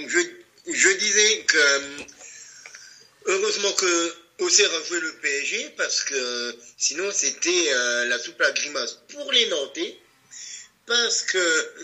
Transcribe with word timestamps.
donc 0.00 0.10
je, 0.66 0.88
disais 0.96 1.44
que 1.46 1.80
heureusement 3.26 3.72
que 3.72 4.14
a 4.40 4.84
joué 4.84 5.00
le 5.00 5.12
PSG 5.16 5.74
parce 5.76 6.02
que 6.02 6.56
sinon 6.78 7.10
c'était 7.12 7.72
euh, 7.72 8.06
la 8.06 8.18
soupe 8.18 8.40
à 8.40 8.50
grimace 8.52 8.98
pour 9.12 9.30
les 9.32 9.46
Nantais 9.48 9.98
parce 10.86 11.22
que 11.22 11.74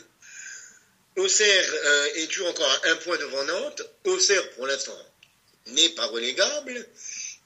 Auxerre 1.16 1.74
euh, 1.84 2.08
est 2.14 2.26
toujours 2.28 2.48
encore 2.48 2.70
à 2.84 2.88
un 2.90 2.96
point 2.96 3.16
devant 3.18 3.44
Nantes. 3.44 3.82
Auxerre 4.04 4.50
pour 4.52 4.66
l'instant 4.66 4.98
n'est 5.66 5.90
pas 5.90 6.06
relégable 6.06 6.86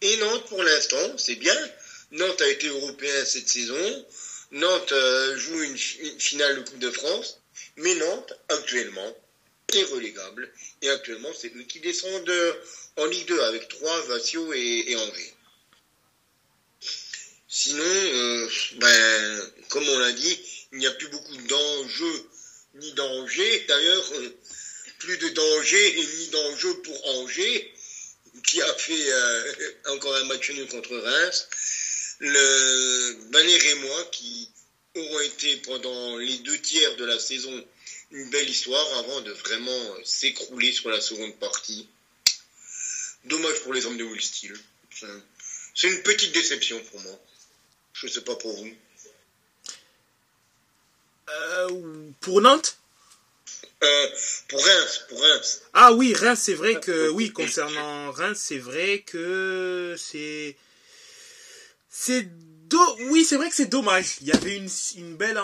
et 0.01 0.17
Nantes 0.19 0.47
pour 0.49 0.63
l'instant 0.63 1.19
c'est 1.19 1.37
bien. 1.37 1.57
Nantes 2.13 2.41
a 2.43 2.49
été 2.49 2.69
européen 2.69 3.25
cette 3.25 3.49
saison. 3.49 4.07
Nantes 4.53 4.93
euh, 4.93 5.37
joue 5.37 5.63
une 5.63 5.79
finale 5.79 6.57
de 6.57 6.61
Coupe 6.63 6.79
de 6.79 6.91
France, 6.91 7.41
mais 7.77 7.95
Nantes 7.97 8.33
actuellement 8.49 9.17
est 9.77 9.85
relégable 9.85 10.53
et 10.83 10.91
actuellement 10.91 11.31
c'est 11.39 11.55
eux 11.57 11.63
qui 11.65 11.81
descendent 11.81 12.33
en 12.97 13.07
Ligue 13.07 13.27
2 13.27 13.41
avec 13.43 13.69
Troyes, 13.69 14.01
Vassio 14.03 14.53
et, 14.53 14.97
Angers. 14.97 15.35
Sinon, 17.49 17.83
euh, 17.85 18.49
ben, 18.77 19.53
comme 19.69 19.89
on 19.89 19.99
l'a 19.99 20.13
dit, 20.13 20.39
il 20.73 20.79
n'y 20.79 20.87
a 20.87 20.93
plus 20.93 21.09
beaucoup 21.09 21.37
d'enjeux 21.37 22.31
ni 22.75 22.93
d'enjeux. 22.93 23.65
D'ailleurs, 23.67 24.13
euh, 24.15 24.31
plus 24.99 25.17
de 25.19 25.29
danger 25.31 25.95
ni 25.97 26.27
d'enjeux 26.29 26.75
pour 26.83 27.09
Angers, 27.09 27.75
qui 28.47 28.63
a 28.63 28.75
fait 28.75 29.11
euh, 29.11 29.53
encore 29.87 30.15
un 30.17 30.25
match 30.25 30.51
nul 30.51 30.69
contre 30.69 30.97
Reims. 30.97 31.49
Le, 32.21 33.17
ben, 33.31 33.45
les 33.45 33.57
Rémois 33.57 34.05
qui 34.13 34.51
auront 34.97 35.21
été 35.21 35.57
pendant 35.59 36.19
les 36.19 36.39
deux 36.39 36.59
tiers 36.59 36.97
de 36.97 37.05
la 37.05 37.19
saison 37.19 37.65
une 38.11 38.29
belle 38.31 38.49
histoire 38.49 38.99
avant 38.99 39.21
de 39.21 39.33
vraiment 39.33 39.95
s'écrouler 40.05 40.73
sur 40.73 40.91
la 40.91 41.01
seconde 41.01 41.39
partie. 41.39 41.89
Dommage 43.25 43.61
pour 43.63 43.73
les 43.75 43.87
hommes 43.87 43.99
de 43.99 44.05
Will 44.05 44.21
Steel. 44.21 44.59
C'est 45.75 45.89
une 45.89 46.03
petite 46.03 46.33
déception 46.33 46.83
pour 46.85 47.01
moi. 47.01 47.19
Je 47.93 48.07
ne 48.07 48.11
sais 48.11 48.23
pas 48.23 48.35
pour 48.37 48.57
vous. 48.57 48.71
Euh, 51.29 52.11
pour 52.21 52.41
Nantes? 52.41 52.77
Euh, 53.83 54.07
Pour 54.49 54.63
Reims, 54.63 55.05
pour 55.09 55.23
Reims. 55.23 55.63
Ah 55.73 55.93
oui, 55.93 56.13
Reims, 56.13 56.41
c'est 56.43 56.55
vrai 56.55 56.79
que 56.81 57.09
oui, 57.09 57.33
concernant 57.33 58.11
Reims, 58.11 58.39
c'est 58.39 58.59
vrai 58.59 59.03
que 59.07 59.97
c'est 59.99 60.57
c'est 61.89 62.29
oui, 63.11 63.25
c'est 63.25 63.37
vrai 63.37 63.49
que 63.49 63.55
c'est 63.55 63.67
dommage. 63.67 64.17
Il 64.21 64.29
y 64.29 64.33
avait 64.33 64.57
une, 64.57 64.69
une 64.97 65.17
belle 65.17 65.41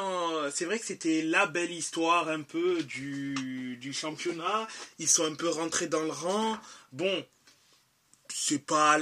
c'est 0.54 0.64
vrai 0.64 0.78
que 0.78 0.86
c'était 0.86 1.22
la 1.22 1.46
belle 1.46 1.72
histoire 1.72 2.28
un 2.28 2.42
peu 2.42 2.82
du 2.82 3.76
du 3.80 3.92
championnat. 3.92 4.66
Ils 4.98 5.08
sont 5.08 5.24
un 5.24 5.34
peu 5.34 5.48
rentrés 5.48 5.86
dans 5.88 6.02
le 6.02 6.10
rang. 6.10 6.58
Bon, 6.92 7.24
c'est 8.28 8.64
pas 8.66 8.98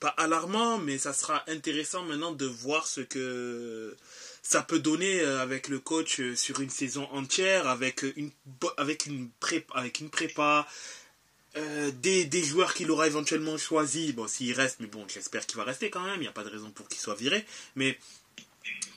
pas 0.00 0.08
alarmant 0.16 0.78
mais 0.78 0.98
ça 0.98 1.12
sera 1.12 1.42
intéressant 1.48 2.02
maintenant 2.02 2.32
de 2.32 2.46
voir 2.46 2.86
ce 2.86 3.00
que 3.00 3.96
ça 4.42 4.62
peut 4.62 4.78
donner 4.80 5.20
euh, 5.20 5.40
avec 5.40 5.68
le 5.68 5.78
coach 5.78 6.20
euh, 6.20 6.36
sur 6.36 6.60
une 6.60 6.68
saison 6.70 7.08
entière 7.12 7.66
avec 7.68 8.04
une 8.16 8.30
bo- 8.44 8.72
avec 8.76 9.06
une 9.06 9.30
prépa 9.40 9.72
avec 9.78 10.00
une 10.00 10.10
prépa 10.10 10.66
euh, 11.56 11.90
des, 12.02 12.24
des 12.24 12.42
joueurs 12.42 12.74
qu'il 12.74 12.90
aura 12.90 13.06
éventuellement 13.06 13.56
choisi 13.56 14.12
bon 14.12 14.26
s'il 14.26 14.52
reste 14.52 14.78
mais 14.80 14.86
bon 14.86 15.06
j'espère 15.08 15.46
qu'il 15.46 15.56
va 15.56 15.64
rester 15.64 15.90
quand 15.90 16.02
même. 16.02 16.16
Il 16.16 16.22
n'y 16.22 16.28
a 16.28 16.32
pas 16.32 16.44
de 16.44 16.50
raison 16.50 16.70
pour 16.70 16.88
qu'il 16.88 17.00
soit 17.00 17.14
viré. 17.14 17.44
Mais 17.76 17.96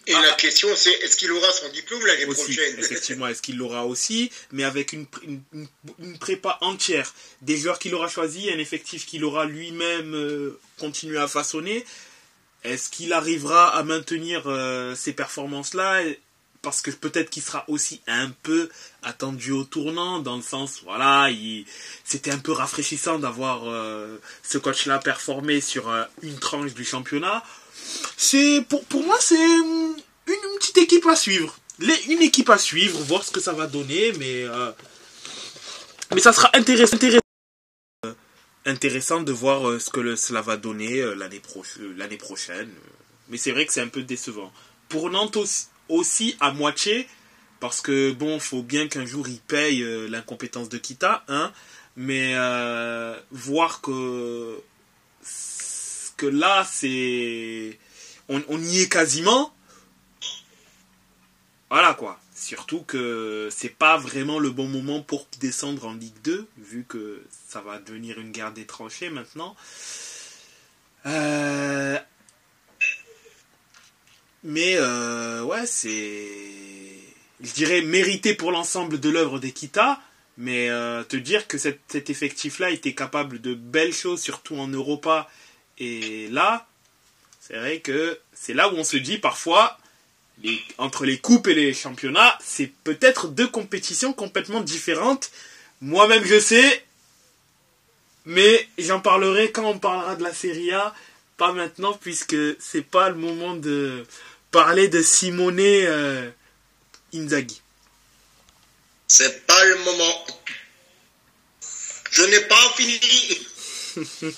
Et 0.07 0.13
la 0.13 0.31
question, 0.33 0.69
c'est 0.75 0.91
est-ce 0.91 1.17
qu'il 1.17 1.31
aura 1.31 1.51
son 1.51 1.69
diplôme 1.69 2.05
l'année 2.05 2.25
prochaine? 2.25 2.75
effectivement, 2.79 3.27
est-ce 3.27 3.41
qu'il 3.41 3.57
l'aura 3.57 3.85
aussi, 3.85 4.31
mais 4.51 4.63
avec 4.63 4.93
une, 4.93 5.05
une, 5.53 6.17
prépa 6.17 6.57
entière, 6.61 7.13
des 7.41 7.57
joueurs 7.57 7.77
qu'il 7.77 7.93
aura 7.93 8.07
choisis, 8.07 8.49
un 8.51 8.57
effectif 8.57 9.05
qu'il 9.05 9.23
aura 9.23 9.45
lui-même 9.45 10.15
euh, 10.15 10.59
continué 10.79 11.17
à 11.17 11.27
façonner, 11.27 11.85
est-ce 12.63 12.89
qu'il 12.89 13.13
arrivera 13.13 13.75
à 13.75 13.83
maintenir 13.83 14.43
euh, 14.47 14.95
ces 14.95 15.13
performances-là? 15.13 16.03
Parce 16.61 16.81
que 16.81 16.91
peut-être 16.91 17.29
qu'il 17.29 17.43
sera 17.43 17.63
aussi 17.67 18.01
un 18.07 18.29
peu 18.43 18.69
attendu 19.03 19.51
au 19.51 19.63
tournant, 19.63 20.19
dans 20.19 20.35
le 20.35 20.41
sens, 20.41 20.81
voilà, 20.83 21.29
il- 21.29 21.65
c'était 22.03 22.31
un 22.31 22.39
peu 22.39 22.51
rafraîchissant 22.51 23.19
d'avoir 23.19 23.61
euh, 23.65 24.17
ce 24.43 24.57
coach-là 24.57 24.99
performer 24.99 25.61
sur 25.61 25.89
euh, 25.89 26.03
une 26.23 26.37
tranche 26.39 26.73
du 26.73 26.83
championnat. 26.83 27.43
C'est 28.17 28.65
pour, 28.67 28.83
moi, 29.03 29.17
c'est 29.19 29.35
hum, 29.35 29.95
une, 30.27 30.57
petite 30.59 30.77
équipe 30.79 31.05
à 31.07 31.15
suivre. 31.15 31.57
Une 32.07 32.21
équipe 32.21 32.49
à 32.49 32.57
suivre, 32.57 32.99
voir 33.03 33.23
ce 33.23 33.31
que 33.31 33.39
ça 33.39 33.53
va 33.53 33.67
donner, 33.67 34.11
mais 34.13 34.43
euh, 34.43 34.71
ça 36.17 36.33
sera 36.33 36.51
intéressant, 38.65 39.21
de 39.21 39.31
voir 39.31 39.79
ce 39.79 39.89
que 39.89 40.15
cela 40.15 40.41
va 40.41 40.57
donner 40.57 41.01
l'année 41.15 41.39
prochaine. 42.17 42.71
Mais 43.29 43.37
c'est 43.37 43.51
vrai 43.51 43.65
que 43.65 43.73
c'est 43.73 43.81
un 43.81 43.87
peu 43.87 44.01
décevant. 44.01 44.51
Pour 44.89 45.09
Nantes 45.09 45.37
aussi, 45.37 45.67
aussi, 45.89 46.35
à 46.39 46.51
moitié, 46.51 47.07
parce 47.59 47.81
que 47.81 48.11
bon, 48.11 48.39
faut 48.39 48.61
bien 48.61 48.87
qu'un 48.87 49.05
jour 49.05 49.27
il 49.27 49.39
paye 49.39 49.81
euh, 49.83 50.07
l'incompétence 50.07 50.69
de 50.69 50.77
Kita, 50.77 51.23
hein. 51.27 51.51
Mais 51.95 52.33
euh, 52.35 53.17
voir 53.31 53.81
que 53.81 54.61
que 56.17 56.25
là 56.27 56.65
c'est 56.69 57.77
on, 58.29 58.43
on 58.49 58.59
y 58.61 58.81
est 58.81 58.89
quasiment 58.91 59.53
voilà 61.69 61.93
quoi 61.93 62.19
surtout 62.35 62.81
que 62.81 63.49
c'est 63.51 63.69
pas 63.69 63.97
vraiment 63.97 64.39
le 64.39 64.49
bon 64.49 64.67
moment 64.67 65.01
pour 65.01 65.27
descendre 65.39 65.85
en 65.87 65.93
Ligue 65.93 66.19
2 66.23 66.47
vu 66.57 66.85
que 66.87 67.23
ça 67.47 67.61
va 67.61 67.79
devenir 67.79 68.19
une 68.19 68.31
guerre 68.31 68.51
des 68.51 68.65
tranchées 68.65 69.09
maintenant 69.09 69.55
Euh, 71.05 71.97
mais 74.47 74.75
euh, 74.77 75.43
ouais 75.43 75.65
c'est 75.67 76.27
je 77.41 77.53
dirais 77.53 77.81
mérité 77.81 78.33
pour 78.33 78.51
l'ensemble 78.51 78.99
de 78.99 79.09
l'œuvre 79.09 79.37
d'Ekita 79.37 80.01
mais 80.37 80.69
euh, 80.69 81.03
te 81.03 81.17
dire 81.17 81.47
que 81.47 81.57
cet, 81.57 82.09
effectif-là 82.09 82.69
était 82.69 82.93
capable 82.93 83.41
de 83.41 83.55
belles 83.55 83.93
choses, 83.93 84.21
surtout 84.21 84.55
en 84.55 84.67
Europa, 84.67 85.27
et 85.79 86.27
là, 86.29 86.67
c'est 87.41 87.57
vrai 87.57 87.79
que 87.79 88.19
c'est 88.33 88.53
là 88.53 88.71
où 88.71 88.77
on 88.77 88.83
se 88.83 88.97
dit 88.97 89.17
parfois, 89.17 89.77
entre 90.77 91.05
les 91.05 91.17
coupes 91.17 91.47
et 91.47 91.55
les 91.55 91.73
championnats, 91.73 92.37
c'est 92.41 92.71
peut-être 92.83 93.27
deux 93.29 93.47
compétitions 93.47 94.13
complètement 94.13 94.61
différentes. 94.61 95.31
Moi-même, 95.81 96.23
je 96.23 96.39
sais, 96.39 96.85
mais 98.25 98.67
j'en 98.77 98.99
parlerai 98.99 99.51
quand 99.51 99.65
on 99.65 99.79
parlera 99.79 100.15
de 100.15 100.23
la 100.23 100.33
Serie 100.33 100.71
A, 100.71 100.93
pas 101.37 101.51
maintenant, 101.53 101.93
puisque 101.93 102.37
c'est 102.59 102.83
pas 102.83 103.09
le 103.09 103.15
moment 103.15 103.55
de 103.55 104.05
parler 104.51 104.87
de 104.87 105.01
Simone 105.01 105.59
euh, 105.59 106.29
Inzaghi. 107.13 107.61
C'est 109.07 109.45
pas 109.45 109.63
le 109.65 109.77
moment. 109.79 110.27
Je 112.11 112.23
n'ai 112.23 112.41
pas 112.41 112.73
fini. 112.75 113.47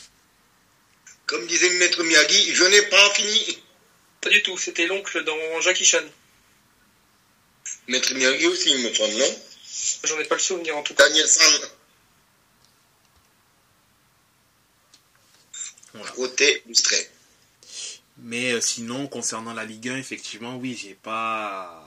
Comme 1.25 1.45
disait 1.47 1.69
le 1.69 1.79
maître 1.79 2.03
Miyagi, 2.03 2.53
je 2.55 2.63
n'ai 2.65 2.81
pas 2.83 3.13
fini. 3.13 3.63
Pas 4.21 4.29
du 4.29 4.43
tout, 4.43 4.57
c'était 4.57 4.87
l'oncle 4.87 5.23
dans 5.23 5.61
Jackie 5.61 5.85
Chan. 5.85 6.03
Maître 7.87 8.13
Miyagi 8.13 8.47
aussi, 8.47 8.71
il 8.71 8.79
me 8.83 8.93
semble, 8.93 9.15
non? 9.15 9.41
J'en 10.03 10.19
ai 10.19 10.25
pas 10.25 10.35
le 10.35 10.41
souvenir 10.41 10.75
en 10.77 10.83
tout 10.83 10.93
cas. 10.93 11.07
Daniel 11.07 11.27
San. 11.27 11.69
Voilà. 15.93 16.11
Côté 16.11 16.63
illustré. 16.65 17.09
Mais 18.23 18.53
euh, 18.53 18.61
sinon, 18.61 19.07
concernant 19.07 19.53
la 19.53 19.65
Ligue 19.65 19.89
1, 19.89 19.97
effectivement, 19.97 20.57
oui, 20.57 20.77
j'ai 20.81 20.95
pas 20.95 21.85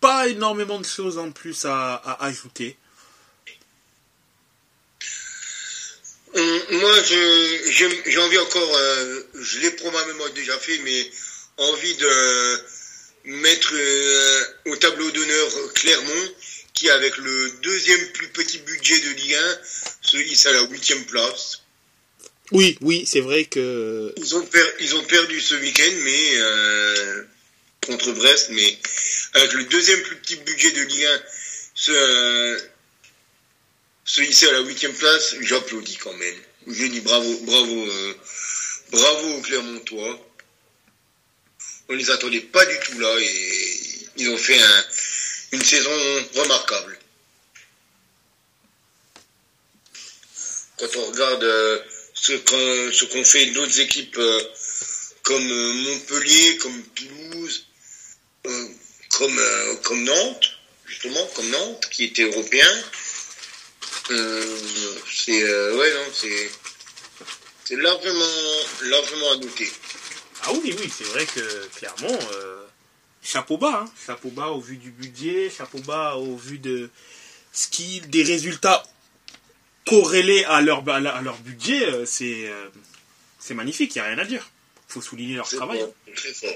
pas 0.00 0.28
énormément 0.28 0.78
de 0.78 0.86
choses 0.86 1.18
en 1.18 1.32
plus 1.32 1.64
à, 1.64 1.96
ajouter. 2.20 2.76
Hum, 6.34 6.60
Moi, 6.70 7.02
j'ai 7.02 8.18
envie 8.18 8.38
encore, 8.38 8.76
euh, 8.76 9.22
je 9.34 9.58
l'ai 9.60 9.70
probablement 9.72 10.28
déjà 10.34 10.56
fait, 10.58 10.78
mais 10.78 11.10
envie 11.56 11.96
de 11.96 12.60
mettre 13.24 13.70
euh, 13.72 14.44
au 14.66 14.76
tableau 14.76 15.10
d'honneur 15.10 15.48
Clermont, 15.74 16.34
qui 16.74 16.88
avec 16.90 17.16
le 17.16 17.50
deuxième 17.62 18.12
plus 18.12 18.28
petit 18.28 18.58
budget 18.58 19.00
de 19.00 19.10
Ligue 19.10 19.34
1, 19.34 19.58
se 20.02 20.16
hisse 20.16 20.46
à 20.46 20.52
la 20.52 20.62
huitième 20.62 21.04
place. 21.06 21.62
Oui, 22.52 22.78
oui, 22.80 23.04
c'est 23.06 23.20
vrai 23.20 23.44
que 23.44 24.14
Ils 24.16 24.34
ont, 24.36 25.02
perdu 25.04 25.40
ce 25.40 25.54
week-end, 25.56 25.92
mais 26.02 26.30
euh, 26.36 27.24
contre 27.86 28.12
Brest, 28.12 28.48
mais 28.50 28.78
avec 29.34 29.52
le 29.52 29.64
deuxième 29.64 30.00
plus 30.02 30.16
petit 30.16 30.36
budget 30.36 30.70
de 30.72 30.80
Ligue 30.82 31.04
1, 31.04 31.20
se, 31.74 32.62
se 34.04 34.20
hisser 34.22 34.48
à 34.48 34.52
la 34.52 34.60
huitième 34.60 34.94
place, 34.94 35.34
j'applaudis 35.40 35.96
quand 35.96 36.14
même. 36.14 36.36
Je 36.66 36.86
dis 36.86 37.00
bravo, 37.00 37.38
bravo, 37.42 37.86
euh, 37.86 38.14
bravo 38.92 39.28
aux 39.34 39.40
Clermontois. 39.42 40.24
On 41.90 41.94
les 41.94 42.10
attendait 42.10 42.40
pas 42.40 42.64
du 42.64 42.78
tout 42.80 42.98
là 42.98 43.14
et 43.20 44.06
ils 44.16 44.28
ont 44.30 44.36
fait 44.38 44.58
un- 44.60 44.84
une 45.52 45.64
saison 45.64 45.90
remarquable. 46.34 46.98
quand 50.78 50.96
on 50.96 51.06
regarde 51.10 51.42
euh, 51.42 51.78
ce 52.20 52.32
qu'ont 52.32 52.92
ce 52.92 53.04
qu'on 53.06 53.24
fait 53.24 53.46
d'autres 53.46 53.80
équipes 53.80 54.18
euh, 54.18 54.42
comme 55.22 55.50
euh, 55.50 55.72
Montpellier, 55.74 56.58
comme 56.58 56.82
Toulouse, 56.94 57.66
comme, 59.10 59.40
comme 59.82 60.04
Nantes, 60.04 60.50
justement, 60.86 61.24
comme 61.34 61.50
Nantes, 61.50 61.88
qui 61.90 62.04
était 62.04 62.22
européen. 62.22 62.68
c'est 64.08 65.42
ouais 65.42 65.94
non, 65.94 66.06
c'est 67.64 67.76
largement 67.76 68.24
largement 68.82 69.32
à 69.32 69.36
noter. 69.36 69.70
Ah 70.44 70.52
oui, 70.52 70.74
oui, 70.78 70.90
c'est 70.96 71.04
vrai 71.04 71.26
que 71.26 71.66
clairement, 71.76 72.18
chapeau 73.22 73.58
bas, 73.58 73.84
hein. 73.84 73.92
chapeau 74.06 74.30
bas 74.30 74.48
au 74.48 74.60
vu 74.60 74.76
du 74.76 74.90
budget, 74.90 75.50
chapeau 75.50 75.78
bas 75.80 76.16
au 76.16 76.36
vu 76.36 76.58
de 76.58 76.88
ce 77.52 77.68
qui, 77.68 78.00
des 78.00 78.22
résultats 78.22 78.82
corrélés 79.88 80.44
à 80.44 80.60
leur, 80.60 80.86
à 80.88 81.00
leur 81.00 81.38
budget, 81.38 81.86
euh, 81.86 82.04
c'est, 82.04 82.48
euh, 82.48 82.68
c'est 83.38 83.54
magnifique, 83.54 83.94
il 83.96 83.98
n'y 83.98 84.04
a 84.06 84.08
rien 84.10 84.18
à 84.18 84.24
dire. 84.24 84.50
Il 84.88 84.92
faut 84.92 85.00
souligner 85.00 85.36
leur 85.36 85.48
travail. 85.48 85.84
très 86.14 86.34
fort. 86.34 86.50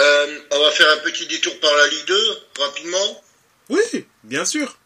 Euh, 0.00 0.40
on 0.50 0.60
va 0.60 0.70
faire 0.72 0.92
un 0.92 0.98
petit 0.98 1.26
détour 1.26 1.58
par 1.60 1.72
la 1.76 1.86
Ligue 1.86 2.06
2, 2.06 2.42
rapidement. 2.58 3.24
Oui, 3.68 4.06
bien 4.24 4.44
sûr. 4.44 4.76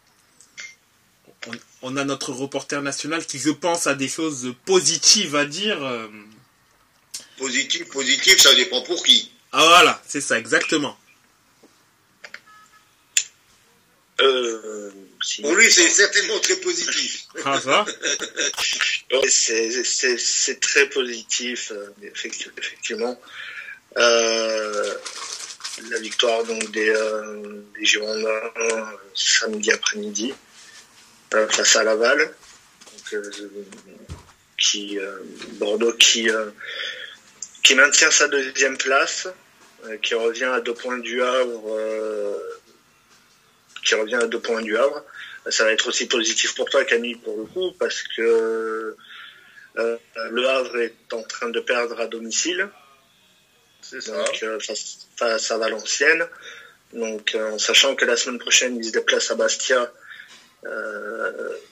On, 1.81 1.97
a 1.97 2.03
notre 2.03 2.31
reporter 2.31 2.81
national 2.81 3.25
qui, 3.25 3.39
je 3.39 3.49
pense, 3.49 3.87
a 3.87 3.95
des 3.95 4.09
choses 4.09 4.53
positives 4.65 5.35
à 5.35 5.45
dire. 5.45 5.79
Positif, 7.37 7.89
positif, 7.89 8.39
ça 8.39 8.53
dépend 8.53 8.81
pour 8.83 9.03
qui. 9.03 9.31
Ah 9.51 9.65
voilà, 9.65 10.01
c'est 10.05 10.21
ça, 10.21 10.37
exactement. 10.37 10.97
Euh, 14.21 14.91
pour 15.41 15.55
lui, 15.55 15.71
c'est 15.71 15.89
certainement 15.89 16.39
très 16.39 16.55
positif. 16.57 17.25
Ah 17.45 17.59
ça 17.61 17.85
C'est 19.27 20.59
très 20.59 20.89
positif, 20.89 21.71
euh, 21.71 21.89
effectivement. 22.01 23.19
Euh, 23.97 24.93
la 25.89 25.99
victoire 25.99 26.43
donc 26.43 26.71
des, 26.71 26.89
euh, 26.89 27.63
des 27.79 27.85
Girondins 27.85 28.51
samedi 29.15 29.71
après-midi 29.71 30.33
face 31.31 31.75
à 31.75 31.83
Laval. 31.83 32.19
Donc, 32.19 33.23
qui, 34.57 34.99
Bordeaux 35.59 35.93
qui 35.93 36.29
qui 37.69 37.75
maintient 37.75 38.09
sa 38.09 38.27
deuxième 38.27 38.77
place, 38.77 39.27
euh, 39.85 39.97
qui 39.97 40.15
revient 40.15 40.45
à 40.45 40.59
deux 40.59 40.73
points 40.73 40.97
du 40.97 41.21
Havre, 41.21 41.63
euh, 41.69 42.37
qui 43.83 43.95
revient 43.95 44.15
à 44.15 44.27
deux 44.27 44.39
points 44.39 44.61
du 44.61 44.77
Havre. 44.77 45.03
Ça 45.49 45.63
va 45.63 45.71
être 45.71 45.87
aussi 45.87 46.07
positif 46.07 46.55
pour 46.55 46.69
toi, 46.69 46.83
Camille, 46.83 47.15
pour 47.15 47.37
le 47.37 47.45
coup, 47.45 47.71
parce 47.79 48.03
que 48.03 48.95
euh, 49.77 49.97
le 50.31 50.47
Havre 50.47 50.77
est 50.77 51.13
en 51.13 51.23
train 51.23 51.49
de 51.49 51.59
perdre 51.59 51.99
à 51.99 52.07
domicile. 52.07 52.69
Donc, 53.91 54.45
face, 55.17 55.51
à 55.51 55.57
Valenciennes. 55.57 56.27
Donc, 56.93 57.35
en 57.35 57.57
sachant 57.57 57.95
que 57.95 58.05
la 58.05 58.17
semaine 58.17 58.39
prochaine, 58.39 58.75
il 58.75 58.83
se 58.83 58.91
déplace 58.91 59.31
à 59.31 59.35
Bastia, 59.35 59.91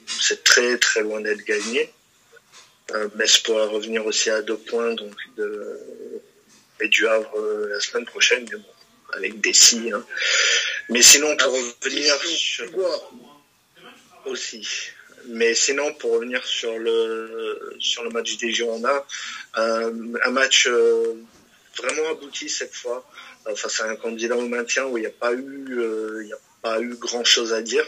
c'est 0.08 0.44
très 0.44 0.78
très 0.78 1.02
loin 1.02 1.22
d'être 1.22 1.44
gagné. 1.44 1.92
Euh, 2.92 3.10
Metz 3.16 3.38
pourra 3.40 3.66
revenir 3.66 4.06
aussi 4.06 4.30
à 4.30 4.42
deux 4.42 4.58
points 4.58 4.94
donc 4.94 5.14
de, 5.36 5.80
et 6.80 6.88
du 6.88 7.08
Havre 7.08 7.38
euh, 7.38 7.68
la 7.70 7.80
semaine 7.82 8.06
prochaine, 8.06 8.46
mais 8.50 8.58
bon, 8.58 8.66
avec 9.14 9.40
des 9.42 9.54
si. 9.54 9.92
Hein. 9.92 10.06
Mais 10.90 11.02
sinon, 11.02 11.36
pour 11.38 11.54
ah, 11.54 11.84
revenir 11.84 12.16
sur 12.24 12.66
aussi. 14.26 14.68
Mais 15.28 15.54
sinon, 15.54 15.94
pour 15.96 16.14
revenir 16.14 16.46
sur 16.46 16.78
le 16.78 17.76
sur 17.80 18.04
le 18.04 18.10
match 18.10 18.38
des 18.38 18.52
Girondins, 18.52 19.04
euh, 19.58 20.18
un 20.24 20.32
match 20.32 20.68
euh, 20.68 21.14
vraiment 21.78 22.10
abouti 22.12 22.50
cette 22.50 22.74
fois 22.74 23.10
face 23.56 23.82
à 23.82 23.90
un 23.90 23.96
candidat 23.96 24.36
au 24.36 24.48
maintien 24.48 24.86
où 24.86 24.98
il 24.98 25.02
n'y 25.02 25.08
a 25.08 25.12
pas 25.12 25.34
eu 25.34 25.66
il 26.22 26.28
y 26.28 26.34
a 26.34 26.40
pas 26.62 26.80
eu 26.82 26.96
grand 26.96 27.24
chose 27.24 27.54
à 27.54 27.62
dire. 27.62 27.86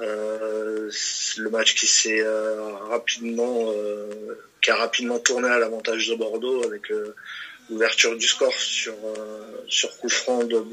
Euh, 0.00 0.90
le 1.36 1.50
match 1.50 1.74
qui 1.74 1.86
s'est 1.86 2.22
euh, 2.22 2.72
rapidement, 2.88 3.66
euh, 3.68 4.08
qui 4.62 4.70
a 4.70 4.76
rapidement 4.76 5.18
tourné 5.18 5.48
à 5.48 5.58
l'avantage 5.58 6.08
de 6.08 6.14
Bordeaux 6.14 6.64
avec 6.64 6.92
l'ouverture 7.70 8.16
du 8.16 8.26
score 8.26 8.52
sur 8.52 8.94
sur 9.68 9.96
coup 9.98 10.08
franc 10.08 10.44
de, 10.44 10.64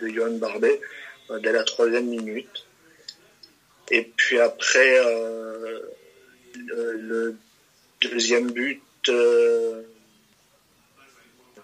de 0.00 0.08
Johan 0.08 0.38
Barbet 0.38 0.80
dès 1.42 1.52
la 1.52 1.64
troisième 1.64 2.06
minute. 2.06 2.64
Et 3.90 4.02
puis 4.16 4.38
après 4.38 4.98
le, 6.56 7.36
deuxième 8.00 8.50
but, 8.50 8.82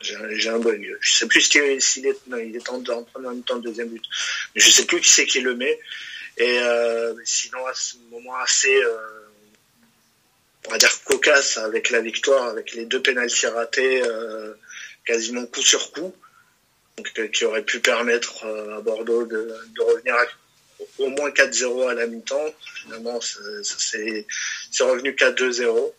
j'ai 0.01 0.49
un 0.49 0.59
bug. 0.59 0.99
Je 1.01 1.13
sais 1.13 1.27
plus 1.27 1.43
s'il 1.43 2.07
est, 2.07 2.19
il 2.27 2.57
est 2.57 2.69
en, 2.69 2.83
en, 2.89 3.07
en 3.15 3.21
même 3.21 3.43
temps 3.43 3.57
deuxième 3.59 3.89
but. 3.89 4.03
Mais 4.55 4.61
je 4.61 4.71
sais 4.71 4.87
plus 4.87 5.01
qui 5.01 5.09
c'est 5.09 5.27
qui 5.27 5.41
le 5.41 5.55
met. 5.55 5.79
Et 6.41 6.59
euh, 6.59 7.15
sinon, 7.25 7.67
à 7.67 7.75
ce 7.75 7.97
moment 8.11 8.37
assez, 8.37 8.75
euh, 8.75 8.97
on 10.67 10.71
va 10.71 10.79
dire 10.79 10.91
cocasse 11.05 11.59
avec 11.59 11.91
la 11.91 12.01
victoire, 12.01 12.49
avec 12.49 12.73
les 12.73 12.87
deux 12.87 13.03
pénalties 13.03 13.47
ratés, 13.47 14.03
euh, 14.03 14.55
quasiment 15.11 15.47
coup 15.47 15.63
sur 15.63 15.93
coup, 15.93 16.15
donc, 16.97 17.31
qui 17.33 17.45
aurait 17.45 17.65
pu 17.65 17.81
permettre 17.81 18.47
à 18.47 18.81
Bordeaux 18.81 19.25
de, 19.25 19.55
revenir 19.79 20.15
à 20.15 20.25
au 20.99 21.09
moins 21.09 21.31
4-0 21.31 21.91
à 21.91 21.95
la 21.95 22.07
mi-temps. 22.07 22.55
Finalement, 22.83 23.21
c'est 23.21 24.25
revenu 24.81 25.13
4-2-0. 25.13 25.93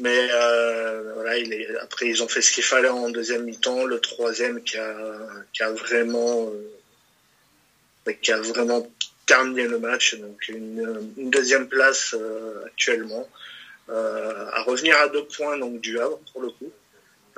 Mais 0.00 0.28
euh, 0.32 1.12
voilà, 1.14 1.36
après 1.82 2.06
ils 2.06 2.22
ont 2.22 2.28
fait 2.28 2.40
ce 2.40 2.52
qu'il 2.52 2.62
fallait 2.64 2.88
en 2.88 3.10
deuxième 3.10 3.44
mi-temps. 3.44 3.84
Le 3.84 4.00
troisième 4.00 4.62
qui 4.62 4.78
a, 4.78 5.72
vraiment, 5.72 6.50
euh, 8.06 8.12
qui 8.22 8.32
a 8.32 8.40
vraiment 8.40 8.90
terminé 9.26 9.68
le 9.68 9.78
match, 9.78 10.16
donc 10.16 10.48
une, 10.48 11.12
deuxième 11.16 11.68
place 11.68 12.14
euh, 12.14 12.64
actuellement, 12.66 13.28
euh, 13.88 14.46
à 14.52 14.62
revenir 14.62 14.96
à 14.96 15.08
deux 15.08 15.24
points 15.24 15.56
donc 15.58 15.80
du 15.80 16.00
Havre 16.00 16.18
pour 16.32 16.42
le 16.42 16.48
coup. 16.50 16.72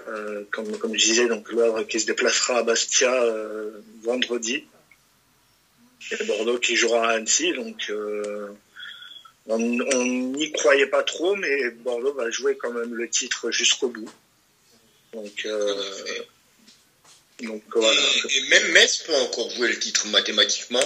Euh, 0.09 0.45
comme, 0.51 0.77
comme 0.79 0.97
je 0.97 1.07
disais, 1.07 1.29
donc 1.29 1.49
qui 1.89 2.01
se 2.01 2.07
déplacera 2.07 2.59
à 2.59 2.63
Bastia 2.63 3.13
vendredi, 4.03 4.65
et 6.11 6.25
Bordeaux 6.25 6.59
qui 6.59 6.77
jouera 6.77 7.09
à 7.09 7.13
Annecy, 7.15 7.53
donc 7.53 7.93
on 9.47 9.59
n'y 9.59 10.53
croyait 10.53 10.87
pas 10.87 11.03
trop, 11.03 11.37
mais 11.37 11.71
Bordeaux 11.71 12.15
va 12.15 12.31
jouer 12.31 12.57
quand 12.57 12.73
même 12.73 12.95
le 12.95 13.09
titre 13.09 13.51
jusqu'au 13.51 13.89
bout. 13.89 14.11
Donc, 15.13 15.47
donc 17.43 17.63
voilà. 17.75 18.01
Et, 18.31 18.49
même 18.49 18.73
Metz 18.73 18.99
peut 18.99 19.15
encore 19.17 19.51
jouer 19.51 19.69
le 19.69 19.79
titre 19.79 20.07
mathématiquement. 20.09 20.83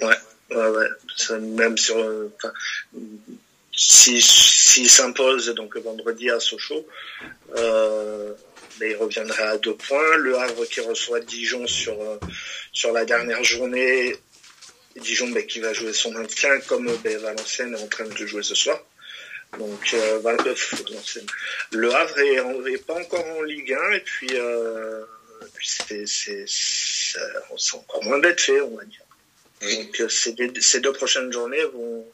Ouais, 0.00 0.16
ouais, 0.50 0.68
ouais. 0.68 1.40
même 1.40 1.76
sur, 1.76 1.98
euh, 1.98 2.32
s'il 3.82 4.22
si, 4.22 4.88
s'impose 4.88 5.48
donc 5.54 5.74
vendredi 5.78 6.28
à 6.28 6.38
Sochaux, 6.38 6.86
euh, 7.56 8.34
mais 8.78 8.90
il 8.90 8.96
reviendrait 8.96 9.42
à 9.42 9.56
deux 9.56 9.74
points. 9.74 10.16
Le 10.18 10.36
Havre 10.36 10.66
qui 10.66 10.80
reçoit 10.80 11.20
Dijon 11.20 11.66
sur 11.66 11.98
euh, 11.98 12.18
sur 12.74 12.92
la 12.92 13.06
dernière 13.06 13.42
journée, 13.42 14.16
Dijon 14.96 15.30
ben, 15.30 15.46
qui 15.46 15.60
va 15.60 15.72
jouer 15.72 15.94
son 15.94 16.12
maintien 16.12 16.60
comme 16.68 16.94
ben, 16.98 17.16
Valenciennes 17.18 17.74
est 17.74 17.82
en 17.82 17.86
train 17.86 18.04
de 18.04 18.26
jouer 18.26 18.42
ce 18.42 18.54
soir. 18.54 18.78
Donc 19.58 19.94
euh, 19.94 20.20
le 21.72 21.94
Havre 21.94 22.18
est, 22.18 22.72
est, 22.72 22.86
pas 22.86 22.94
encore 22.94 23.26
en 23.26 23.42
Ligue 23.42 23.72
1 23.72 23.92
et 23.92 24.00
puis, 24.00 24.28
euh, 24.34 25.04
c'est 25.62 26.04
c'est 26.06 27.74
encore 27.74 28.04
moins 28.04 28.18
d'être 28.18 28.40
fait 28.40 28.60
on 28.60 28.76
va 28.76 28.84
dire. 28.84 29.00
Donc 29.62 30.00
euh, 30.00 30.08
ces, 30.08 30.80
deux 30.80 30.92
prochaines 30.92 31.32
journées 31.32 31.64
vont, 31.64 32.06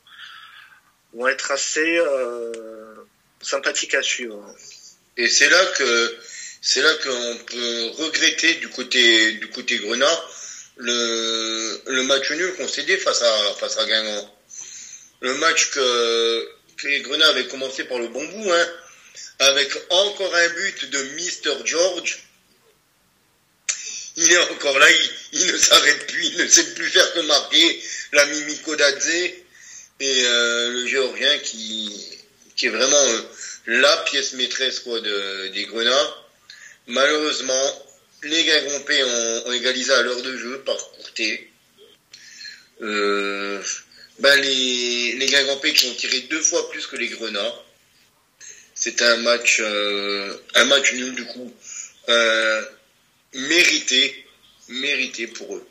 vont 1.17 1.29
être 1.29 1.51
assez 1.51 1.99
euh, 1.99 2.95
sympathiques 3.41 3.95
à 3.95 4.03
suivre. 4.03 4.55
Et 5.17 5.29
c'est 5.29 5.49
là 5.49 5.65
que 5.79 6.17
c'est 6.61 6.83
là 6.83 6.93
qu'on 6.95 7.37
peut 7.47 7.91
regretter 8.03 8.55
du 8.55 8.69
côté 8.69 9.33
du 9.33 9.49
côté 9.51 9.79
Grenat 9.79 10.25
le, 10.77 11.81
le 11.87 12.03
match 12.03 12.31
nul 12.33 12.55
concédé 12.55 12.97
face 12.99 13.23
à 13.23 13.55
face 13.59 13.79
à 13.79 13.87
Guingamp. 13.87 14.31
Le 15.21 15.35
match 15.35 15.71
que, 15.71 16.51
que 16.77 16.89
les 16.89 17.01
Grenats 17.01 17.29
avaient 17.29 17.47
commencé 17.47 17.85
par 17.85 17.99
le 17.99 18.09
bon 18.09 18.23
bout, 18.23 18.53
hein, 18.53 18.67
avec 19.39 19.73
encore 19.89 20.35
un 20.35 20.49
but 20.51 20.91
de 20.91 21.03
Mr. 21.03 21.65
George 21.65 22.27
il 24.17 24.33
est 24.33 24.39
encore 24.39 24.79
là, 24.79 24.87
il, 25.33 25.47
ne 25.47 25.59
s'arrête 25.59 26.07
plus, 26.07 26.25
il 26.25 26.39
ne 26.39 26.49
sait 26.49 26.75
plus 26.75 26.89
faire 26.89 27.13
que 27.13 27.21
marquer 27.21 27.83
l'ami 28.13 28.41
Mikodadze 28.45 29.31
et 30.01 30.23
euh, 30.25 30.73
le 30.73 30.87
Géorgien 30.87 31.39
qui, 31.39 31.91
qui 32.55 32.67
est 32.67 32.71
vraiment 32.71 32.97
euh, 32.97 33.21
la 33.67 33.97
pièce 33.99 34.35
maîtresse 34.35 34.81
quoi, 34.81 35.01
de, 35.01 35.49
des 35.49 35.65
Grenats. 35.65 36.15
Malheureusement, 36.87 37.87
les 38.23 38.45
Guingampais 38.45 39.03
ont, 39.47 39.53
égalisé 39.53 39.93
à 39.93 40.03
l'heure 40.03 40.23
de 40.23 40.37
jeu 40.37 40.61
par 40.61 40.77
courté. 40.93 41.51
Euh, 42.83 43.63
ben 44.19 44.35
les, 44.41 45.13
les 45.13 45.27
Guingampais 45.27 45.73
qui 45.73 45.87
ont 45.87 45.95
tiré 45.95 46.21
deux 46.21 46.41
fois 46.41 46.71
plus 46.71 46.87
que 46.87 46.97
les 46.97 47.09
Grenats. 47.09 47.55
C'est 48.75 49.01
un 49.01 49.17
match, 49.19 49.59
euh, 49.61 50.37
un 50.55 50.65
match 50.67 50.93
nul 50.93 51.15
du 51.15 51.25
coup, 51.25 51.53
mérité, 53.33 54.27
mérité 54.69 55.27
pour 55.27 55.57
eux. 55.57 55.67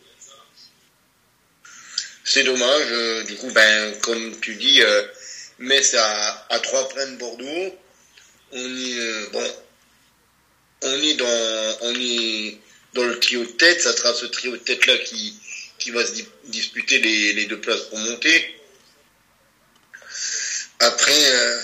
C'est 2.28 2.44
dommage, 2.44 2.88
euh, 2.92 3.24
du 3.24 3.36
coup, 3.36 3.52
ben 3.52 3.98
comme 4.02 4.40
tu 4.42 4.56
dis, 4.56 4.82
euh, 4.82 5.04
Metz 5.60 5.94
à, 5.94 6.48
à 6.50 6.60
trois 6.60 6.90
points 6.90 7.06
de 7.06 7.18
Bordeaux. 7.18 7.78
On 8.52 8.58
est 8.58 9.00
euh, 9.00 9.30
bon, 9.32 9.56
on 10.82 11.02
est 11.04 11.14
dans, 11.14 11.78
on 11.82 11.96
est 11.96 12.58
dans 12.94 13.04
le 13.04 13.20
trio 13.20 13.44
de 13.46 13.52
tête. 13.52 13.80
Ça 13.82 13.96
sera 13.96 14.14
ce 14.14 14.26
trio 14.26 14.52
de 14.54 14.58
tête 14.58 14.86
là 14.88 14.98
qui 14.98 15.40
qui 15.78 15.92
va 15.92 16.06
se 16.06 16.14
di- 16.14 16.28
disputer 16.46 17.00
les, 17.00 17.34
les 17.34 17.46
deux 17.46 17.62
places 17.62 17.84
pour 17.90 18.00
monter. 18.00 18.60
Après, 20.80 21.32
euh, 21.32 21.62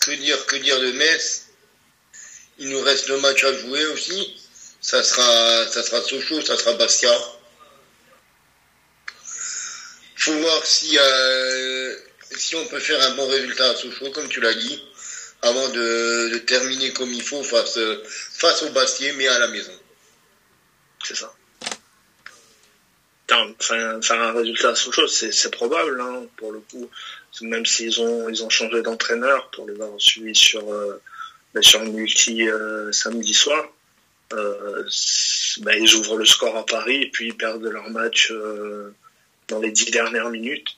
que 0.00 0.10
dire, 0.12 0.46
que 0.46 0.56
dire 0.56 0.78
de 0.80 0.92
Metz? 0.92 1.46
Il 2.58 2.68
nous 2.70 2.80
reste 2.80 3.08
le 3.08 3.18
match 3.20 3.42
à 3.44 3.52
jouer 3.58 3.84
aussi. 3.86 4.36
Ça 4.80 5.02
sera, 5.02 5.66
ça 5.70 5.82
sera 5.82 6.02
Sochaux, 6.02 6.40
ça 6.42 6.56
sera 6.56 6.74
Bastia. 6.74 7.10
Faut 10.26 10.32
voir 10.40 10.66
si, 10.66 10.98
euh, 10.98 11.94
si 12.36 12.56
on 12.56 12.66
peut 12.66 12.80
faire 12.80 13.00
un 13.00 13.14
bon 13.14 13.28
résultat 13.28 13.70
à 13.70 13.76
Sochaux, 13.76 14.10
comme 14.10 14.28
tu 14.28 14.40
l'as 14.40 14.54
dit, 14.54 14.82
avant 15.40 15.68
de, 15.68 16.36
terminer 16.38 16.92
comme 16.92 17.12
il 17.12 17.22
faut 17.22 17.44
face, 17.44 17.78
face 18.32 18.64
au 18.64 18.70
Bastier, 18.70 19.12
mais 19.12 19.28
à 19.28 19.38
la 19.38 19.46
maison. 19.46 19.70
C'est 21.04 21.14
ça. 21.14 21.32
Faire, 23.60 24.20
un 24.20 24.32
résultat 24.32 24.70
à 24.70 24.74
Sochaux, 24.74 25.06
c'est 25.06 25.50
probable, 25.52 26.00
hein, 26.00 26.26
pour 26.38 26.50
le 26.50 26.58
coup. 26.58 26.90
Même 27.42 27.64
s'ils 27.64 28.00
ont, 28.00 28.28
ils 28.28 28.42
ont 28.42 28.50
changé 28.50 28.82
d'entraîneur 28.82 29.48
pour 29.50 29.68
les 29.68 29.74
avoir 29.74 30.00
suivis 30.00 30.34
sur, 30.34 30.72
euh, 30.72 31.00
ben, 31.54 31.62
sur 31.62 31.84
multi 31.84 32.48
euh, 32.48 32.90
samedi 32.90 33.32
soir. 33.32 33.64
Ben, 34.30 35.80
ils 35.80 35.94
ouvrent 35.94 36.16
le 36.16 36.26
score 36.26 36.56
à 36.56 36.66
Paris 36.66 37.02
et 37.02 37.10
puis 37.12 37.28
ils 37.28 37.36
perdent 37.36 37.62
leur 37.62 37.88
match 37.90 38.32
dans 39.48 39.60
les 39.60 39.70
dix 39.70 39.90
dernières 39.90 40.30
minutes. 40.30 40.76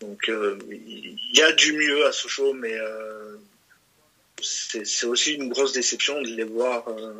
Donc 0.00 0.28
euh, 0.28 0.58
il 0.70 1.18
y 1.32 1.42
a 1.42 1.52
du 1.52 1.72
mieux 1.72 2.06
à 2.06 2.12
Sochaux, 2.12 2.52
mais 2.52 2.74
euh, 2.74 3.36
c'est 4.42 5.06
aussi 5.06 5.32
une 5.34 5.48
grosse 5.48 5.72
déception 5.72 6.20
de 6.20 6.28
les 6.28 6.44
voir, 6.44 6.88
euh, 6.88 7.12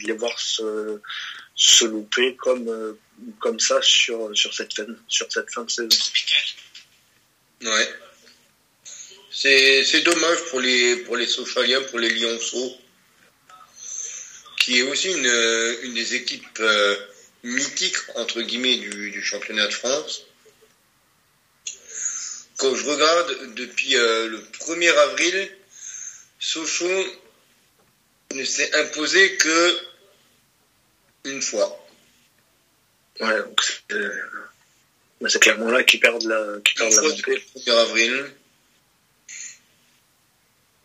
de 0.00 0.06
les 0.06 0.12
voir 0.12 0.38
se, 0.38 1.84
louper 1.84 2.36
comme, 2.36 2.96
comme 3.38 3.58
ça 3.60 3.80
sur, 3.80 4.36
sur, 4.36 4.52
cette 4.52 4.74
fin, 4.74 4.86
sur 5.08 5.30
cette 5.30 5.50
fin 5.50 5.64
de 5.64 5.70
saison. 5.70 5.88
Ouais. 7.62 7.88
C'est, 9.30 10.00
dommage 10.02 10.44
pour 10.50 10.60
les, 10.60 10.96
pour 10.96 11.16
les 11.16 11.26
Sochaliens, 11.26 11.82
pour 11.82 11.98
les 11.98 12.10
Lyonceaux, 12.10 12.76
qui 14.58 14.78
est 14.78 14.82
aussi 14.82 15.12
une, 15.12 15.30
une 15.82 15.94
des 15.94 16.14
équipes 16.14 16.58
euh, 16.60 16.96
mythiques, 17.42 17.98
entre 18.14 18.42
guillemets, 18.42 18.76
du, 18.76 19.10
du 19.10 19.22
championnat 19.22 19.66
de 19.66 19.72
France. 19.72 20.26
Quand 22.56 22.74
je 22.74 22.86
regarde, 22.86 23.54
depuis 23.54 23.96
euh, 23.96 24.28
le 24.28 24.38
1er 24.38 24.90
avril, 24.90 25.50
Sochaux 26.38 27.04
ne 28.34 28.44
s'est 28.44 28.74
imposé 28.76 29.36
que 29.36 29.78
une 31.24 31.42
fois. 31.42 31.86
Ouais, 33.20 33.42
donc 33.42 33.60
c'est, 33.62 33.94
euh, 33.94 35.38
clairement 35.40 35.70
là 35.70 35.82
qu'ils 35.82 36.00
perdent 36.00 36.24
la, 36.24 36.56
Une 36.56 36.62
perdent 36.62 36.92
la 36.94 37.00
fois 37.02 37.10
montée. 37.10 37.44
le 37.54 37.60
1er 37.60 37.78
avril. 37.78 38.34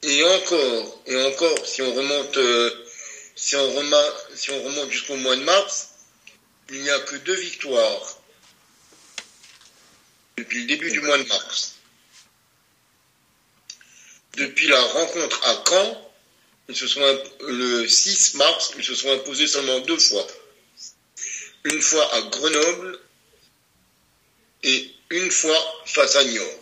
Et 0.04 0.24
encore, 0.24 1.04
et 1.06 1.24
encore, 1.26 1.66
si 1.66 1.82
on 1.84 1.94
remonte, 1.94 2.38
euh, 2.38 2.86
si 3.36 3.56
on 3.56 3.72
remonte, 3.72 4.14
si 4.36 4.50
on 4.52 4.64
remonte 4.64 4.90
jusqu'au 4.90 5.16
mois 5.18 5.36
de 5.36 5.44
mars, 5.44 5.90
il 6.70 6.82
n'y 6.82 6.90
a 6.90 7.00
que 7.02 7.18
deux 7.18 7.36
victoires 7.36 8.21
depuis 10.42 10.62
le 10.62 10.68
début 10.68 10.90
du 10.92 11.02
mois 11.02 11.18
de 11.18 11.24
mars. 11.24 11.76
Depuis 14.38 14.68
la 14.68 14.82
rencontre 14.82 15.40
à 15.48 15.64
Caen, 15.70 16.12
ils 16.70 16.76
se 16.76 16.88
sont 16.88 17.02
le 17.42 17.88
6 17.88 18.36
mars, 18.36 18.72
ils 18.78 18.84
se 18.84 18.96
sont 18.96 19.12
imposés 19.12 19.48
seulement 19.48 19.80
deux 19.82 20.00
fois. 20.00 20.26
Une 21.66 21.82
fois 21.82 22.16
à 22.16 22.22
Grenoble 22.24 23.00
et 24.64 24.92
une 25.12 25.30
fois 25.30 25.60
face 25.86 26.16
à 26.16 26.24
Niort. 26.24 26.60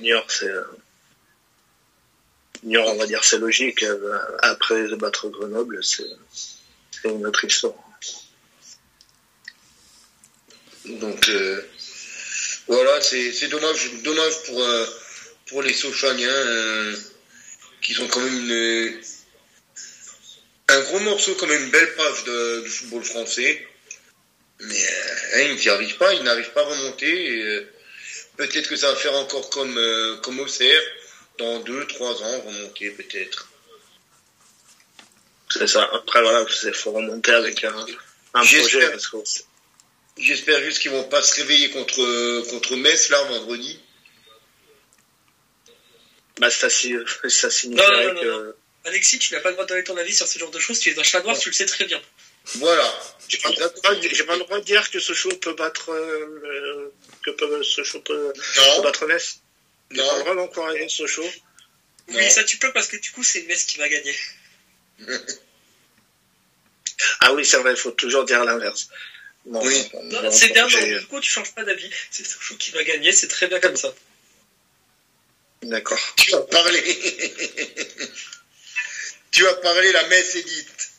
Niort, 0.00 0.30
c'est. 0.30 0.46
euh, 0.48 0.64
Niort, 2.64 2.88
on 2.88 2.96
va 2.96 3.06
dire, 3.06 3.22
c'est 3.22 3.38
logique. 3.38 3.82
euh, 3.84 4.18
Après 4.42 4.88
battre 4.96 5.28
Grenoble, 5.28 5.84
c'est 5.84 6.06
une 7.04 7.26
autre 7.26 7.44
histoire. 7.44 7.74
Donc 10.86 11.28
euh, 11.28 11.62
voilà, 12.68 13.00
c'est 13.00 13.48
dommage, 13.48 13.90
dommage 14.02 14.42
pour 14.46 14.62
euh, 14.62 14.86
pour 15.48 15.62
les 15.62 15.72
Sochaliens 15.74 16.28
euh, 16.28 16.96
qui 17.82 17.94
sont 17.94 18.06
quand 18.08 18.20
même 18.20 18.36
une, 18.50 19.00
un 20.68 20.80
gros 20.80 21.00
morceau, 21.00 21.34
quand 21.34 21.46
même 21.46 21.62
une 21.64 21.70
belle 21.70 21.94
page 21.94 22.24
de- 22.24 22.60
du 22.62 22.68
football 22.70 23.04
français. 23.04 23.66
Mais 24.60 24.86
euh, 25.34 25.42
ils 25.42 25.56
n'y 25.56 25.68
arrivent 25.68 25.96
pas, 25.98 26.14
ils 26.14 26.22
n'arrivent 26.22 26.52
pas 26.52 26.62
à 26.62 26.64
remonter. 26.64 27.42
euh, 27.42 27.70
peut-être 28.36 28.68
que 28.68 28.76
ça 28.76 28.90
va 28.90 28.96
faire 28.96 29.14
encore 29.14 29.50
comme 29.50 29.76
euh, 29.76 30.16
comme 30.18 30.38
Auxerre, 30.40 30.80
dans 31.38 31.60
deux, 31.60 31.86
trois 31.86 32.22
ans 32.22 32.40
remonter 32.40 32.90
peut-être. 32.90 33.48
C'est 35.50 35.66
ça. 35.66 35.88
Après, 35.92 36.22
voilà, 36.22 36.44
il 36.64 36.72
faut 36.74 36.92
remonter 36.92 37.32
avec 37.32 37.62
un, 37.64 37.86
un 38.34 38.44
projet. 38.44 38.90
Parce 38.90 39.08
que 39.08 39.16
J'espère 40.18 40.62
juste 40.62 40.78
qu'ils 40.80 40.90
vont 40.90 41.04
pas 41.04 41.22
se 41.22 41.34
réveiller 41.36 41.70
contre 41.70 42.40
contre 42.50 42.76
Metz 42.76 43.10
là 43.10 43.22
vendredi. 43.24 43.78
bah, 46.38 46.50
ça, 46.50 46.68
ça 47.28 47.50
signifierait 47.50 48.06
Non, 48.06 48.14
non, 48.14 48.14
non, 48.14 48.20
que. 48.52 48.56
Alexis, 48.86 49.18
tu 49.18 49.34
n'as 49.34 49.40
pas 49.40 49.48
le 49.48 49.54
droit 49.54 49.64
de 49.64 49.70
donner 49.70 49.84
ton 49.84 49.96
avis 49.96 50.14
sur 50.14 50.26
ce 50.28 50.38
genre 50.38 50.50
de 50.50 50.58
choses. 50.60 50.78
Tu 50.78 50.90
es 50.90 50.98
un 50.98 51.02
chat 51.02 51.20
noir, 51.22 51.36
tu 51.38 51.48
le 51.48 51.54
sais 51.54 51.66
très 51.66 51.84
bien. 51.86 52.00
Voilà. 52.54 52.94
J'ai 53.28 53.38
pas, 53.38 53.48
le 53.50 53.56
droit 53.56 53.94
de- 53.96 54.08
j'ai 54.08 54.22
pas 54.24 54.34
le 54.36 54.44
droit 54.44 54.60
de 54.60 54.64
dire 54.64 54.88
que 54.90 55.00
Sochaux 55.00 55.34
peut 55.36 55.54
battre. 55.54 55.90
euh, 55.90 56.92
que 57.24 57.30
peut, 57.32 57.62
Sochaux 57.64 58.00
peut, 58.00 58.32
peut 58.32 58.60
Non, 58.60 58.82
battre 58.82 59.06
Metz. 59.06 59.40
J'ai 59.90 59.96
pas 59.98 60.02
le 60.04 60.08
non. 60.12 60.20
droit 60.20 60.34
d'encourager 60.36 60.88
Sochaux. 60.88 61.28
Oui, 62.08 62.22
Non. 62.22 62.30
ça 62.30 62.44
tu 62.44 62.58
peux 62.58 62.72
parce 62.72 62.86
que 62.86 62.96
du 62.96 63.10
coup, 63.10 63.24
c'est 63.24 63.42
Metz 63.42 63.64
qui 63.64 63.78
va 63.78 63.88
gagner. 63.88 64.16
Ah 67.20 67.32
oui, 67.34 67.44
c'est 67.44 67.58
vrai, 67.58 67.72
il 67.72 67.76
faut 67.76 67.90
toujours 67.90 68.24
dire 68.24 68.42
l'inverse. 68.44 68.88
Non, 69.46 69.62
Oui. 69.62 69.88
non, 69.94 70.02
Non, 70.02 70.22
non, 70.22 70.30
c'est 70.30 70.48
bien, 70.52 70.66
non, 70.68 70.98
du 70.98 71.06
coup, 71.06 71.20
tu 71.20 71.30
changes 71.30 71.54
pas 71.54 71.64
d'avis. 71.64 71.90
C'est 72.10 72.26
Sochaux 72.26 72.56
qui 72.56 72.72
va 72.72 72.82
gagner, 72.84 73.12
c'est 73.12 73.28
très 73.28 73.46
bien 73.46 73.60
comme 73.60 73.76
ça. 73.76 73.94
D'accord. 75.62 76.00
Tu 76.16 76.34
as 76.34 76.40
parlé. 76.40 76.80
tu 79.30 79.46
as 79.46 79.54
parlé, 79.54 79.92
la 79.92 80.06
messe 80.08 80.34
est 80.36 80.42
dite. 80.42 80.90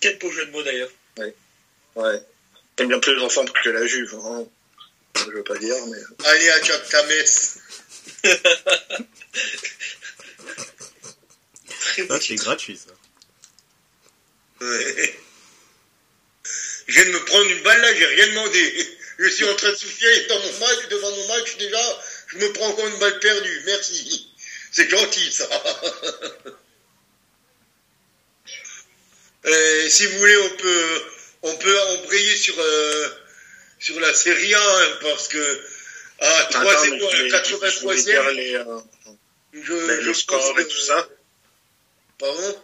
Quel 0.00 0.18
beau 0.18 0.30
jeu 0.30 0.44
de 0.46 0.50
mots 0.50 0.62
d'ailleurs. 0.62 0.90
Ouais. 1.96 2.22
T'es 2.76 2.86
bien 2.86 2.98
plus 2.98 3.18
enfant 3.20 3.44
que 3.44 3.70
la 3.70 3.86
Juve, 3.86 4.14
hein. 4.24 4.46
Je 5.16 5.30
veux 5.30 5.44
pas 5.44 5.56
dire, 5.58 5.76
mais. 5.86 5.98
Allez, 6.26 6.50
à 6.50 6.60
Jack 6.62 6.88
ta 6.88 7.02
messe. 7.06 7.58
Très 11.80 12.02
beau 12.02 12.14
Ça, 12.14 12.20
c'est 12.20 12.34
gratuit, 12.34 12.76
ça. 12.76 12.92
Ouais. 14.60 15.18
Je 16.94 17.00
viens 17.00 17.10
de 17.10 17.18
me 17.18 17.24
prendre 17.24 17.50
une 17.50 17.62
balle 17.62 17.80
là, 17.80 17.92
j'ai 17.94 18.06
rien 18.06 18.26
demandé. 18.28 18.88
Je 19.18 19.28
suis 19.28 19.44
en 19.48 19.54
train 19.56 19.70
de 19.70 19.74
souffler 19.76 20.26
dans 20.26 20.38
mon 20.40 20.58
match, 20.58 20.88
devant 20.90 21.10
mon 21.10 21.26
match 21.28 21.56
déjà, 21.56 22.02
je 22.28 22.38
me 22.38 22.52
prends 22.52 22.66
encore 22.66 22.86
une 22.88 22.98
balle 22.98 23.18
perdue. 23.20 23.62
Merci. 23.66 24.28
C'est 24.72 24.88
gentil 24.88 25.32
ça. 25.32 25.48
Euh, 29.46 29.88
si 29.90 30.06
vous 30.06 30.18
voulez, 30.20 30.36
on 30.38 30.56
peut, 30.56 31.02
on 31.42 31.56
peut 31.58 31.80
embrayer 31.98 32.34
sur, 32.34 32.54
euh, 32.58 33.08
sur 33.78 34.00
la 34.00 34.14
série 34.14 34.54
1 34.54 34.58
hein, 34.58 34.98
parce 35.02 35.28
que 35.28 35.60
à 36.20 36.36
Attends, 36.38 36.60
3 36.62 36.64
mais 36.64 36.98
je 36.98 37.04
voulais- 37.04 37.10
je 37.10 37.16
voulais 37.84 37.98
83e, 37.98 38.04
dire 38.04 38.30
les, 38.30 38.54
euh, 38.54 38.78
je, 39.52 39.72
les, 39.74 40.02
je 40.02 40.08
les 40.08 40.14
scores 40.14 40.40
pense 40.40 40.58
et 40.60 40.64
que- 40.64 40.70
tout 40.72 40.80
ça. 40.80 41.08
Pardon? 42.18 42.62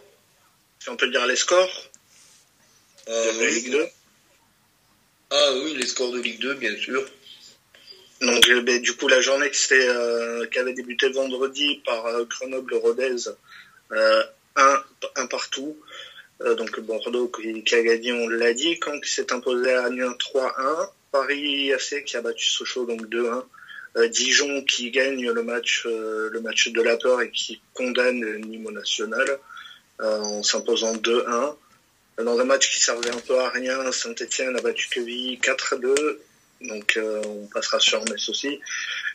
Si 0.79 0.89
on 0.89 0.97
peut 0.97 1.11
dire 1.11 1.27
les 1.27 1.35
scores 1.35 1.91
de 3.05 3.29
oui. 3.37 3.51
Ligue 3.53 3.71
2. 3.73 3.87
Ah 5.33 5.53
oui, 5.63 5.75
les 5.75 5.87
scores 5.87 6.11
de 6.11 6.19
Ligue 6.19 6.41
2, 6.41 6.55
bien 6.55 6.75
sûr. 6.75 7.05
Donc, 8.21 8.45
du 8.81 8.93
coup, 8.97 9.07
la 9.07 9.21
journée 9.21 9.49
qui, 9.49 9.73
euh, 9.73 10.45
avait 10.57 10.73
débuté 10.73 11.09
vendredi 11.09 11.81
par 11.85 12.05
euh, 12.05 12.25
Grenoble-Rodez, 12.25 13.29
euh, 13.93 14.23
un, 14.57 14.83
un 15.15 15.25
partout. 15.27 15.77
Euh, 16.41 16.55
donc 16.55 16.79
Bordeaux 16.81 17.29
qui, 17.29 17.75
a 17.75 17.81
gagné, 17.81 18.11
on 18.11 18.27
l'a 18.27 18.53
dit. 18.53 18.77
Caen 18.83 18.99
qui 18.99 19.09
s'est 19.09 19.31
imposé 19.31 19.71
à 19.71 19.85
Amiens 19.85 20.11
3-1. 20.19 20.89
Paris 21.13 21.73
AC 21.73 22.03
qui 22.03 22.17
a 22.17 22.21
battu 22.21 22.49
Sochaux 22.49 22.85
donc 22.85 23.07
2-1. 23.07 23.43
Euh, 23.97 24.07
Dijon 24.09 24.63
qui 24.63 24.91
gagne 24.91 25.29
le 25.29 25.43
match, 25.43 25.85
le 25.85 26.39
match 26.41 26.69
de 26.69 26.81
la 26.81 26.97
peur 26.97 27.21
et 27.21 27.31
qui 27.31 27.61
condamne 27.73 28.23
Nîmes 28.41 28.71
national 28.71 29.39
en 29.99 30.43
s'imposant 30.43 30.95
2-1. 30.95 31.55
Dans 32.17 32.39
un 32.39 32.43
match 32.45 32.71
qui 32.71 32.79
servait 32.79 33.09
un 33.09 33.19
peu 33.19 33.39
à 33.39 33.49
rien, 33.49 33.91
Saint-Etienne 33.91 34.55
a 34.55 34.61
battu 34.61 34.89
Quevilly 34.89 35.39
4-2. 35.39 36.17
Donc 36.61 36.99
on 37.25 37.47
passera 37.47 37.79
sur 37.79 38.03
Metz 38.05 38.29
aussi. 38.29 38.59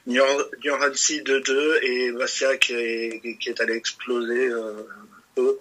Nyon 0.07 0.25
2-2 0.63 1.83
et 1.83 2.13
Bastia 2.13 2.57
qui 2.57 2.73
est, 2.73 3.39
qui 3.39 3.49
est 3.51 3.61
allé 3.61 3.75
exploser 3.75 4.51
un 4.51 4.85
peu 5.35 5.59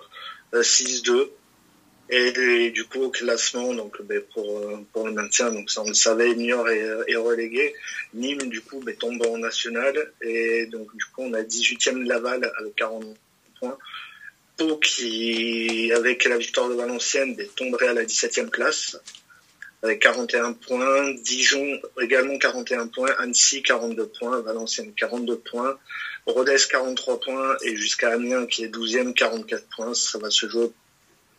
6-2. 0.53 1.29
Et, 2.09 2.69
du 2.69 2.85
coup, 2.85 3.01
au 3.01 3.09
classement, 3.09 3.73
donc 3.73 3.99
ben, 4.03 4.21
pour, 4.33 4.59
euh, 4.59 4.85
pour 4.93 5.07
le 5.07 5.13
maintien, 5.13 5.51
donc 5.51 5.71
ça 5.71 5.81
on 5.81 5.87
le 5.87 5.95
savait, 5.95 6.35
Niort 6.35 6.69
est, 6.69 6.83
euh, 6.83 7.03
est 7.07 7.15
relégué. 7.15 7.73
Nîmes, 8.13 8.47
du 8.47 8.61
coup, 8.61 8.79
ben, 8.79 8.95
tombe 8.95 9.25
en 9.25 9.39
national. 9.39 10.13
Et 10.21 10.67
donc, 10.67 10.95
du 10.95 11.05
coup, 11.05 11.23
on 11.23 11.33
a 11.33 11.41
18e 11.41 12.03
Laval 12.03 12.51
avec 12.59 12.75
40 12.75 13.05
points. 13.59 13.77
Pau, 14.57 14.77
qui, 14.77 15.91
avec 15.93 16.25
la 16.25 16.37
victoire 16.37 16.69
de 16.69 16.75
Valenciennes, 16.75 17.37
tomberait 17.55 17.89
à 17.89 17.93
la 17.93 18.05
17e 18.05 18.49
place 18.49 18.97
avec 19.85 20.01
41 20.01 20.53
points. 20.53 21.13
Dijon, 21.13 21.79
également 22.01 22.37
41 22.37 22.87
points. 22.87 23.11
Annecy, 23.19 23.61
42 23.61 24.07
points. 24.07 24.41
Valenciennes, 24.41 24.93
42 24.95 25.37
points. 25.39 25.77
Rodez, 26.25 26.57
43 26.69 27.19
points. 27.19 27.55
Et 27.63 27.77
jusqu'à 27.77 28.13
Amiens, 28.13 28.47
qui 28.47 28.63
est 28.63 28.67
12e, 28.67 29.13
44 29.13 29.67
points. 29.75 29.93
Ça 29.93 30.17
va 30.17 30.29
se 30.29 30.47
jouer 30.47 30.71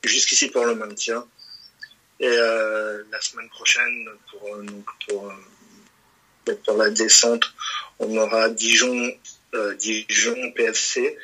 jusqu'ici 0.05 0.49
pour 0.49 0.65
le 0.65 0.75
maintien. 0.75 1.27
Et 2.21 2.29
euh, 2.29 3.03
la 3.11 3.21
semaine 3.21 3.49
prochaine, 3.51 4.09
pour, 4.31 4.57
euh, 4.57 4.67
pour, 5.09 5.29
euh, 5.29 6.55
pour, 6.65 6.77
la 6.77 6.91
descente, 6.91 7.45
on 7.99 8.17
aura 8.17 8.49
Dijon, 8.51 9.13
Dijon 9.79 10.53
PFC, 10.53 11.19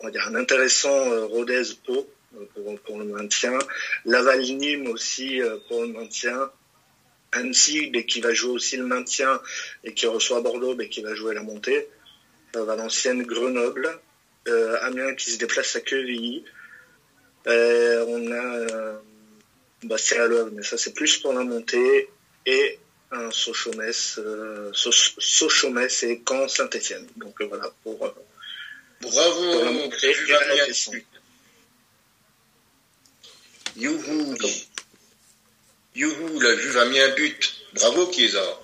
on 0.00 0.06
va 0.06 0.10
dire 0.10 0.26
un 0.28 0.34
intéressant 0.34 1.26
Rodez 1.26 1.62
Pau 1.84 2.08
pour, 2.54 2.78
pour, 2.80 2.98
le 2.98 3.06
maintien, 3.06 3.58
Laval 4.04 4.42
Nîmes 4.42 4.88
aussi 4.88 5.40
pour 5.66 5.82
le 5.82 5.88
maintien, 5.88 6.50
Annecy 7.32 7.90
mais 7.92 8.04
qui 8.04 8.20
va 8.20 8.32
jouer 8.32 8.52
aussi 8.52 8.76
le 8.76 8.86
maintien 8.86 9.40
et 9.84 9.94
qui 9.94 10.06
reçoit 10.06 10.40
Bordeaux 10.40 10.74
mais 10.74 10.88
qui 10.88 11.02
va 11.02 11.14
jouer 11.14 11.34
la 11.34 11.42
montée, 11.42 11.88
Valenciennes 12.54 13.22
Grenoble, 13.22 13.98
Amiens 14.82 15.14
qui 15.14 15.30
se 15.30 15.38
déplace 15.38 15.74
à 15.76 15.80
Quevilly, 15.80 16.44
euh, 17.48 18.04
on 18.08 18.30
a, 18.30 18.56
euh, 18.56 18.98
bah, 19.84 19.96
à 19.96 20.26
l'œuvre, 20.26 20.50
mais 20.52 20.62
ça 20.62 20.76
c'est 20.76 20.92
plus 20.92 21.18
pour 21.18 21.32
la 21.32 21.44
montée 21.44 22.10
et 22.44 22.78
un 23.10 23.30
Sochaux-Metz, 23.30 24.18
euh, 24.18 24.70
et 26.02 26.22
Caen 26.28 26.48
Saint-Etienne. 26.48 27.06
Donc 27.16 27.40
voilà 27.42 27.70
pour. 27.82 28.14
Bravo, 29.00 29.90
Youhou, 33.76 34.36
Youhou, 35.94 36.40
la 36.40 36.56
Juve 36.56 36.76
a 36.78 36.84
mis 36.86 36.98
un 36.98 37.14
but. 37.14 37.54
Bravo 37.74 38.10
Chiesa. 38.12 38.60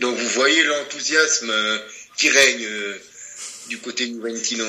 Donc 0.00 0.16
vous 0.16 0.28
voyez 0.28 0.62
l'enthousiasme 0.64 1.52
qui 2.16 2.28
règne 2.28 2.64
euh, 2.64 3.02
du 3.68 3.78
côté 3.78 4.08
de 4.08 4.14
Juventino. 4.14 4.66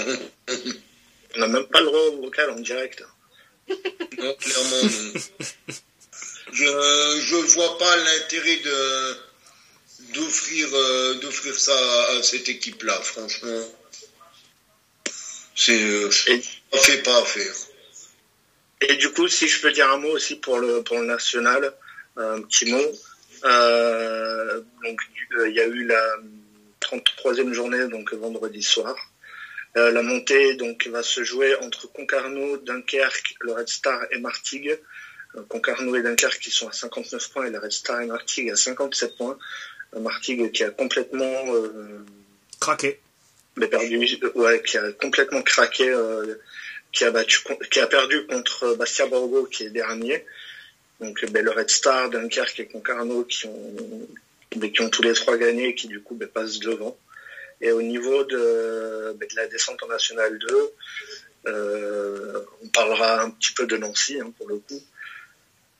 On 1.35 1.39
n'a 1.39 1.47
même 1.47 1.67
pas 1.67 1.79
le 1.81 1.87
droit 1.87 1.99
au 1.99 2.21
vocal 2.21 2.51
en 2.51 2.59
direct. 2.59 3.03
Non, 3.69 4.33
clairement, 4.35 4.83
non. 4.83 5.21
Je 6.53 7.35
ne 7.35 7.41
vois 7.53 7.77
pas 7.77 7.95
l'intérêt 7.97 8.57
de 8.57 9.30
d'offrir 10.13 10.67
euh, 10.73 11.15
d'offrir 11.15 11.57
ça 11.59 11.77
à 12.17 12.23
cette 12.23 12.49
équipe 12.49 12.83
là 12.83 12.99
franchement 13.01 13.63
c'est 15.55 15.81
euh, 15.81 16.09
pas 16.71 16.77
fait 16.79 17.03
pas 17.03 17.17
à 17.17 17.25
faire 17.25 17.53
et 18.81 18.95
du 18.95 19.09
coup 19.11 19.27
si 19.27 19.47
je 19.47 19.61
peux 19.61 19.71
dire 19.71 19.89
un 19.89 19.97
mot 19.97 20.11
aussi 20.11 20.35
pour 20.35 20.59
le 20.59 20.83
pour 20.83 20.97
le 20.99 21.05
national 21.05 21.73
un 22.17 22.41
petit 22.41 22.65
mot 22.65 22.85
donc 24.83 25.01
il 25.47 25.53
y 25.53 25.61
a 25.61 25.65
eu 25.65 25.85
la 25.85 26.17
33e 26.81 27.53
journée, 27.53 27.87
donc 27.87 28.13
vendredi 28.13 28.61
soir. 28.61 28.95
Euh, 29.77 29.91
la 29.91 30.01
montée 30.01 30.55
donc 30.55 30.87
va 30.87 31.01
se 31.01 31.23
jouer 31.23 31.55
entre 31.57 31.87
Concarneau, 31.87 32.57
Dunkerque, 32.57 33.35
le 33.39 33.53
Red 33.53 33.69
Star 33.69 34.05
et 34.11 34.19
Martigues. 34.19 34.77
Euh, 35.35 35.43
Concarneau 35.47 35.95
et 35.95 36.01
Dunkerque 36.01 36.39
qui 36.39 36.51
sont 36.51 36.67
à 36.67 36.73
59 36.73 37.29
points 37.31 37.45
et 37.45 37.51
le 37.51 37.59
Red 37.59 37.71
Star 37.71 38.01
et 38.01 38.07
Martigues 38.07 38.49
à 38.49 38.55
57 38.57 39.15
points. 39.15 39.37
Euh, 39.95 39.99
Martigues 39.99 40.51
qui 40.51 40.63
a 40.63 40.71
complètement 40.71 41.43
craqué. 42.59 42.99
Mais 43.57 43.67
perdu, 43.67 44.19
ouais, 44.35 44.61
qui 44.63 44.77
a 44.77 44.91
complètement 44.93 45.41
craqué, 45.41 45.93
qui 46.93 47.03
a 47.03 47.11
battu, 47.11 47.39
qui 47.69 47.79
a 47.79 47.87
perdu 47.87 48.25
contre 48.27 48.75
Bastia 48.75 49.07
Borgo 49.07 49.45
qui 49.45 49.63
est 49.65 49.69
dernier. 49.69 50.25
Donc 51.01 51.25
ben, 51.31 51.43
le 51.43 51.51
Red 51.51 51.69
Star, 51.69 52.09
Dunkerque 52.09 52.59
et 52.59 52.67
Concarneau 52.67 53.23
qui 53.25 53.47
ont 53.47 54.07
mais 54.57 54.71
qui 54.71 54.81
ont 54.81 54.89
tous 54.89 55.01
les 55.01 55.13
trois 55.13 55.37
gagné 55.37 55.69
et 55.69 55.75
qui 55.75 55.87
du 55.87 56.01
coup 56.01 56.15
ben, 56.15 56.27
passent 56.27 56.59
devant. 56.59 56.97
Et 57.61 57.71
au 57.71 57.81
niveau 57.81 58.23
de, 58.23 59.15
ben, 59.17 59.27
de 59.29 59.35
la 59.35 59.47
descente 59.47 59.81
en 59.83 59.87
National 59.87 60.37
2, 60.37 60.73
euh, 61.47 62.41
on 62.63 62.67
parlera 62.69 63.21
un 63.21 63.29
petit 63.31 63.53
peu 63.53 63.65
de 63.65 63.77
Nancy 63.77 64.19
hein, 64.19 64.31
pour 64.37 64.47
le 64.47 64.57
coup, 64.57 64.81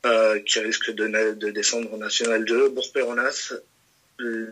euh, 0.06 0.40
qui 0.40 0.58
risque 0.60 0.90
de, 0.90 1.32
de, 1.34 1.50
descendre 1.50 1.92
en 1.92 1.98
National 1.98 2.44
2, 2.44 2.70
Bourg-Péronas, 2.70 3.52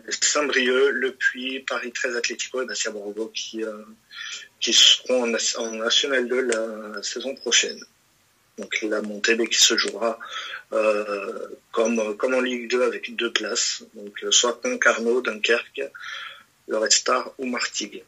Saint-Brieuc, 0.09 0.91
Le 0.93 1.11
Puy, 1.13 1.59
Paris 1.59 1.91
13 1.91 2.15
Atlético 2.15 2.61
et 2.61 2.65
Bastia 2.65 2.91
Borgo 2.91 3.31
qui, 3.33 3.63
euh, 3.63 3.83
qui 4.59 4.73
seront 4.73 5.23
en, 5.23 5.71
National 5.71 6.27
2 6.27 6.41
la 6.41 7.03
saison 7.03 7.35
prochaine. 7.35 7.83
Donc 8.57 8.81
la 8.83 9.01
montée 9.01 9.37
qui 9.47 9.57
se 9.57 9.77
jouera 9.77 10.19
euh, 10.73 11.47
comme, 11.71 12.15
comme 12.17 12.33
en 12.33 12.41
Ligue 12.41 12.69
2 12.69 12.83
avec 12.83 13.15
deux 13.15 13.31
places, 13.31 13.83
donc 13.93 14.23
euh, 14.23 14.31
soit 14.31 14.61
Concarneau, 14.61 15.21
Dunkerque, 15.21 15.81
le 16.67 16.77
Red 16.77 16.91
Star 16.91 17.33
ou 17.37 17.45
Martigues. 17.45 18.03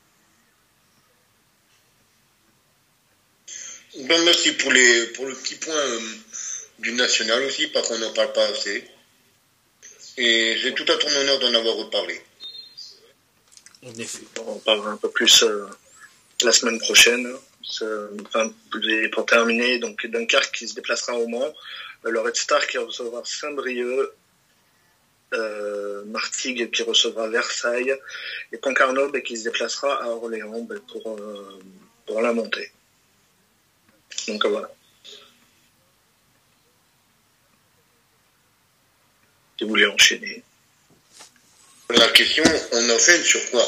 Ben, 3.96 4.24
merci 4.24 4.54
pour, 4.54 4.72
les, 4.72 5.08
pour 5.08 5.28
le 5.28 5.36
petit 5.36 5.56
point 5.56 5.76
euh, 5.76 6.00
du 6.80 6.94
national 6.94 7.44
aussi, 7.44 7.68
parce 7.68 7.88
qu'on 7.88 8.00
n'en 8.00 8.14
parle 8.14 8.34
pas 8.34 8.46
assez. 8.48 8.84
Et 10.18 10.58
c'est 10.62 10.74
tout 10.74 10.86
à 10.92 10.96
ton 10.98 11.10
honneur 11.10 11.40
d'en 11.40 11.54
avoir 11.54 11.76
reparlé. 11.76 12.22
En 13.86 13.94
effet. 14.00 14.24
On 14.46 14.60
parlera 14.60 14.92
un 14.92 14.98
peu 14.98 15.10
plus 15.10 15.44
la 16.44 16.52
semaine 16.52 16.80
prochaine. 16.80 17.34
Enfin, 18.26 18.52
pour 19.12 19.26
terminer, 19.26 19.80
donc 19.80 20.06
Dunkerque 20.06 20.56
qui 20.56 20.68
se 20.68 20.76
déplacera 20.76 21.14
au 21.14 21.28
Mans, 21.28 21.54
le 22.04 22.20
Red 22.20 22.36
Star 22.36 22.66
qui 22.68 22.78
recevra 22.78 23.22
Saint-Brieuc, 23.26 24.12
euh, 25.34 26.04
Martigues 26.06 26.70
qui 26.72 26.84
recevra 26.84 27.28
Versailles, 27.28 27.96
et 28.52 28.58
Concarneau 28.58 29.10
ben, 29.10 29.22
qui 29.22 29.38
se 29.38 29.46
déplacera 29.46 30.04
à 30.04 30.08
Orléans 30.10 30.62
ben, 30.62 30.80
pour, 30.80 31.18
euh, 31.18 31.60
pour 32.06 32.22
la 32.22 32.34
montée. 32.34 32.72
Donc 34.28 34.46
voilà. 34.46 34.70
Si 39.64 39.66
vous 39.66 39.76
voulez 39.76 39.88
enchaîner. 39.88 40.44
La 41.88 42.10
question, 42.10 42.44
on 42.74 42.90
enchaîne 42.90 43.24
sur 43.24 43.50
quoi? 43.50 43.66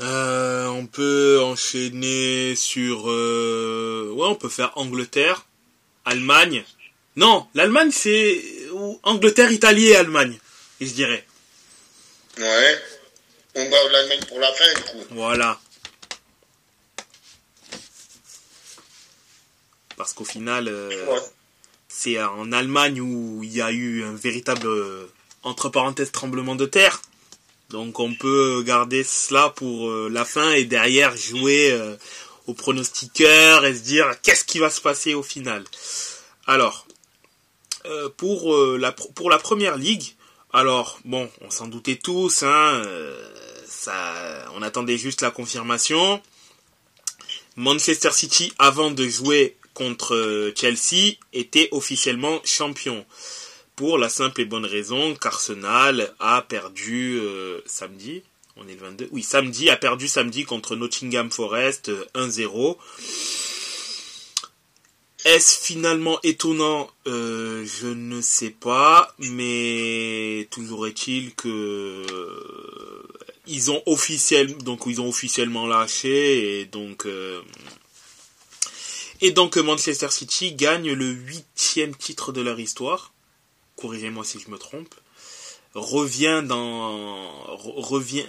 Euh, 0.00 0.64
On 0.68 0.86
peut 0.86 1.42
enchaîner 1.42 2.56
sur... 2.56 3.04
Ouais, 3.04 4.26
on 4.26 4.36
peut 4.36 4.48
faire 4.48 4.72
Angleterre. 4.76 5.44
Allemagne. 6.06 6.64
Non, 7.16 7.46
l'Allemagne 7.52 7.90
c'est 7.92 8.42
Angleterre, 9.02 9.52
Italie 9.52 9.88
et 9.88 9.96
Allemagne, 9.96 10.38
je 10.80 10.86
dirais. 10.86 11.26
Ouais. 12.38 12.82
On 13.54 13.68
garde 13.68 13.92
l'Allemagne 13.92 14.24
pour 14.28 14.38
la 14.40 14.50
fin 14.50 14.72
du 14.76 14.82
coup. 14.82 15.04
Voilà. 15.10 15.60
Parce 19.98 20.14
qu'au 20.14 20.24
final, 20.24 20.68
euh, 20.68 21.20
c'est 21.88 22.22
en 22.22 22.52
Allemagne 22.52 23.00
où 23.00 23.42
il 23.42 23.52
y 23.52 23.62
a 23.62 23.72
eu 23.72 24.04
un 24.04 24.14
véritable, 24.14 24.66
euh, 24.66 25.06
entre 25.42 25.68
parenthèses, 25.68 26.12
tremblement 26.12 26.54
de 26.54 26.66
terre. 26.66 27.02
Donc 27.70 28.00
on 28.00 28.14
peut 28.14 28.62
garder 28.64 29.04
cela 29.04 29.50
pour 29.50 29.88
euh, 29.88 30.08
la 30.10 30.24
fin 30.24 30.52
et 30.52 30.64
derrière 30.64 31.16
jouer 31.16 31.78
au 32.46 32.54
pronostiqueur 32.54 33.66
et 33.66 33.74
se 33.74 33.82
dire 33.82 34.06
qu'est-ce 34.22 34.44
qui 34.44 34.58
va 34.58 34.70
se 34.70 34.80
passer 34.80 35.14
au 35.14 35.22
final? 35.22 35.64
Alors, 36.46 36.86
euh, 37.84 38.08
pour, 38.16 38.54
euh, 38.54 38.78
la, 38.78 38.92
pour 38.92 39.30
la 39.30 39.38
première 39.38 39.76
ligue, 39.76 40.14
Alors, 40.52 40.98
bon, 41.04 41.30
on 41.42 41.50
s'en 41.50 41.68
doutait 41.68 41.96
tous, 41.96 42.42
hein, 42.42 42.82
euh, 42.86 43.22
ça, 43.66 44.50
on 44.54 44.62
attendait 44.62 44.96
juste 44.96 45.20
la 45.20 45.30
confirmation. 45.30 46.22
Manchester 47.56 48.12
City, 48.12 48.52
avant 48.58 48.90
de 48.90 49.06
jouer 49.06 49.57
contre 49.78 50.16
euh, 50.16 50.52
Chelsea, 50.56 51.14
était 51.32 51.68
officiellement 51.70 52.40
champion. 52.44 53.06
Pour 53.76 53.96
la 53.96 54.08
simple 54.08 54.40
et 54.40 54.44
bonne 54.44 54.66
raison 54.66 55.14
qu'Arsenal 55.14 56.12
a 56.18 56.42
perdu 56.42 57.20
euh, 57.20 57.60
samedi. 57.64 58.22
On 58.56 58.66
est 58.66 58.74
le 58.74 58.80
22. 58.80 59.08
Oui, 59.12 59.22
samedi, 59.22 59.70
a 59.70 59.76
perdu 59.76 60.08
samedi 60.08 60.42
contre 60.44 60.74
Nottingham 60.74 61.30
Forest 61.30 61.92
1-0. 62.16 62.76
Est-ce 65.24 65.60
finalement 65.62 66.18
étonnant? 66.24 66.90
Euh, 67.06 67.64
Je 67.64 67.86
ne 67.86 68.20
sais 68.20 68.50
pas, 68.50 69.14
mais 69.18 70.48
toujours 70.50 70.88
est-il 70.88 71.34
que 71.34 71.48
euh, 71.48 73.02
ils 73.46 73.70
ont 73.70 73.82
officiellement 73.86 74.58
donc 74.58 74.82
ils 74.86 75.00
ont 75.00 75.08
officiellement 75.08 75.66
lâché 75.66 76.60
et 76.60 76.66
donc 76.66 77.06
euh, 77.06 77.40
et 79.20 79.30
donc 79.32 79.56
Manchester 79.56 80.10
City 80.10 80.52
gagne 80.52 80.92
le 80.92 81.06
huitième 81.06 81.94
titre 81.94 82.32
de 82.32 82.40
leur 82.40 82.58
histoire. 82.60 83.12
Corrigez-moi 83.76 84.24
si 84.24 84.38
je 84.40 84.50
me 84.50 84.58
trompe. 84.58 84.94
Revient 85.74 86.42
dans 86.44 87.44
revient 87.56 88.24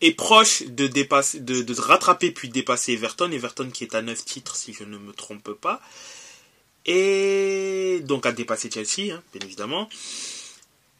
est 0.00 0.12
proche 0.12 0.62
de 0.62 0.86
dépasser, 0.86 1.40
de, 1.40 1.80
rattraper 1.80 2.30
puis 2.30 2.48
dépasser 2.48 2.92
Everton. 2.92 3.30
Everton 3.30 3.70
qui 3.70 3.84
est 3.84 3.94
à 3.94 4.02
9 4.02 4.24
titres 4.24 4.56
si 4.56 4.72
je 4.72 4.84
ne 4.84 4.98
me 4.98 5.12
trompe 5.12 5.52
pas. 5.52 5.80
Et 6.84 8.00
donc 8.04 8.26
à 8.26 8.32
dépasser 8.32 8.70
Chelsea, 8.70 9.12
hein, 9.12 9.22
bien 9.32 9.44
évidemment. 9.44 9.88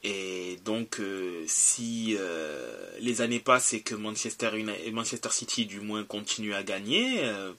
Et 0.02 0.58
donc 0.64 1.00
euh, 1.00 1.44
si 1.46 2.16
euh, 2.18 2.90
les 3.00 3.20
années 3.20 3.40
passent 3.40 3.72
et 3.72 3.80
que 3.80 3.94
Manchester, 3.94 4.50
United, 4.54 4.92
Manchester 4.92 5.30
City 5.30 5.66
du 5.66 5.80
moins 5.80 6.04
continue 6.04 6.54
à 6.54 6.62
gagner, 6.62 7.20
euh, 7.24 7.52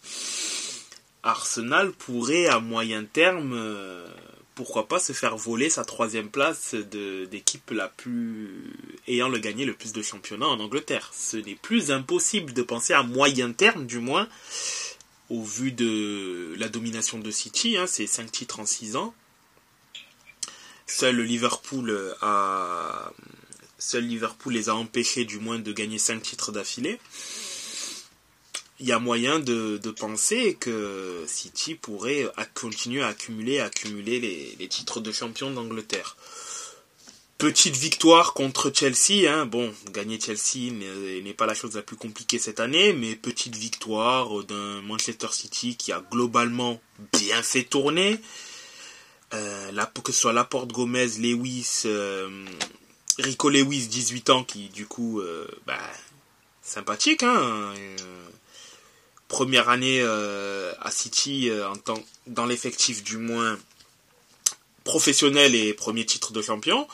Arsenal 1.23 1.91
pourrait 1.91 2.47
à 2.47 2.59
moyen 2.59 3.03
terme 3.03 3.53
pourquoi 4.57 4.87
pas 4.87 4.97
se 4.97 5.13
faire 5.13 5.37
voler 5.37 5.69
sa 5.69 5.85
troisième 5.85 6.29
place 6.29 6.73
d'équipe 6.73 7.69
la 7.69 7.87
plus 7.87 8.73
ayant 9.07 9.29
le 9.29 9.37
gagné 9.37 9.65
le 9.65 9.75
plus 9.75 9.93
de 9.93 10.01
championnats 10.01 10.47
en 10.47 10.59
Angleterre. 10.59 11.11
Ce 11.15 11.37
n'est 11.37 11.55
plus 11.55 11.91
impossible 11.91 12.53
de 12.53 12.63
penser 12.63 12.93
à 12.93 13.03
moyen 13.03 13.51
terme 13.51 13.85
du 13.85 13.99
moins, 13.99 14.27
au 15.29 15.43
vu 15.43 15.71
de 15.71 16.55
la 16.57 16.69
domination 16.69 17.19
de 17.19 17.29
City, 17.29 17.77
hein, 17.77 17.85
c'est 17.85 18.07
5 18.07 18.31
titres 18.31 18.59
en 18.59 18.65
6 18.65 18.95
ans. 18.95 19.13
Seul 20.87 21.21
Liverpool 21.21 22.15
a 22.21 23.11
seul 23.77 24.05
Liverpool 24.05 24.53
les 24.53 24.69
a 24.69 24.75
empêchés 24.75 25.23
du 25.23 25.37
moins 25.37 25.59
de 25.59 25.71
gagner 25.71 25.99
5 25.99 26.19
titres 26.19 26.51
d'affilée 26.51 26.99
il 28.79 28.87
y 28.87 28.91
a 28.91 28.99
moyen 28.99 29.39
de, 29.39 29.79
penser 29.91 30.55
que 30.59 31.23
City 31.27 31.75
pourrait 31.75 32.27
continuer 32.53 33.01
à 33.01 33.07
accumuler, 33.07 33.59
accumuler 33.59 34.19
les, 34.59 34.67
titres 34.67 34.99
de 34.99 35.11
champion 35.11 35.51
d'Angleterre. 35.51 36.17
Petite 37.37 37.75
victoire 37.75 38.33
contre 38.33 38.71
Chelsea, 38.73 39.29
hein. 39.29 39.45
bon, 39.45 39.71
gagner 39.91 40.19
Chelsea 40.19 40.71
n'est 40.71 41.33
pas 41.33 41.45
la 41.45 41.53
chose 41.53 41.75
la 41.75 41.83
plus 41.83 41.95
compliquée 41.95 42.39
cette 42.39 42.59
année, 42.59 42.93
mais 42.93 43.15
petite 43.15 43.55
victoire 43.55 44.43
d'un 44.43 44.81
Manchester 44.81 45.27
City 45.31 45.75
qui 45.75 45.91
a 45.91 46.03
globalement 46.11 46.81
bien 47.13 47.43
fait 47.43 47.63
tourner. 47.63 48.19
Euh, 49.33 49.71
que 50.03 50.11
ce 50.11 50.21
soit 50.21 50.33
Laporte 50.33 50.71
Gomez, 50.71 51.07
Lewis, 51.19 51.83
euh, 51.85 52.45
Rico 53.19 53.49
Lewis, 53.49 53.87
18 53.87 54.29
ans, 54.29 54.43
qui 54.43 54.69
du 54.69 54.87
coup, 54.87 55.19
euh, 55.19 55.47
bah, 55.65 55.77
sympathique, 56.61 57.23
hein 57.23 57.73
première 59.27 59.69
année 59.69 60.01
euh, 60.01 60.73
à 60.81 60.91
City 60.91 61.49
euh, 61.49 61.69
en 61.69 61.75
tant, 61.75 62.03
dans 62.27 62.45
l'effectif 62.45 63.03
du 63.03 63.17
moins 63.17 63.57
professionnel 64.83 65.55
et 65.55 65.73
premier 65.73 66.05
titre 66.05 66.31
de 66.31 66.41
champion. 66.41 66.87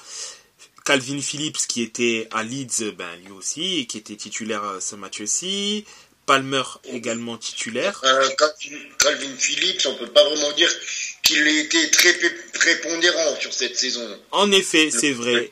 Calvin 0.86 1.22
Phillips 1.22 1.68
qui 1.68 1.82
était 1.82 2.28
à 2.32 2.44
Leeds, 2.44 2.92
ben 2.98 3.16
lui 3.24 3.32
aussi, 3.32 3.80
et 3.80 3.86
qui 3.86 3.98
était 3.98 4.16
titulaire 4.16 4.64
euh, 4.64 4.80
ce 4.80 4.96
match-ci. 4.96 5.86
Palmer 6.26 6.64
également 6.86 7.38
titulaire. 7.38 8.02
Calvin, 9.00 9.36
Phillips, 9.38 9.86
on 9.86 9.96
peut 9.96 10.08
pas 10.08 10.24
vraiment 10.24 10.54
dire 10.54 10.74
qu'il 11.22 11.46
ait 11.46 11.60
été 11.60 11.92
très 11.92 12.14
prépondérant 12.54 13.36
sur 13.42 13.54
cette 13.54 13.78
saison. 13.78 14.20
En 14.32 14.50
effet, 14.54 14.90
c'est 14.90 15.12
vrai 15.12 15.52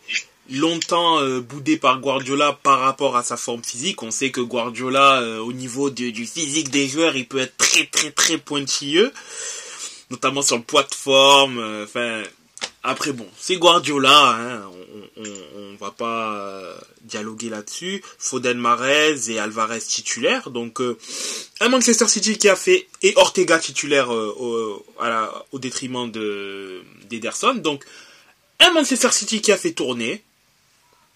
longtemps 0.52 1.20
euh, 1.20 1.40
boudé 1.40 1.78
par 1.78 2.00
Guardiola 2.00 2.58
par 2.64 2.80
rapport 2.80 3.16
à 3.16 3.24
sa 3.24 3.38
forme 3.38 3.64
physique. 3.64 4.04
On 4.04 4.12
sait 4.12 4.32
que 4.32 4.42
Guardiola, 4.42 5.22
euh, 5.22 5.40
au 5.40 5.54
niveau 5.54 5.90
du 5.90 6.26
physique 6.26 6.70
des 6.70 6.88
joueurs, 6.88 7.16
il 7.16 7.28
peut 7.28 7.40
être 7.40 7.58
très 7.58 7.86
très 7.86 8.12
très 8.12 8.38
pointilleux, 8.38 9.12
notamment 10.10 10.42
sur 10.42 10.58
le 10.58 10.64
poids 10.64 10.84
de 10.84 10.94
forme. 10.94 11.60
Euh, 11.60 12.24
après 12.84 13.12
bon, 13.12 13.28
c'est 13.38 13.58
Guardiola, 13.58 14.38
hein, 14.40 14.62
on, 15.18 15.76
va 15.80 15.92
pas 15.92 16.76
dialoguer 17.02 17.50
là-dessus. 17.50 18.04
Foden, 18.20 18.58
Marez 18.58 19.32
et 19.32 19.40
Alvarez 19.40 19.80
titulaires, 19.80 20.52
donc 20.52 20.80
un 21.60 21.70
Manchester 21.70 22.08
City 22.08 22.38
qui 22.38 22.50
a 22.50 22.56
fait 22.56 22.88
et 23.02 23.14
Ortega 23.16 23.58
titulaire 23.58 24.10
au, 24.10 24.86
détriment 25.54 26.12
de 26.12 26.82
d'Ederson, 27.10 27.56
donc 27.56 27.84
un 28.60 28.72
Manchester 28.74 29.12
City 29.12 29.42
qui 29.42 29.52
a 29.52 29.58
fait 29.58 29.72
tourner, 29.72 30.24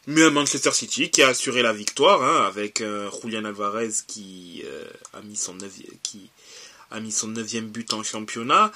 mais 0.07 0.23
un 0.23 0.29
Manchester 0.29 0.71
City 0.71 1.09
qui 1.09 1.21
a 1.23 1.29
assuré 1.29 1.61
la 1.61 1.73
victoire 1.73 2.23
hein, 2.23 2.45
avec 2.45 2.81
euh, 2.81 3.09
Julian 3.21 3.45
Alvarez 3.45 3.89
qui 4.07 4.63
euh, 4.65 4.85
a 5.13 5.21
mis 5.21 5.35
son 5.35 5.55
neuvième, 5.55 5.93
qui 6.03 6.29
a 6.91 6.99
mis 6.99 7.11
son 7.11 7.27
neuvième 7.27 7.67
but 7.67 7.91
en 7.93 8.03
championnat. 8.03 8.71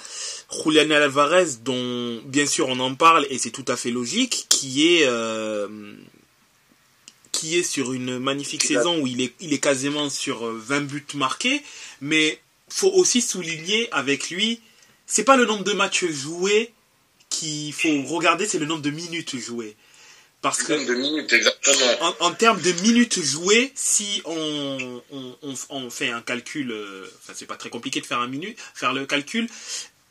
Julian 0.51 0.89
Alvarez 0.91 1.57
dont 1.63 2.21
bien 2.25 2.45
sûr 2.45 2.67
on 2.69 2.79
en 2.79 2.95
parle 2.95 3.27
et 3.29 3.37
c'est 3.37 3.51
tout 3.51 3.65
à 3.67 3.75
fait 3.75 3.91
logique 3.91 4.47
qui 4.49 4.87
est 4.87 5.05
euh, 5.05 5.67
qui 7.31 7.57
est 7.57 7.63
sur 7.63 7.93
une 7.93 8.17
magnifique 8.17 8.63
saison 8.63 8.99
où 8.99 9.07
il 9.07 9.21
est 9.21 9.33
il 9.39 9.53
est 9.53 9.59
quasiment 9.59 10.09
sur 10.09 10.43
20 10.45 10.81
buts 10.81 11.05
marqués. 11.13 11.61
Mais 12.01 12.39
faut 12.69 12.91
aussi 12.91 13.21
souligner 13.21 13.87
avec 13.91 14.29
lui 14.29 14.61
c'est 15.05 15.23
pas 15.23 15.37
le 15.37 15.45
nombre 15.45 15.63
de 15.63 15.73
matchs 15.73 16.05
joués 16.05 16.71
qu'il 17.29 17.71
faut 17.73 18.01
regarder 18.03 18.47
c'est 18.47 18.59
le 18.59 18.65
nombre 18.65 18.81
de 18.81 18.89
minutes 18.89 19.37
jouées 19.37 19.75
parce 20.41 20.63
que 20.63 20.73
En, 22.21 22.33
termes 22.33 22.61
de 22.61 22.71
minutes 22.81 23.21
jouées, 23.21 23.73
si 23.75 24.21
on, 24.23 25.01
on, 25.69 25.89
fait 25.89 26.09
un 26.09 26.21
calcul, 26.21 26.71
euh, 26.71 27.11
enfin 27.21 27.33
c'est 27.35 27.45
pas 27.45 27.57
très 27.57 27.69
compliqué 27.69 27.99
de 27.99 28.05
faire 28.05 28.19
un 28.19 28.27
minute, 28.27 28.57
faire 28.73 28.93
le 28.93 29.05
calcul, 29.05 29.49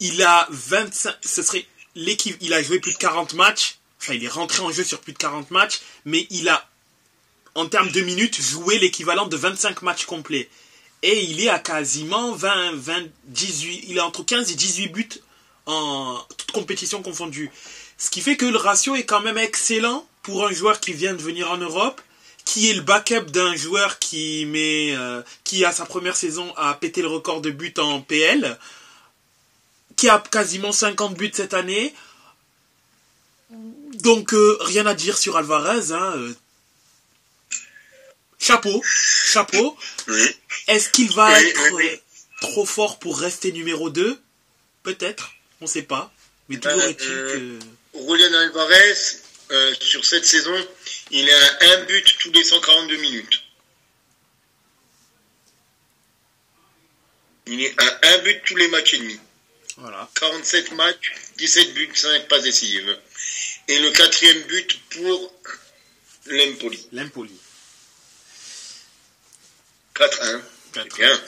il 0.01 0.23
a 0.23 0.47
25, 0.51 1.15
ce 1.25 1.43
serait 1.43 1.67
l'équipe, 1.95 2.37
il 2.43 2.53
a 2.53 2.63
joué 2.63 2.79
plus 2.79 2.93
de 2.93 2.99
40 2.99 3.35
matchs, 3.35 3.79
enfin 4.01 4.15
il 4.15 4.25
est 4.25 4.29
rentré 4.29 4.61
en 4.61 4.71
jeu 4.71 4.85
sur 4.85 5.01
plus 5.01 5.15
de 5.15 5.19
40 5.19 5.51
matchs, 5.51 5.81
mais 6.05 6.27
il 6.29 6.51
a, 6.51 6.69
en 7.55 7.67
termes 7.67 7.91
de 7.91 8.03
minutes, 8.03 8.41
joué 8.41 8.79
l'équivalent 8.79 9.27
de 9.27 9.37
25 9.37 9.81
matchs 9.83 10.05
complets. 10.05 10.49
Et 11.03 11.25
il 11.25 11.41
est 11.41 11.49
à 11.49 11.59
quasiment 11.59 12.33
20, 12.33 12.73
20, 12.75 13.05
18, 13.25 13.85
il 13.89 13.97
est 13.97 14.01
entre 14.01 14.25
15 14.25 14.51
et 14.51 14.57
18 14.57 14.89
buts 14.89 15.09
en 15.67 16.19
toute 16.37 16.51
compétition 16.51 17.03
confondue. 17.03 17.51
Ce 17.99 18.11
qui 18.11 18.21
fait 18.21 18.37
que 18.37 18.47
le 18.47 18.59
ratio 18.59 18.95
est 18.95 19.05
quand 19.05 19.21
même 19.21 19.39
excellent 19.39 20.07
pour 20.29 20.47
un 20.47 20.53
joueur 20.53 20.79
qui 20.79 20.93
vient 20.93 21.15
de 21.15 21.23
venir 21.23 21.51
en 21.51 21.57
Europe, 21.57 22.03
qui 22.45 22.69
est 22.69 22.75
le 22.75 22.83
backup 22.83 23.31
d'un 23.31 23.57
joueur 23.57 23.99
qui 23.99 24.45
met, 24.45 24.95
euh, 24.95 25.23
qui 25.43 25.65
a 25.65 25.73
sa 25.73 25.87
première 25.87 26.17
saison 26.17 26.53
a 26.59 26.75
pété 26.75 27.01
le 27.01 27.09
record 27.09 27.41
de 27.41 27.49
buts 27.51 27.73
en 27.79 28.03
PL, 28.03 28.59
qui 29.97 30.07
a 30.11 30.19
quasiment 30.19 30.71
50 30.71 31.15
buts 31.15 31.33
cette 31.33 31.55
année. 31.55 31.95
Donc 34.03 34.35
euh, 34.35 34.59
rien 34.61 34.85
à 34.85 34.93
dire 34.93 35.17
sur 35.17 35.39
Alvarez. 35.39 35.93
Hein, 35.93 36.13
euh. 36.17 36.35
Chapeau, 38.39 38.83
chapeau. 38.85 39.79
Est-ce 40.67 40.91
qu'il 40.91 41.11
va 41.13 41.41
être 41.41 41.73
trop 42.43 42.67
fort 42.67 42.99
pour 42.99 43.19
rester 43.19 43.51
numéro 43.51 43.89
2 43.89 44.21
Peut-être, 44.83 45.33
on 45.63 45.65
ne 45.65 45.71
sait 45.71 45.81
pas. 45.81 46.13
Mais 46.51 46.59
toujours 46.59 46.83
est-il 46.83 47.09
que... 47.09 47.59
Julian 47.95 48.35
Alvarez, 48.35 48.95
euh, 49.51 49.75
sur 49.81 50.05
cette 50.05 50.25
saison, 50.25 50.55
il 51.11 51.31
a 51.31 51.59
un 51.73 51.85
but 51.85 52.17
tous 52.19 52.33
les 52.33 52.45
142 52.45 52.97
minutes. 52.97 53.43
Il 57.47 57.63
est 57.63 57.75
à 57.81 58.15
un 58.15 58.19
but 58.19 58.43
tous 58.45 58.57
les 58.57 58.69
matchs 58.69 58.95
et 58.95 58.99
demi. 58.99 59.19
Voilà. 59.79 60.09
47 60.17 60.73
matchs, 60.73 61.15
17 61.39 61.75
buts, 61.75 61.91
5 61.95 62.29
passes 62.29 62.43
décisives. 62.43 62.99
Et 63.69 63.79
le 63.79 63.91
quatrième 63.91 64.43
but 64.43 64.79
pour 64.91 65.33
l'Empoli. 66.27 66.87
L'Empoli. 66.93 67.35
4-1. 69.95 70.41
4-1. 70.75 71.21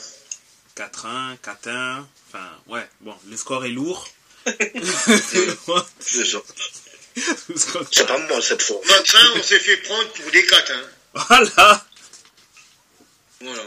4-1, 0.77 1.39
4-1. 1.39 2.05
Enfin, 2.29 2.51
ouais, 2.67 2.87
bon, 3.01 3.17
le 3.29 3.37
score 3.37 3.65
est 3.65 3.71
lourd. 3.71 4.07
C'est 7.93 8.07
pas 8.07 8.19
moi 8.29 8.41
cette 8.41 8.63
fois. 8.63 8.81
Vaccin, 8.85 9.19
on 9.37 9.43
s'est 9.43 9.59
fait 9.59 9.77
prendre 9.79 10.09
pour 10.13 10.31
des 10.31 10.45
catins. 10.47 10.83
Voilà. 11.15 11.87
Voilà. 13.41 13.63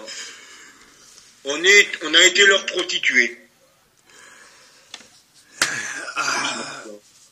On, 1.45 1.63
est, 1.63 1.87
on 2.03 2.13
a 2.13 2.21
été 2.23 2.45
leur 2.45 2.65
prostituée. 2.65 3.37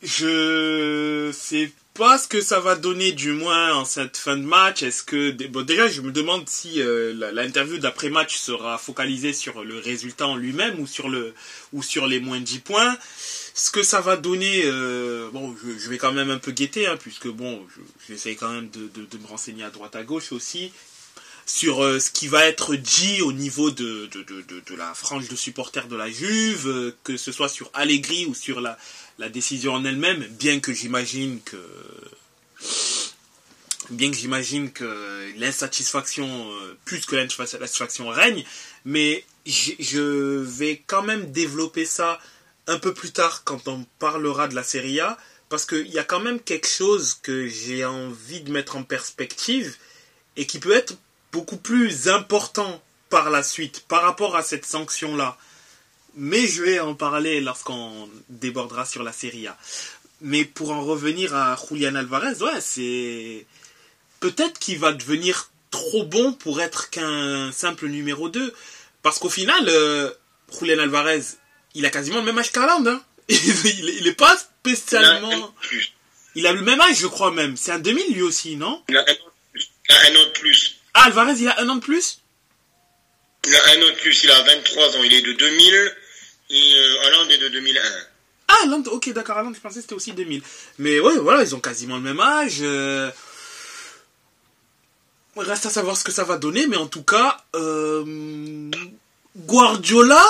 Je 0.03 1.31
sais 1.33 1.71
pas 1.93 2.17
ce 2.17 2.27
que 2.27 2.41
ça 2.41 2.59
va 2.59 2.75
donner 2.75 3.11
du 3.11 3.33
moins 3.33 3.73
en 3.75 3.85
cette 3.85 4.17
fin 4.17 4.35
de 4.35 4.41
match. 4.43 4.81
Est-ce 4.81 5.03
que 5.03 5.31
bon, 5.47 5.61
déjà 5.61 5.87
je 5.87 6.01
me 6.01 6.11
demande 6.11 6.49
si 6.49 6.81
euh, 6.81 7.13
la- 7.15 7.31
l'interview 7.31 7.77
d'après 7.77 8.09
match 8.09 8.37
sera 8.37 8.77
focalisée 8.77 9.33
sur 9.33 9.63
le 9.63 9.77
résultat 9.77 10.27
en 10.27 10.35
lui-même 10.37 10.79
ou 10.79 10.87
sur 10.87 11.09
le 11.09 11.33
ou 11.73 11.83
sur 11.83 12.07
les 12.07 12.19
moins 12.19 12.39
de 12.39 12.45
10 12.45 12.59
points. 12.59 12.97
Ce 13.53 13.69
que 13.69 13.83
ça 13.83 13.99
va 14.01 14.15
donner, 14.15 14.61
euh, 14.65 15.29
bon, 15.31 15.55
je, 15.77 15.89
vais 15.89 15.97
quand 15.97 16.13
même 16.13 16.29
un 16.29 16.37
peu 16.37 16.51
guetter, 16.51 16.87
hein, 16.87 16.97
puisque 16.97 17.27
bon, 17.27 17.65
je- 17.75 17.81
j'essaie 18.13 18.35
quand 18.35 18.49
même 18.49 18.69
de, 18.69 18.87
de- 18.87 19.17
me 19.17 19.27
renseigner 19.27 19.63
à 19.63 19.69
droite 19.69 19.95
à 19.95 20.03
gauche 20.03 20.31
aussi 20.31 20.71
sur 21.45 21.83
euh, 21.83 21.99
ce 21.99 22.11
qui 22.11 22.27
va 22.27 22.45
être 22.45 22.75
dit 22.75 23.21
au 23.21 23.33
niveau 23.33 23.71
de, 23.71 24.07
de, 24.07 24.75
la 24.75 24.93
frange 24.93 25.27
de 25.27 25.35
supporters 25.35 25.87
de 25.87 25.95
la 25.97 26.09
Juve, 26.09 26.67
euh, 26.67 26.95
que 27.03 27.17
ce 27.17 27.31
soit 27.33 27.49
sur 27.49 27.69
Allegri 27.73 28.25
ou 28.25 28.33
sur 28.33 28.61
la, 28.61 28.77
la 29.17 29.27
décision 29.27 29.73
en 29.73 29.83
elle-même, 29.83 30.23
bien 30.39 30.59
que 30.61 30.71
j'imagine 30.73 31.41
que 31.41 31.57
bien 33.89 34.11
que 34.11 34.15
j'imagine 34.17 34.71
que 34.71 35.31
l'insatisfaction 35.37 36.47
plus 36.85 37.05
que 37.05 37.15
l'insatisfaction 37.17 38.07
règne, 38.07 38.45
mais 38.85 39.25
je 39.45 40.39
vais 40.43 40.81
quand 40.87 41.03
même 41.03 41.31
développer 41.31 41.85
ça 41.85 42.19
un 42.67 42.79
peu 42.79 42.93
plus 42.93 43.11
tard 43.11 43.43
quand 43.43 43.67
on 43.67 43.85
parlera 43.99 44.47
de 44.47 44.55
la 44.55 44.63
Serie 44.63 44.99
A, 44.99 45.17
parce 45.49 45.65
qu'il 45.65 45.87
y 45.87 45.99
a 45.99 46.03
quand 46.03 46.19
même 46.19 46.39
quelque 46.39 46.67
chose 46.67 47.13
que 47.21 47.47
j'ai 47.47 47.83
envie 47.85 48.41
de 48.41 48.51
mettre 48.51 48.77
en 48.77 48.83
perspective 48.83 49.75
et 50.37 50.45
qui 50.45 50.59
peut 50.59 50.71
être 50.71 50.95
beaucoup 51.31 51.57
plus 51.57 52.07
important 52.07 52.81
par 53.09 53.29
la 53.29 53.43
suite 53.43 53.81
par 53.87 54.03
rapport 54.03 54.35
à 54.35 54.43
cette 54.43 54.65
sanction-là. 54.65 55.37
Mais 56.15 56.47
je 56.47 56.63
vais 56.63 56.79
en 56.79 56.93
parler 56.93 57.41
lorsqu'on 57.41 58.09
débordera 58.29 58.85
sur 58.85 59.03
la 59.03 59.13
Serie 59.13 59.47
A. 59.47 59.57
Mais 60.21 60.45
pour 60.45 60.71
en 60.71 60.81
revenir 60.81 61.35
à 61.35 61.57
Julian 61.69 61.95
Alvarez, 61.95 62.41
ouais, 62.41 62.61
c'est 62.61 63.45
peut-être 64.19 64.59
qu'il 64.59 64.79
va 64.79 64.93
devenir 64.93 65.51
trop 65.71 66.03
bon 66.03 66.33
pour 66.33 66.61
être 66.61 66.89
qu'un 66.89 67.51
simple 67.51 67.87
numéro 67.87 68.29
2. 68.29 68.53
Parce 69.01 69.19
qu'au 69.19 69.29
final, 69.29 69.63
euh, 69.67 70.11
Julian 70.59 70.79
Alvarez, 70.79 71.23
il 71.75 71.85
a 71.85 71.89
quasiment 71.89 72.17
le 72.17 72.23
même 72.23 72.37
âge 72.37 72.51
qu'Haaland. 72.51 72.85
Hein. 72.87 73.01
il, 73.29 73.37
il, 73.37 73.89
il 74.01 74.07
est 74.07 74.13
pas 74.13 74.35
spécialement... 74.37 75.53
Il 76.35 76.47
a 76.47 76.53
le 76.53 76.61
même 76.61 76.79
âge, 76.79 76.97
je 76.97 77.07
crois 77.07 77.31
même. 77.31 77.57
C'est 77.57 77.71
un 77.71 77.79
2000 77.79 78.13
lui 78.13 78.21
aussi, 78.21 78.55
non? 78.55 78.81
Il 78.87 78.95
a 78.95 79.01
un 79.01 79.03
an 79.03 79.15
de 79.25 79.51
plus. 79.51 79.69
Il 79.89 79.93
a 79.95 79.99
un 79.99 80.15
an 80.15 80.25
de 80.27 80.31
plus. 80.31 80.75
Ah, 80.93 81.03
Alvarez, 81.05 81.33
il 81.39 81.47
a 81.49 81.59
un 81.59 81.67
an 81.69 81.75
de 81.75 81.81
plus? 81.81 82.19
Il 83.45 83.55
a 83.55 83.59
un 83.71 83.81
an 83.81 83.87
de 83.89 83.99
plus. 83.99 84.23
Il 84.23 84.31
a 84.31 84.41
23 84.41 84.97
ans. 84.97 85.03
Il 85.03 85.13
est 85.13 85.21
de 85.21 85.33
2000. 85.33 85.95
Et 86.51 86.75
euh, 86.75 87.29
est 87.29 87.37
de 87.37 87.47
2001. 87.49 87.81
Ah, 88.47 88.65
Land, 88.67 88.83
ok, 88.87 89.13
d'accord, 89.13 89.37
Haaland, 89.37 89.53
je 89.53 89.59
pensais 89.59 89.75
que 89.75 89.81
c'était 89.81 89.95
aussi 89.95 90.11
2000. 90.11 90.41
Mais 90.79 90.99
ouais, 90.99 91.17
voilà, 91.17 91.43
ils 91.43 91.55
ont 91.55 91.61
quasiment 91.61 91.95
le 91.95 92.01
même 92.01 92.19
âge. 92.19 92.57
euh, 92.61 93.09
Reste 95.37 95.65
à 95.65 95.69
savoir 95.69 95.95
ce 95.95 96.03
que 96.03 96.11
ça 96.11 96.25
va 96.25 96.37
donner, 96.37 96.67
mais 96.67 96.75
en 96.75 96.87
tout 96.87 97.03
cas, 97.03 97.37
euh, 97.55 98.69
Guardiola 99.37 100.25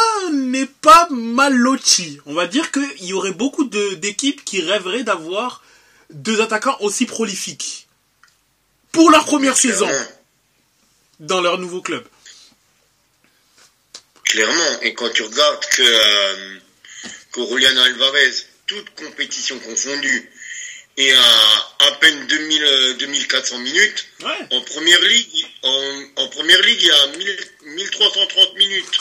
n'est 0.51 0.65
pas 0.67 1.07
mal 1.09 1.53
loti. 1.53 2.19
On 2.25 2.33
va 2.33 2.47
dire 2.47 2.71
qu'il 2.71 3.05
y 3.05 3.13
aurait 3.13 3.31
beaucoup 3.31 3.65
d'équipes 3.65 4.43
qui 4.45 4.61
rêveraient 4.61 5.03
d'avoir 5.03 5.63
deux 6.09 6.41
attaquants 6.41 6.77
aussi 6.81 7.05
prolifiques. 7.05 7.87
Pour 8.91 9.09
leur 9.09 9.25
première 9.25 9.57
saison, 9.57 9.89
dans 11.19 11.41
leur 11.41 11.57
nouveau 11.57 11.81
club. 11.81 12.05
Clairement. 14.25 14.81
Et 14.81 14.93
quand 14.93 15.09
tu 15.11 15.23
regardes 15.23 15.65
que, 15.67 15.81
euh, 15.81 16.57
que 17.31 17.45
Julian 17.47 17.77
Alvarez, 17.77 18.31
toute 18.67 18.89
compétition 18.95 19.57
confondue, 19.59 20.29
est 20.97 21.11
à 21.13 21.67
à 21.87 21.91
peine 21.93 22.27
2000, 22.27 22.63
euh, 22.63 22.93
2400 22.95 23.57
minutes, 23.59 24.05
Ouais. 24.23 24.47
en 24.51 24.61
première 24.61 25.01
ligue, 25.01 25.47
en, 25.63 26.03
en 26.17 26.27
première 26.29 26.61
ligue, 26.61 26.81
il 26.81 26.87
y 26.87 26.91
a 26.91 27.07
1000 27.17 27.37
1330 27.75 28.55
minutes. 28.55 28.99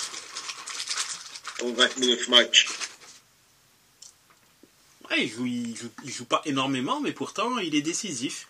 Pour 1.60 1.74
29 1.74 2.28
matchs. 2.28 2.66
Ouais, 5.10 5.24
il 5.24 5.30
joue, 5.30 5.46
il 5.46 5.76
joue, 5.76 5.90
il 6.04 6.10
joue 6.12 6.24
pas 6.24 6.40
énormément, 6.46 7.00
mais 7.00 7.12
pourtant, 7.12 7.58
il 7.58 7.74
est 7.74 7.82
décisif. 7.82 8.48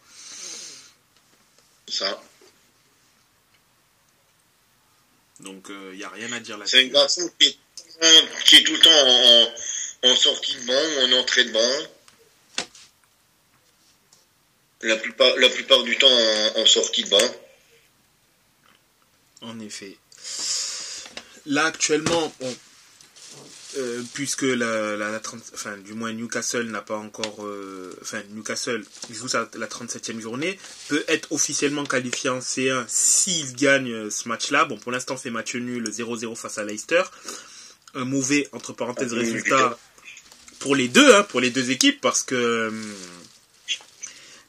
Ça. 1.88 2.23
Donc, 5.40 5.66
il 5.70 5.96
n'y 5.96 6.05
a 6.05 6.09
rien 6.11 6.31
à 6.33 6.38
dire 6.40 6.57
C'est 6.66 6.79
un 6.79 6.83
là-dessus. 6.83 6.92
garçon 6.92 7.31
qui 7.38 7.46
est, 7.49 7.59
en- 8.03 8.42
qui 8.44 8.57
est 8.57 8.62
tout 8.62 8.75
le 8.75 8.81
temps 8.81 10.11
en, 10.11 10.16
sortie 10.16 10.55
de 10.55 10.66
banc 10.66 10.73
ou 10.73 11.14
en 11.14 11.20
entrée 11.20 11.44
de 11.44 11.51
banc. 11.53 11.88
La 14.83 14.96
plupart, 14.96 15.35
la 15.37 15.49
plupart 15.49 15.83
du 15.83 15.99
temps 15.99 16.07
en, 16.09 16.61
en 16.61 16.66
sortie 16.66 17.05
de 17.05 17.11
banc. 17.11 17.35
En 19.42 19.59
effet. 19.61 19.96
Là, 21.46 21.64
actuellement, 21.66 22.33
on- 22.40 22.57
euh, 23.77 24.03
puisque 24.15 24.43
la, 24.43 24.97
la, 24.97 25.11
la 25.11 25.21
30 25.21 25.41
enfin, 25.55 25.77
du 25.79 25.95
moins 25.95 26.13
Newcastle 26.13 26.67
n'a 26.67 26.81
pas 26.81 26.97
encore, 26.97 27.45
euh, 27.45 27.97
enfin, 28.03 28.21
Newcastle 28.31 28.85
joue 29.11 29.29
sa, 29.29 29.49
la 29.55 29.67
37e 29.67 30.21
journée, 30.21 30.59
peut 30.89 31.05
être 31.09 31.31
officiellement 31.33 31.85
qualifié 31.85 32.31
en 32.31 32.41
C1 32.41 32.85
s'il 32.89 33.55
gagne 33.55 33.93
euh, 33.93 34.11
ce 34.11 34.29
match-là. 34.29 34.65
Bon, 34.65 34.77
pour 34.77 34.93
l'instant, 34.93 35.17
c'est 35.17 35.31
match 35.31 35.55
nul 35.55 35.89
0-0 35.89 36.35
face 36.37 36.59
à 36.59 36.65
Leicester. 36.65 37.03
Un 37.95 38.05
mauvais, 38.05 38.49
entre 38.53 38.73
parenthèses, 38.73 39.13
Ah, 39.15 39.19
résultat 39.19 39.79
pour 40.59 40.77
les 40.77 40.89
deux, 40.89 41.15
hein, 41.15 41.23
pour 41.25 41.41
les 41.41 41.51
deux 41.51 41.71
équipes, 41.71 42.01
parce 42.01 42.23
que 42.23 42.69
hum, 42.69 42.95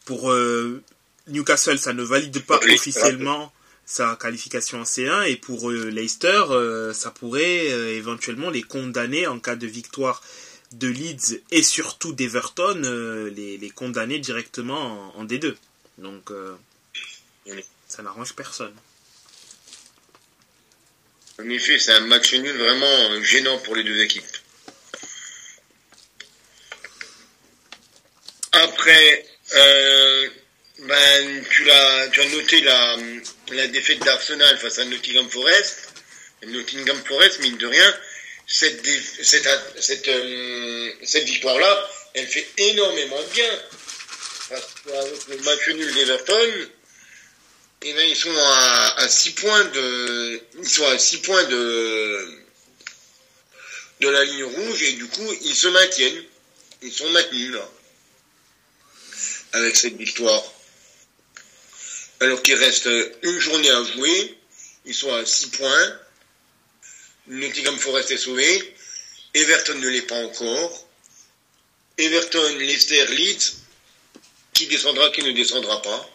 pour 0.05 0.31
euh, 0.31 0.81
Newcastle, 1.27 1.79
ça 1.79 1.93
ne 1.93 2.03
valide 2.03 2.39
pas 2.45 2.57
officiellement 2.57 3.51
sa 3.91 4.15
qualification 4.15 4.79
en 4.79 4.83
C1 4.83 5.27
et 5.27 5.35
pour 5.35 5.69
euh, 5.69 5.89
Leicester, 5.89 6.43
euh, 6.49 6.93
ça 6.93 7.11
pourrait 7.11 7.71
euh, 7.71 7.93
éventuellement 7.97 8.49
les 8.49 8.61
condamner 8.61 9.27
en 9.27 9.37
cas 9.37 9.57
de 9.57 9.67
victoire 9.67 10.23
de 10.71 10.87
Leeds 10.87 11.41
et 11.51 11.61
surtout 11.61 12.13
d'Everton, 12.13 12.81
les, 13.35 13.57
les 13.57 13.69
condamner 13.69 14.19
directement 14.19 15.13
en, 15.17 15.19
en 15.19 15.25
D2. 15.25 15.55
Donc 15.97 16.31
ça 17.89 18.01
n'arrange 18.01 18.33
personne. 18.33 18.73
En 21.41 21.49
effet, 21.49 21.77
c'est 21.77 21.91
un 21.91 22.07
match 22.07 22.33
nul 22.33 22.57
vraiment 22.57 23.21
gênant 23.21 23.57
pour 23.59 23.75
les 23.75 23.83
deux 23.83 23.99
équipes. 24.01 24.23
Après, 28.53 29.25
ben, 30.81 31.43
tu, 31.49 31.63
l'as, 31.65 32.07
tu 32.09 32.21
as 32.21 32.29
noté 32.29 32.61
la, 32.61 32.97
la 33.51 33.67
défaite 33.67 33.99
d'Arsenal 33.99 34.57
face 34.57 34.79
à 34.79 34.85
Nottingham 34.85 35.29
Forest. 35.29 35.89
Nottingham 36.47 36.99
Forest, 37.05 37.39
mine 37.41 37.57
de 37.57 37.67
rien, 37.67 37.95
cette, 38.47 38.83
cette, 39.21 39.47
cette, 39.79 40.07
euh, 40.07 40.91
cette 41.03 41.25
victoire-là, 41.25 41.89
elle 42.15 42.27
fait 42.27 42.47
énormément 42.57 43.21
de 43.21 43.27
bien. 43.33 43.59
Parce 44.49 44.67
qu'avec 44.85 45.27
le 45.27 45.37
match 45.37 45.67
nul 45.69 45.93
d'Everton, 45.93 46.67
eh 47.83 47.93
ben, 47.93 48.09
ils 48.09 48.15
sont 48.15 48.35
à, 48.35 48.93
à 48.97 49.07
6 49.07 49.31
points 49.31 49.65
de, 49.65 50.41
ils 50.59 50.69
sont 50.69 50.87
à 50.87 50.97
6 50.97 51.17
points 51.19 51.43
de, 51.43 52.37
de 54.01 54.09
la 54.09 54.23
ligne 54.23 54.43
rouge 54.43 54.83
et 54.83 54.93
du 54.93 55.07
coup, 55.07 55.33
ils 55.43 55.55
se 55.55 55.67
maintiennent. 55.67 56.23
Ils 56.81 56.91
sont 56.91 57.09
maintenus, 57.09 57.51
là. 57.51 57.69
Avec 59.53 59.75
cette 59.75 59.95
victoire. 59.95 60.43
Alors 62.21 62.41
qu'il 62.43 62.55
reste 62.55 62.87
une 63.23 63.39
journée 63.39 63.69
à 63.69 63.83
jouer. 63.83 64.37
Ils 64.85 64.93
sont 64.95 65.13
à 65.13 65.25
6 65.25 65.47
points. 65.47 65.99
Nottingham 67.27 67.77
Forest 67.77 68.11
est 68.11 68.17
sauvé. 68.17 68.75
Everton 69.33 69.75
ne 69.75 69.89
l'est 69.89 70.01
pas 70.03 70.23
encore. 70.23 70.87
Everton, 71.97 72.57
Leicester, 72.57 73.05
Leeds. 73.07 73.57
Qui 74.53 74.67
descendra, 74.67 75.09
qui 75.11 75.23
ne 75.23 75.31
descendra 75.31 75.81
pas. 75.81 76.09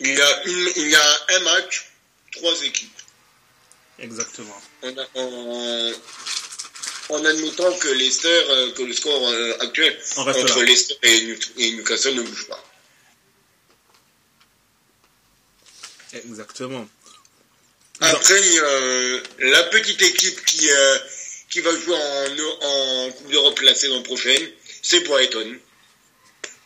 Il 0.00 0.14
y 0.14 0.20
a, 0.20 0.44
une, 0.44 0.72
il 0.76 0.88
y 0.88 0.94
a 0.94 1.26
un 1.30 1.40
match, 1.40 1.90
trois 2.32 2.62
équipes. 2.62 3.00
Exactement. 3.98 4.60
En, 4.82 4.94
en, 5.14 5.92
en 7.10 7.24
admettant 7.24 7.72
que 7.78 7.88
Leicester, 7.88 8.28
euh, 8.28 8.72
que 8.72 8.82
le 8.82 8.92
score 8.92 9.28
euh, 9.28 9.56
actuel 9.60 9.98
entre 10.16 10.58
là. 10.58 10.64
Leicester 10.64 10.98
et 11.56 11.72
Newcastle 11.72 12.14
ne 12.14 12.22
bouge 12.22 12.46
pas. 12.46 12.64
Exactement. 16.12 16.88
Après, 18.00 18.40
euh, 18.58 19.20
la 19.40 19.62
petite 19.64 20.00
équipe 20.02 20.44
qui, 20.44 20.70
euh, 20.70 20.98
qui 21.50 21.60
va 21.60 21.70
jouer 21.76 21.96
en, 21.96 23.06
en 23.06 23.10
Coupe 23.12 23.30
d'Europe 23.30 23.60
la 23.60 23.74
saison 23.74 24.02
prochaine, 24.02 24.50
c'est 24.82 25.00
Brighton. 25.00 25.58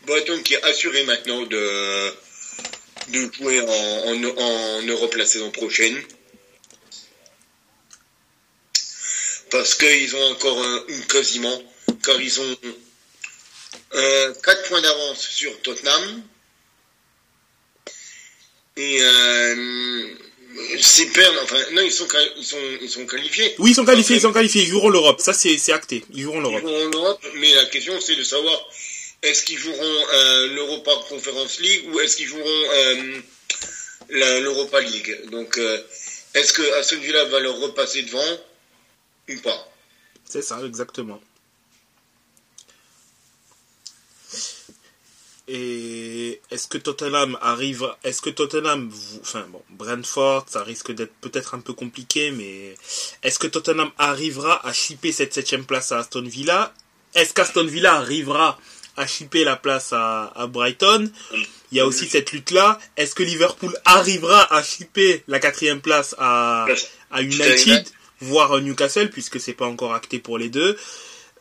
Brighton 0.06 0.42
qui 0.42 0.54
est 0.54 0.62
assuré 0.64 1.04
maintenant 1.04 1.42
de, 1.42 2.10
de 3.08 3.32
jouer 3.32 3.60
en, 3.60 4.28
en, 4.38 4.82
Europe 4.82 5.14
la 5.14 5.26
saison 5.26 5.50
prochaine. 5.50 5.96
Parce 9.50 9.74
qu'ils 9.74 10.16
ont 10.16 10.30
encore 10.32 10.62
un, 10.62 10.84
une 10.88 11.04
quasiment, 11.06 11.62
car 12.02 12.20
ils 12.20 12.40
ont 12.40 12.56
euh, 13.94 14.34
4 14.42 14.68
points 14.68 14.80
d'avance 14.80 15.20
sur 15.20 15.60
Tottenham. 15.62 16.22
Et 18.76 18.98
euh, 19.02 20.06
c'est 20.80 21.06
perdre, 21.12 21.38
enfin, 21.42 21.58
non, 21.72 21.82
ils 21.82 21.92
sont, 21.92 22.06
ils, 22.38 22.44
sont, 22.44 22.56
ils 22.80 22.88
sont 22.90 23.06
qualifiés. 23.06 23.54
Oui, 23.58 23.70
ils 23.70 23.74
sont 23.74 23.84
qualifiés, 23.84 24.16
ils 24.16 24.22
sont 24.22 24.32
qualifiés, 24.32 24.62
ils 24.62 24.68
joueront 24.68 24.88
l'Europe. 24.90 25.20
Ça, 25.20 25.32
c'est 25.32 25.72
acté. 25.72 26.04
Ils 26.12 26.22
joueront 26.22 26.38
Ils 26.38 26.42
l'Europe. 26.42 26.60
joueront 26.62 26.88
l'Europe, 26.90 27.26
mais 27.34 27.54
la 27.54 27.66
question 27.66 28.00
c'est 28.00 28.16
de 28.16 28.22
savoir 28.22 28.58
est-ce 29.22 29.44
qu'ils 29.44 29.58
joueront 29.58 30.04
euh, 30.14 30.54
l'Europa 30.54 30.90
Conference 31.08 31.60
League 31.60 31.84
ou 31.92 32.00
est-ce 32.00 32.16
qu'ils 32.16 32.26
joueront 32.26 32.64
euh, 32.72 33.20
l'Europa 34.08 34.80
League? 34.80 35.30
Donc, 35.30 35.58
euh, 35.58 35.80
est-ce 36.34 36.52
que 36.52 36.74
Aston 36.78 36.98
Villa 36.98 37.24
va 37.26 37.38
leur 37.40 37.56
repasser 37.58 38.02
devant 38.02 38.40
ou 39.30 39.36
pas? 39.40 39.68
C'est 40.28 40.42
ça, 40.42 40.60
exactement. 40.66 41.20
Et 45.48 46.40
est-ce 46.50 46.68
que 46.68 46.78
Tottenham 46.78 47.36
arrive, 47.42 47.86
est-ce 48.04 48.22
que 48.22 48.30
Tottenham, 48.30 48.88
vous- 48.88 49.18
enfin 49.22 49.44
bon, 49.50 49.62
Brentford, 49.70 50.46
ça 50.48 50.62
risque 50.62 50.92
d'être 50.92 51.12
peut-être 51.20 51.54
un 51.54 51.60
peu 51.60 51.72
compliqué, 51.72 52.30
mais 52.30 52.74
est-ce 53.22 53.38
que 53.38 53.48
Tottenham 53.48 53.90
arrivera 53.98 54.64
à 54.66 54.72
chipper 54.72 55.10
cette 55.12 55.34
septième 55.34 55.64
place 55.64 55.90
à 55.92 55.98
Aston 55.98 56.22
Villa? 56.22 56.72
Est-ce 57.14 57.34
qu'Aston 57.34 57.64
Villa 57.66 57.94
arrivera 57.94 58.58
à 58.96 59.06
chipper 59.06 59.42
la 59.44 59.56
place 59.56 59.92
à, 59.92 60.32
à 60.36 60.46
Brighton? 60.46 61.10
Il 61.72 61.78
y 61.78 61.80
a 61.80 61.86
aussi 61.86 62.06
cette 62.08 62.32
lutte-là. 62.32 62.78
Est-ce 62.96 63.14
que 63.14 63.22
Liverpool 63.22 63.74
arrivera 63.84 64.54
à 64.54 64.62
chipper 64.62 65.24
la 65.26 65.40
quatrième 65.40 65.80
place 65.80 66.14
à, 66.18 66.66
à 67.10 67.22
United, 67.22 67.84
voire 68.20 68.52
à 68.52 68.60
Newcastle, 68.60 69.10
puisque 69.10 69.40
c'est 69.40 69.54
pas 69.54 69.66
encore 69.66 69.92
acté 69.94 70.18
pour 70.20 70.38
les 70.38 70.50
deux 70.50 70.76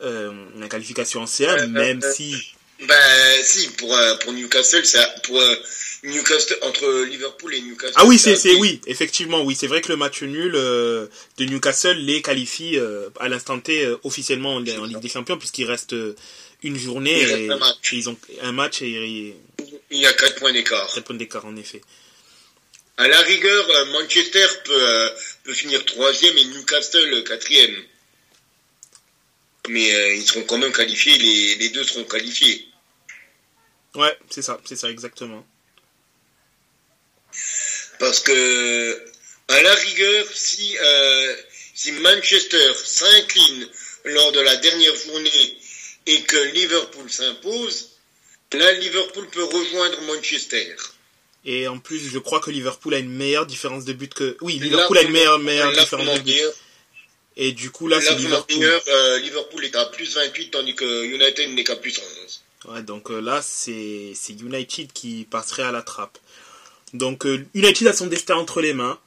euh, 0.02 0.32
La 0.58 0.68
qualification 0.68 1.20
en 1.22 1.26
C1, 1.26 1.46
Euh, 1.60 1.66
même 1.68 2.00
si 2.14 2.34
Ben 2.82 3.42
si, 3.42 3.68
pour, 3.70 3.94
euh, 3.96 4.16
pour 4.16 4.32
Newcastle, 4.32 4.84
c'est 4.84 4.98
pour 5.22 5.40
euh, 5.40 5.54
Newcastle 6.02 6.58
entre 6.62 7.04
Liverpool 7.04 7.54
et 7.54 7.60
Newcastle. 7.60 7.94
Ah 7.96 8.04
oui, 8.04 8.18
c'est, 8.18 8.34
c'est, 8.34 8.54
oui, 8.54 8.80
effectivement, 8.86 9.42
oui, 9.42 9.56
c'est 9.58 9.68
vrai 9.68 9.80
que 9.80 9.88
le 9.88 9.96
match 9.96 10.22
nul 10.22 10.52
euh, 10.56 11.06
de 11.38 11.44
Newcastle 11.44 11.96
les 11.98 12.22
qualifie 12.22 12.76
à 13.20 13.28
l'instant 13.28 13.60
T 13.60 13.86
officiellement 14.02 14.54
en, 14.54 14.66
en 14.66 14.84
Ligue 14.84 15.00
des 15.00 15.08
Champions 15.08 15.38
puisqu'il 15.38 15.66
reste 15.66 15.94
une 16.64 16.76
journée 16.76 17.20
Il 17.20 17.26
reste 17.26 17.38
et, 17.38 17.50
un 17.50 17.58
match. 17.58 17.92
et 17.92 17.96
ils 17.96 18.08
ont 18.08 18.16
un 18.42 18.52
match 18.52 18.82
et, 18.82 18.90
et 18.90 19.36
Il 19.90 19.98
y 20.00 20.06
a 20.06 20.12
4 20.12 20.36
points 20.36 20.52
d'écart. 20.52 20.90
7 20.90 21.04
points 21.04 21.16
d'écart 21.16 21.46
en 21.46 21.56
effet. 21.56 21.82
À 22.96 23.06
la 23.06 23.20
rigueur, 23.20 23.86
Manchester 23.92 24.46
peut, 24.64 25.10
peut 25.44 25.54
finir 25.54 25.84
troisième 25.84 26.36
et 26.36 26.44
Newcastle 26.46 27.22
quatrième. 27.24 27.76
Mais 29.68 30.16
ils 30.16 30.24
seront 30.24 30.42
quand 30.42 30.58
même 30.58 30.72
qualifiés, 30.72 31.16
les, 31.16 31.54
les 31.56 31.68
deux 31.68 31.84
seront 31.84 32.04
qualifiés. 32.04 32.66
Ouais, 33.94 34.16
c'est 34.30 34.42
ça, 34.42 34.58
c'est 34.64 34.76
ça 34.76 34.90
exactement. 34.90 35.46
Parce 37.98 38.20
que, 38.20 39.04
à 39.48 39.62
la 39.62 39.74
rigueur, 39.74 40.26
si, 40.34 40.76
euh, 40.82 41.36
si 41.74 41.92
Manchester 41.92 42.72
s'incline 42.84 43.68
lors 44.04 44.32
de 44.32 44.40
la 44.40 44.56
dernière 44.56 44.94
journée 44.96 45.58
et 46.06 46.22
que 46.22 46.36
Liverpool 46.52 47.10
s'impose, 47.10 47.90
là, 48.52 48.72
Liverpool 48.72 49.28
peut 49.30 49.44
rejoindre 49.44 50.00
Manchester. 50.02 50.74
Et 51.44 51.68
en 51.68 51.78
plus, 51.78 51.98
je 52.08 52.18
crois 52.18 52.40
que 52.40 52.50
Liverpool 52.50 52.94
a 52.94 52.98
une 52.98 53.12
meilleure 53.12 53.46
différence 53.46 53.84
de 53.84 53.92
but 53.92 54.14
que. 54.14 54.36
Oui, 54.40 54.58
Liverpool 54.58 54.98
a 54.98 55.02
une 55.02 55.10
meilleure, 55.12 55.72
différence 55.72 56.06
de 56.06 56.20
but. 56.20 56.40
Et 57.36 57.52
du 57.52 57.70
coup, 57.70 57.88
là, 57.88 58.00
c'est 58.00 58.14
Liverpool. 58.14 58.62
euh, 58.88 59.18
Liverpool 59.20 59.64
est 59.64 59.74
à 59.74 59.86
plus 59.86 60.14
28 60.14 60.50
tandis 60.50 60.74
que 60.74 61.04
United 61.04 61.50
n'est 61.50 61.64
qu'à 61.64 61.76
plus 61.76 61.98
11. 61.98 62.41
Ouais, 62.68 62.82
donc 62.82 63.10
euh, 63.10 63.20
là, 63.20 63.40
c'est 63.42 64.14
United 64.28 64.92
qui 64.92 65.26
passerait 65.30 65.64
à 65.64 65.72
la 65.72 65.82
trappe. 65.82 66.18
Donc 66.92 67.26
euh, 67.26 67.46
United 67.54 67.88
a 67.88 67.92
son 67.92 68.06
destin 68.06 68.36
entre 68.36 68.60
les 68.60 68.74
mains. 68.74 68.98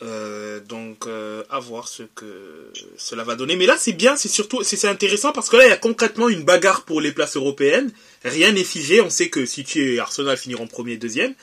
Euh, 0.00 0.60
donc 0.60 1.08
euh, 1.08 1.42
à 1.50 1.58
voir 1.58 1.88
ce 1.88 2.04
que 2.04 2.72
cela 2.96 3.24
va 3.24 3.34
donner. 3.34 3.56
Mais 3.56 3.66
là, 3.66 3.76
c'est 3.76 3.92
bien, 3.92 4.16
c'est 4.16 4.28
surtout 4.28 4.62
c'est 4.62 4.86
intéressant 4.86 5.32
parce 5.32 5.48
que 5.48 5.56
là, 5.56 5.66
il 5.66 5.70
y 5.70 5.72
a 5.72 5.76
concrètement 5.76 6.28
une 6.28 6.44
bagarre 6.44 6.84
pour 6.84 7.00
les 7.00 7.10
places 7.10 7.36
européennes. 7.36 7.92
Rien 8.24 8.52
n'est 8.52 8.64
figé. 8.64 9.00
On 9.00 9.10
sait 9.10 9.28
que 9.28 9.44
City 9.44 9.80
et 9.80 9.98
Arsenal 9.98 10.36
finiront 10.36 10.68
premier 10.68 10.92
et 10.92 10.96
deuxième. 10.98 11.34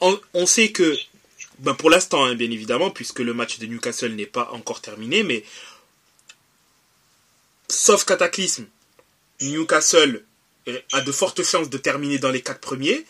On, 0.00 0.18
on 0.32 0.46
sait 0.46 0.72
que, 0.72 0.96
ben 1.58 1.74
pour 1.74 1.90
l'instant, 1.90 2.24
hein, 2.24 2.34
bien 2.34 2.50
évidemment, 2.50 2.90
puisque 2.90 3.18
le 3.18 3.34
match 3.34 3.58
de 3.58 3.66
Newcastle 3.66 4.12
n'est 4.12 4.24
pas 4.24 4.48
encore 4.52 4.80
terminé, 4.80 5.22
mais 5.22 5.44
sauf 7.68 8.06
cataclysme, 8.06 8.66
Newcastle 9.42 10.24
a 10.92 11.00
de 11.00 11.12
fortes 11.12 11.42
chances 11.42 11.70
de 11.70 11.78
terminer 11.78 12.18
dans 12.18 12.30
les 12.30 12.42
quatre 12.42 12.60
premiers. 12.60 13.04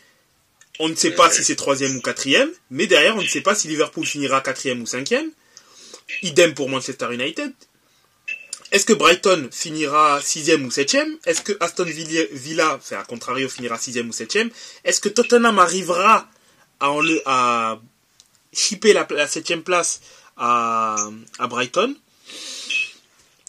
On 0.78 0.88
ne 0.88 0.94
sait 0.94 1.10
pas 1.10 1.30
si 1.30 1.44
c'est 1.44 1.56
troisième 1.56 1.96
ou 1.96 2.00
quatrième, 2.00 2.50
mais 2.70 2.86
derrière, 2.86 3.16
on 3.16 3.22
ne 3.22 3.26
sait 3.26 3.42
pas 3.42 3.54
si 3.54 3.68
Liverpool 3.68 4.06
finira 4.06 4.40
quatrième 4.40 4.80
ou 4.80 4.86
cinquième. 4.86 5.30
Idem 6.22 6.54
pour 6.54 6.68
Manchester 6.68 7.12
United. 7.12 7.52
Est-ce 8.72 8.86
que 8.86 8.92
Brighton 8.92 9.48
finira 9.50 10.20
sixième 10.22 10.64
ou 10.64 10.70
septième? 10.70 11.18
Est-ce 11.26 11.42
que 11.42 11.52
Aston 11.60 11.84
Villa, 11.84 12.76
enfin 12.76 13.00
à 13.00 13.04
contrario, 13.04 13.48
finira 13.48 13.78
sixième 13.78 14.08
ou 14.08 14.12
septième? 14.12 14.50
Est-ce 14.84 15.00
que 15.00 15.08
Tottenham 15.08 15.58
arrivera 15.58 16.28
à, 16.78 16.94
la, 17.02 17.80
septième 19.26 19.62
place 19.62 20.00
à 20.36 21.10
Brighton? 21.48 21.96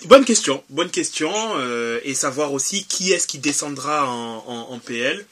Bonne 0.05 0.25
question, 0.25 0.63
bonne 0.69 0.89
question, 0.89 1.31
euh, 1.57 1.99
et 2.03 2.15
savoir 2.15 2.53
aussi 2.53 2.85
qui 2.85 3.11
est-ce 3.11 3.27
qui 3.27 3.37
descendra 3.37 4.07
en, 4.09 4.37
en- 4.47 4.71
en 4.73 4.79
PL. 4.79 5.25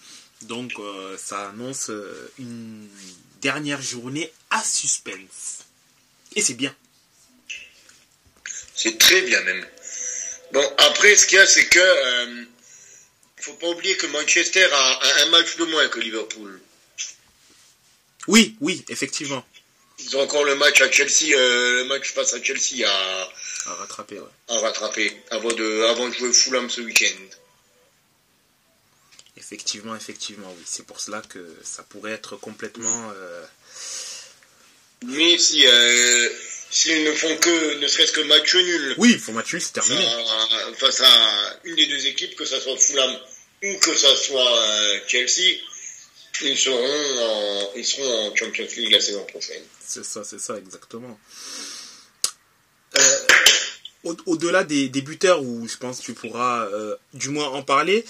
Donc 0.44 0.72
euh, 0.80 1.18
ça 1.18 1.50
annonce 1.50 1.90
euh, 1.90 2.32
une 2.38 2.88
dernière 3.42 3.82
journée 3.82 4.32
à 4.52 4.64
suspense. 4.64 5.60
Et 6.36 6.42
c'est 6.42 6.54
bien. 6.54 6.74
C'est 8.76 8.98
très 8.98 9.22
bien 9.24 9.42
même. 9.42 9.66
Bon, 10.54 10.64
après, 10.78 11.16
ce 11.16 11.26
qu'il 11.26 11.38
y 11.38 11.42
a, 11.42 11.48
c'est 11.48 11.66
que 11.68 12.46
faut 13.38 13.54
pas 13.54 13.68
oublier 13.70 13.96
que 13.98 14.06
Manchester 14.08 14.68
a 14.72 15.00
un 15.24 15.30
match 15.30 15.56
de 15.58 15.66
moins 15.66 15.88
que 15.88 16.00
Liverpool. 16.00 16.62
Oui, 18.28 18.56
oui, 18.62 18.86
effectivement. 18.90 19.44
Ils 20.02 20.16
ont 20.18 20.22
encore 20.22 20.44
le 20.44 20.56
match 20.56 20.82
à 20.82 20.90
Chelsea, 20.92 21.34
euh, 21.36 21.78
le 21.78 21.84
match 21.86 22.12
face 22.14 22.34
à 22.34 22.42
Chelsea 22.42 22.88
à, 22.88 23.30
À 23.68 23.74
rattraper, 23.76 24.20
ouais. 24.20 24.28
à 24.48 24.58
rattraper 24.60 25.12
avant 25.30 25.52
de, 25.52 25.84
avant 25.84 26.08
de 26.08 26.14
jouer 26.14 26.32
Fulham 26.34 26.70
ce 26.70 26.82
week-end. 26.82 27.16
Effectivement, 29.38 29.96
effectivement, 29.96 30.54
oui. 30.58 30.64
C'est 30.66 30.86
pour 30.86 31.00
cela 31.00 31.22
que 31.28 31.56
ça 31.64 31.84
pourrait 31.84 32.12
être 32.12 32.36
complètement... 32.38 33.12
euh, 33.16 33.46
Mais 35.06 35.38
si 35.38 35.66
euh, 35.66 36.30
s'ils 36.70 37.04
ne 37.04 37.14
font 37.14 37.36
que, 37.38 37.76
ne 37.80 37.88
serait-ce 37.88 38.12
que 38.12 38.22
match 38.22 38.54
nul 38.56 38.96
Oui, 38.98 39.12
il 39.14 39.20
faut 39.20 39.32
match 39.32 39.54
nul, 39.54 39.62
c'est 39.62 39.74
terminé. 39.74 40.06
face 40.78 41.02
à 41.02 41.60
une 41.64 41.76
des 41.76 41.88
deux 41.88 42.06
équipes, 42.08 42.36
que 42.36 42.46
ça 42.46 42.60
soit 42.62 42.78
Fulham 42.78 43.18
ou 43.64 43.76
que 43.80 43.96
ça 43.96 44.16
soit 44.16 44.62
euh, 44.64 45.00
Chelsea, 45.08 45.58
ils 46.42 46.58
seront, 46.58 46.76
en, 46.76 47.70
ils 47.76 47.86
seront 47.86 48.30
en 48.32 48.36
Champions 48.36 48.68
League 48.78 48.92
la 48.92 49.02
saison 49.02 49.26
prochaine. 49.26 49.62
C'est 49.86 50.06
ça, 50.06 50.24
c'est 50.24 50.40
ça, 50.40 50.58
exactement. 50.58 51.20
Euh, 52.98 53.18
au- 54.04 54.18
Au-delà 54.26 54.64
des, 54.64 54.90
des 54.90 55.02
buteurs, 55.02 55.44
où 55.44 55.68
je 55.68 55.78
pense 55.78 56.00
que 56.00 56.06
tu 56.06 56.14
pourras 56.14 56.66
euh, 56.68 56.96
du 57.14 57.30
moins 57.30 57.50
en 57.50 57.62
parler, 57.62 58.06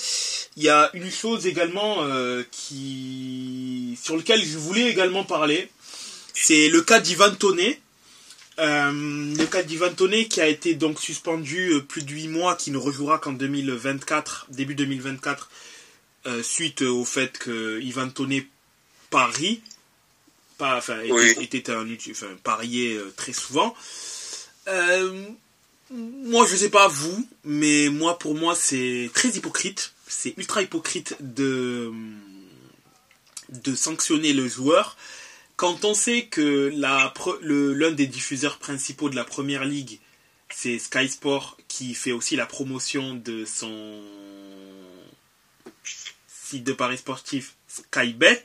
il 0.56 0.64
y 0.64 0.70
a 0.70 0.89
une 0.93 1.12
chose 1.12 1.47
également 1.47 2.04
euh, 2.06 2.43
qui 2.51 3.97
sur 4.01 4.16
lequel 4.16 4.43
je 4.43 4.58
voulais 4.58 4.89
également 4.89 5.24
parler. 5.24 5.70
C'est 6.34 6.70
le 6.70 6.82
cas 6.82 6.99
d'Ivan 6.99 7.32
Toney. 7.36 7.80
Euh, 8.60 8.91
le 9.38 9.45
cas 9.45 9.64
d'Ivan 9.64 9.93
Toney 9.93 10.28
qui 10.28 10.41
a 10.41 10.47
été 10.47 10.74
donc 10.76 10.99
suspendu 11.01 11.82
plus 11.88 12.04
de 12.04 12.12
8 12.12 12.28
mois, 12.28 12.56
qui 12.56 12.72
ne 12.72 12.78
rejouera 12.78 13.18
qu'en 13.18 13.32
2024, 13.34 14.47
début 14.49 14.76
2024, 14.76 15.49
euh, 16.30 16.44
suite 16.44 16.82
au 16.82 17.06
fait 17.06 17.38
que 17.38 17.80
Ivan 17.82 18.10
Toney 18.10 18.48
parie 19.10 19.62
pas, 20.58 20.78
enfin, 20.78 21.00
était, 21.02 21.12
Oui. 21.14 21.36
était 21.42 21.72
un, 21.72 21.88
enfin, 22.12 22.28
parier 22.44 22.96
euh, 22.96 23.14
très 23.16 23.34
souvent. 23.34 23.74
Euh, 24.68 25.26
moi, 25.92 26.46
je 26.46 26.56
sais 26.56 26.70
pas 26.70 26.88
vous, 26.88 27.28
mais 27.46 27.90
moi, 27.90 28.20
pour 28.20 28.36
moi, 28.36 28.56
c'est 28.56 29.10
très 29.14 29.30
hypocrite. 29.30 29.94
C'est 30.08 30.34
ultra 30.38 30.62
hypocrite 30.62 31.16
de 31.20 31.92
de 33.50 33.74
sanctionner 33.74 34.34
le 34.34 34.48
joueur 34.48 34.96
quand 35.60 35.84
on 35.84 35.94
sait 35.94 36.28
que 36.28 36.72
l'un 36.74 37.92
des 37.92 38.08
diffuseurs 38.08 38.60
principaux 38.60 39.10
de 39.10 39.16
la 39.18 39.26
première 39.26 39.66
ligue, 39.66 40.00
c'est 40.50 40.80
Sky 40.80 41.10
Sport 41.10 41.58
qui 41.68 41.94
fait 41.96 42.14
aussi 42.14 42.38
la 42.38 42.46
promotion 42.46 43.14
de 43.14 43.44
son 43.44 44.02
site 46.50 46.64
de 46.64 46.74
paris 46.74 46.97
sportif 46.97 47.54
Skybet. 47.68 48.43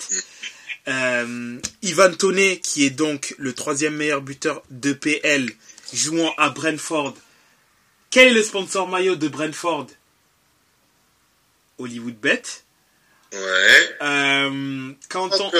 Euh, 0.86 1.58
Ivan 1.82 2.14
Toney, 2.14 2.60
qui 2.60 2.84
est 2.84 2.90
donc 2.90 3.34
le 3.38 3.54
troisième 3.54 3.96
meilleur 3.96 4.20
buteur 4.20 4.62
de 4.70 4.92
PL, 4.92 5.50
jouant 5.92 6.34
à 6.36 6.50
Brentford. 6.50 7.14
Quel 8.10 8.28
est 8.28 8.34
le 8.34 8.42
sponsor 8.42 8.86
maillot 8.88 9.16
de 9.16 9.28
Brentford? 9.28 9.86
Hollywood 11.78 12.16
Bet. 12.16 12.42
Ouais. 13.32 13.96
Euh, 14.02 14.92
quand 15.08 15.30
on... 15.40 15.52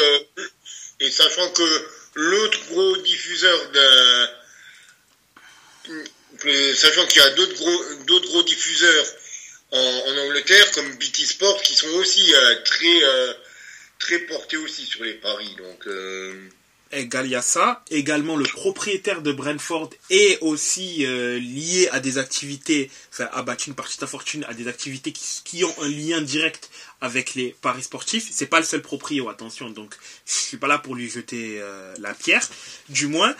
Et 1.01 1.11
sachant 1.11 1.51
que 1.51 1.86
l'autre 2.14 2.59
gros 2.70 2.97
diffuseur 2.99 3.70
de... 3.72 4.28
sachant 6.74 7.07
qu'il 7.07 7.22
y 7.22 7.24
a 7.24 7.30
d'autres 7.30 7.55
gros, 7.55 7.84
d'autres 8.07 8.28
gros 8.28 8.42
diffuseurs 8.42 9.07
en, 9.75 10.18
Angleterre, 10.27 10.70
comme 10.72 10.89
BT 10.95 11.27
Sport, 11.27 11.61
qui 11.62 11.75
sont 11.75 11.89
aussi 11.95 12.33
euh, 12.35 12.55
très, 12.64 13.03
euh, 13.03 13.33
très 13.99 14.18
portés 14.20 14.57
aussi 14.57 14.85
sur 14.85 15.05
les 15.05 15.14
paris. 15.14 15.55
Donc, 15.59 15.87
euh, 15.87 16.49
Égal, 16.93 17.27
il 17.27 17.33
y 17.33 17.35
a 17.35 17.43
ça. 17.43 17.83
Également, 17.91 18.37
le 18.37 18.45
propriétaire 18.45 19.20
de 19.20 19.33
Brentford 19.33 19.91
est 20.11 20.39
aussi 20.43 20.99
lié 20.99 21.89
à 21.91 21.99
des 21.99 22.18
activités, 22.18 22.89
enfin, 23.12 23.29
a 23.33 23.43
battu 23.43 23.70
une 23.70 23.75
partie 23.75 23.97
de 23.97 24.01
sa 24.01 24.07
fortune 24.07 24.45
à 24.49 24.55
des 24.55 24.68
activités 24.68 25.12
qui, 25.12 25.64
ont 25.64 25.75
un 25.83 25.89
lien 25.89 26.20
direct 26.20 26.70
avec 27.01 27.35
les 27.35 27.57
paris 27.62 27.83
sportifs. 27.83 28.29
C'est 28.31 28.47
pas 28.47 28.61
le 28.61 28.64
seul 28.64 28.81
proprio, 28.81 29.29
attention. 29.29 29.70
Donc, 29.70 29.97
je 30.25 30.35
suis 30.35 30.57
pas 30.57 30.68
là 30.68 30.79
pour 30.79 30.95
lui 30.95 31.11
jeter 31.11 31.61
la 31.99 32.14
pierre, 32.14 32.49
du 32.91 33.09
moins. 33.09 33.35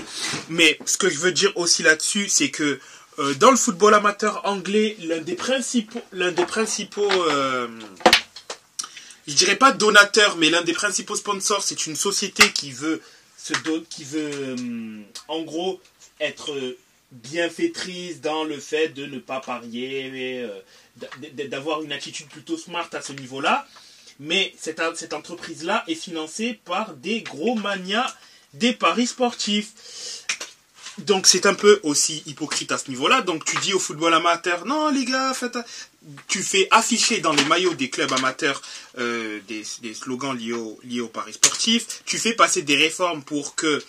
Mais 0.49 0.77
ce 0.85 0.97
que 0.97 1.09
je 1.09 1.19
veux 1.19 1.31
dire 1.31 1.57
aussi 1.57 1.85
là-dessus, 1.85 2.29
c'est 2.29 2.51
que 2.51 2.81
euh, 3.19 3.35
dans 3.35 3.51
le 3.51 3.57
football 3.57 3.95
amateur 3.95 4.41
anglais, 4.45 4.97
l'un 5.01 5.21
des 5.21 5.35
principaux, 5.35 6.03
l'un 6.13 6.33
des 6.33 6.47
principaux 6.47 7.11
euh, 7.29 7.69
je 9.27 9.35
dirais 9.35 9.57
pas 9.57 9.73
donateur, 9.73 10.37
mais 10.37 10.51
l'un 10.51 10.63
des 10.63 10.73
principaux 10.73 11.17
sponsors, 11.17 11.63
c'est 11.63 11.87
une 11.87 11.97
société 11.97 12.51
qui 12.53 12.71
veut 12.73 13.01
se 13.39 13.53
qui 13.91 14.05
veut 14.05 14.55
hum, 14.55 15.05
en 15.29 15.43
gros 15.43 15.81
être 16.21 16.53
euh, 16.53 16.79
bienfaitrice 17.13 18.21
dans 18.21 18.45
le 18.45 18.59
fait 18.59 18.89
de 18.89 19.07
ne 19.07 19.19
pas 19.19 19.41
parier, 19.41 20.43
euh, 20.43 20.61
d'avoir 21.49 21.83
une 21.83 21.93
attitude 21.93 22.27
plutôt 22.29 22.59
smart 22.59 22.89
à 22.93 23.01
ce 23.01 23.13
niveau-là. 23.13 23.67
Mais 24.21 24.55
cette, 24.59 24.81
cette 24.95 25.13
entreprise-là 25.13 25.85
est 25.89 25.95
financée 25.95 26.61
par 26.65 26.95
des 26.95 27.23
gros 27.23 27.55
manias 27.55 28.15
des 28.55 28.73
paris 28.73 29.07
sportifs. 29.07 29.73
Donc 30.99 31.27
c'est 31.27 31.47
un 31.47 31.55
peu 31.55 31.81
aussi 31.83 32.23
hypocrite 32.27 32.71
à 32.73 32.79
ce 32.79 32.89
niveau-là. 32.89 33.23
Donc 33.23 33.45
tu 33.45 33.57
dis 33.59 33.75
au 33.75 33.79
football 33.79 34.15
amateur, 34.15 34.65
non 34.65 34.91
les 34.91 35.05
gars, 35.05 35.35
faites... 35.35 35.59
tu 36.29 36.43
fais 36.43 36.69
afficher 36.71 37.19
dans 37.19 37.33
les 37.33 37.45
maillots 37.45 37.75
des 37.75 37.91
clubs 37.91 38.13
amateurs 38.13 38.63
euh, 38.99 39.41
des, 39.49 39.65
slogans 39.95 40.37
liés 40.37 40.53
au, 40.53 40.79
liés 40.85 41.01
au 41.01 41.09
paris 41.09 41.33
sportif. 41.33 42.03
Tu 42.05 42.19
fais 42.19 42.33
passer 42.33 42.63
des 42.63 42.77
réformes 42.77 43.23
pour 43.23 43.55
que 43.55 43.83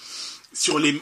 sur 0.54 0.80
les 0.80 1.00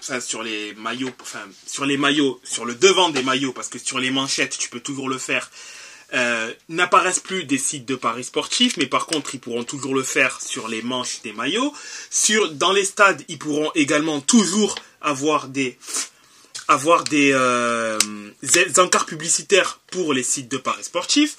enfin 0.00 0.20
sur 0.20 0.42
les 0.42 0.74
maillots, 0.74 1.12
enfin 1.20 1.44
sur 1.66 1.86
les 1.86 1.96
maillots, 1.96 2.40
sur 2.44 2.64
le 2.64 2.74
devant 2.74 3.10
des 3.10 3.22
maillots, 3.22 3.52
parce 3.52 3.68
que 3.68 3.78
sur 3.78 3.98
les 3.98 4.10
manchettes 4.10 4.58
tu 4.58 4.68
peux 4.68 4.80
toujours 4.80 5.08
le 5.08 5.18
faire. 5.18 5.50
Euh, 6.14 6.52
n'apparaissent 6.68 7.20
plus 7.20 7.44
des 7.44 7.56
sites 7.56 7.86
de 7.86 7.94
paris 7.94 8.24
sportifs, 8.24 8.76
mais 8.76 8.84
par 8.84 9.06
contre 9.06 9.34
ils 9.34 9.40
pourront 9.40 9.64
toujours 9.64 9.94
le 9.94 10.02
faire 10.02 10.42
sur 10.42 10.68
les 10.68 10.82
manches 10.82 11.22
des 11.22 11.32
maillots. 11.32 11.72
Sur 12.10 12.50
dans 12.50 12.72
les 12.72 12.84
stades, 12.84 13.22
ils 13.28 13.38
pourront 13.38 13.70
également 13.74 14.20
toujours 14.20 14.74
avoir 15.00 15.48
des 15.48 15.78
avoir 16.68 17.04
des, 17.04 17.32
euh, 17.32 17.98
encarts 18.76 19.06
publicitaires 19.06 19.80
pour 19.90 20.12
les 20.12 20.22
sites 20.22 20.50
de 20.50 20.58
paris 20.58 20.84
sportifs. 20.84 21.36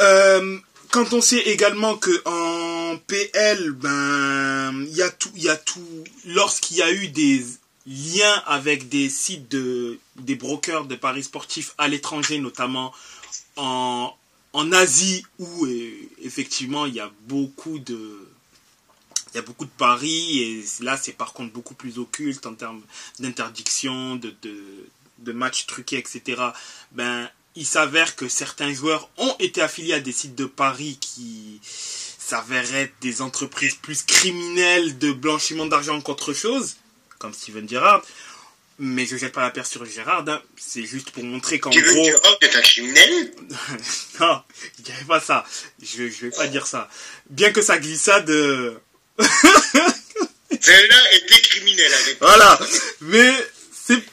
Euh, 0.00 0.58
quand 0.90 1.14
on 1.14 1.22
sait 1.22 1.38
également 1.38 1.96
que 1.96 2.22
en 2.26 2.98
PL, 3.06 3.72
ben 3.72 4.84
il 4.86 4.96
y 4.96 5.02
a 5.02 5.08
tout, 5.10 5.32
il 5.34 5.44
y 5.44 5.48
a 5.48 5.56
tout. 5.56 6.04
Lorsqu'il 6.26 6.76
y 6.76 6.82
a 6.82 6.92
eu 6.92 7.08
des 7.08 7.42
liens 7.86 8.42
avec 8.46 8.88
des 8.88 9.08
sites 9.08 9.50
de 9.50 9.98
des 10.16 10.34
brokers 10.34 10.84
de 10.84 10.94
paris 10.96 11.24
sportifs 11.24 11.74
à 11.78 11.88
l'étranger, 11.88 12.38
notamment 12.38 12.92
en 13.56 14.72
Asie 14.72 15.24
où 15.38 15.66
euh, 15.66 15.92
effectivement 16.22 16.86
il 16.86 16.94
y 16.94 17.00
a 17.00 17.10
beaucoup 17.28 17.78
de 17.78 18.26
il 19.32 19.36
y 19.36 19.38
a 19.38 19.42
beaucoup 19.42 19.66
de 19.66 19.70
paris 19.70 20.38
et 20.40 20.64
là 20.80 20.96
c'est 20.96 21.12
par 21.12 21.34
contre 21.34 21.52
beaucoup 21.52 21.74
plus 21.74 21.98
occulte 21.98 22.46
en 22.46 22.54
termes 22.54 22.80
d'interdiction, 23.18 24.16
de, 24.16 24.34
de, 24.42 24.56
de 25.18 25.32
matchs 25.32 25.66
truqués, 25.66 25.98
etc. 25.98 26.42
Ben, 26.92 27.28
il 27.54 27.66
s'avère 27.66 28.16
que 28.16 28.28
certains 28.28 28.72
joueurs 28.72 29.10
ont 29.18 29.34
été 29.38 29.60
affiliés 29.60 29.94
à 29.94 30.00
des 30.00 30.12
sites 30.12 30.34
de 30.34 30.46
paris 30.46 30.96
qui 31.00 31.60
s'avèrent 31.62 32.74
être 32.74 32.94
des 33.00 33.20
entreprises 33.22 33.74
plus 33.74 34.02
criminelles 34.04 34.98
de 34.98 35.12
blanchiment 35.12 35.66
d'argent 35.66 36.00
qu'autre 36.00 36.32
chose, 36.32 36.76
comme 37.18 37.34
Steven 37.34 37.68
Gerrard. 37.68 38.02
Mais 38.78 39.06
je 39.06 39.16
jette 39.16 39.32
pas 39.32 39.42
la 39.42 39.50
pierre 39.50 39.66
sur 39.66 39.84
Gerrard, 39.86 40.24
hein. 40.28 40.42
c'est 40.56 40.84
juste 40.84 41.10
pour 41.10 41.24
montrer 41.24 41.58
qu'en 41.58 41.70
tu 41.70 41.80
veux 41.80 41.94
gros... 41.94 42.02
dire 42.02 42.20
oh, 42.24 42.34
t'es 42.40 42.54
un 42.54 42.60
criminel 42.60 43.32
non, 44.20 44.42
je 44.78 44.82
dirais 44.82 45.04
pas 45.06 45.20
ça. 45.20 45.44
Je, 45.82 46.08
je 46.08 46.26
vais 46.26 46.30
pas 46.30 46.46
dire 46.46 46.66
ça. 46.66 46.88
Bien 47.30 47.52
que 47.52 47.62
sa 47.62 47.78
glissade... 47.78 48.28
euh, 48.28 48.78
Celle-là 50.60 51.12
était 51.14 51.40
criminelle 51.40 51.92
avec 52.04 52.18
Voilà. 52.20 52.58
Mais 53.00 53.32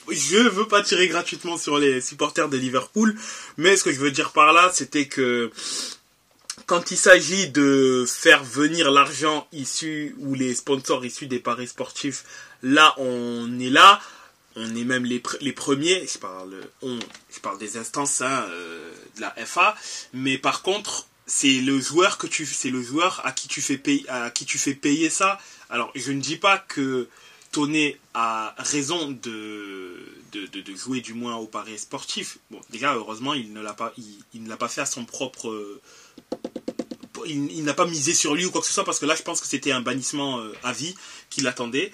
je 0.09 0.47
veux 0.49 0.68
pas 0.68 0.84
tirer 0.84 1.07
gratuitement 1.07 1.57
sur 1.57 1.78
les 1.78 2.01
supporters 2.01 2.49
de 2.49 2.57
Liverpool, 2.57 3.16
mais 3.57 3.76
ce 3.76 3.84
que 3.84 3.91
je 3.91 3.99
veux 3.99 4.11
dire 4.11 4.32
par 4.32 4.53
là, 4.53 4.72
c'était 4.74 5.07
que 5.07 5.51
quand 6.66 6.91
il 6.91 6.97
s'agit 6.97 7.49
de 7.49 8.05
faire 8.07 8.43
venir 8.43 8.91
l'argent 8.91 9.47
issu 9.51 10.16
ou 10.20 10.36
les 10.36 10.55
sponsors 10.55 11.05
issus 11.05 11.28
des 11.28 11.39
paris 11.39 11.68
sportifs, 11.68 12.24
là 12.61 12.93
on 12.97 13.59
est 13.59 13.70
là, 13.70 13.99
on 14.56 14.76
est 14.76 14.84
même 14.84 15.06
les, 15.06 15.20
pr- 15.20 15.38
les 15.41 15.54
premiers. 15.54 16.06
Je 16.08 16.18
parle, 16.18 16.56
on, 16.82 16.99
je 17.34 17.39
parle 17.39 17.58
des 17.58 17.78
instances 17.78 18.22
hein, 18.22 18.45
euh, 18.49 18.91
de 19.16 19.22
la 19.22 19.32
FA, 19.45 19.76
mais 20.14 20.38
par 20.38 20.62
contre 20.62 21.08
c'est 21.26 21.62
le 21.62 21.80
joueur 21.80 22.18
que 22.18 22.28
tu, 22.28 22.45
c'est 22.45 22.70
le 22.70 22.82
joueur 22.82 23.22
à 23.26 23.32
qui 23.32 23.47
tu 23.47 23.62
fais 23.62 23.78
payer, 23.78 24.08
à 24.10 24.30
qui 24.30 24.45
tu 24.45 24.58
fais 24.58 24.74
payer 24.74 25.10
ça. 25.10 25.39
Alors 25.70 25.91
je 25.95 26.12
ne 26.12 26.20
dis 26.20 26.38
pas 26.38 26.58
que 26.58 27.08
Tonnet 27.51 27.99
a 28.14 28.56
raison 28.58 29.12
de, 29.12 29.99
de, 30.34 30.76
jouer 30.76 31.01
du 31.01 31.14
moins 31.14 31.36
au 31.36 31.45
paris 31.45 31.78
sportif. 31.78 32.39
Bon, 32.49 32.60
déjà, 32.72 32.95
heureusement, 32.95 33.36
il 33.36 33.54
ne 33.54 33.62
l'a 33.62 33.74
pas, 33.74 33.93
il, 34.34 34.43
ne 34.43 34.49
l'a 34.49 34.58
pas 34.58 34.68
fait 34.68 34.82
à 34.82 34.88
son 34.88 35.06
propre. 35.06 35.80
Il, 37.28 37.51
il 37.51 37.64
n'a 37.64 37.76
pas 37.76 37.86
misé 37.86 38.14
sur 38.16 38.34
lui 38.34 38.45
ou 38.45 38.51
quoi 38.51 38.62
que 38.62 38.68
ce 38.68 38.74
soit 38.74 38.84
parce 38.84 38.99
que 38.99 39.06
là, 39.06 39.16
je 39.16 39.22
pense 39.22 39.39
que 39.39 39.47
c'était 39.47 39.72
un 39.72 39.82
bannissement 39.82 40.39
euh, 40.39 40.51
à 40.64 40.74
vie 40.74 40.95
qui 41.30 41.41
l'attendait. 41.41 41.91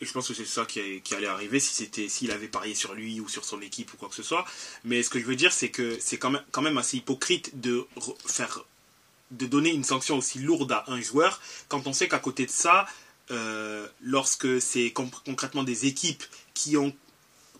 Et 0.00 0.06
je 0.06 0.12
pense 0.12 0.28
que 0.28 0.34
c'est 0.34 0.44
ça 0.44 0.64
qui, 0.64 0.80
allait 1.14 1.26
arriver 1.26 1.58
si 1.58 1.74
c'était 1.74 2.08
s'il 2.08 2.30
avait 2.30 2.46
parié 2.46 2.74
sur 2.74 2.94
lui 2.94 3.20
ou 3.20 3.28
sur 3.28 3.44
son 3.44 3.60
équipe 3.60 3.92
ou 3.94 3.96
quoi 3.96 4.08
que 4.08 4.14
ce 4.14 4.22
soit. 4.22 4.44
Mais 4.84 5.02
ce 5.02 5.10
que 5.10 5.18
je 5.18 5.24
veux 5.24 5.34
dire, 5.34 5.52
c'est 5.52 5.70
que 5.70 5.98
c'est 6.00 6.18
quand 6.18 6.62
même, 6.62 6.78
assez 6.78 6.98
hypocrite 6.98 7.60
de 7.60 7.84
re- 7.96 8.16
faire 8.26 8.64
de 9.32 9.46
donner 9.46 9.70
une 9.70 9.84
sanction 9.84 10.16
aussi 10.16 10.38
lourde 10.38 10.72
à 10.72 10.84
un 10.86 11.00
joueur 11.02 11.40
quand 11.68 11.86
on 11.86 11.92
sait 11.92 12.08
qu'à 12.08 12.18
côté 12.20 12.46
de 12.46 12.50
ça, 12.50 12.86
euh, 13.30 13.86
lorsque 14.00 14.62
c'est 14.62 14.90
con- 14.92 15.10
concrètement 15.26 15.64
des 15.64 15.86
équipes 15.86 16.22
qui 16.54 16.76
ont 16.76 16.94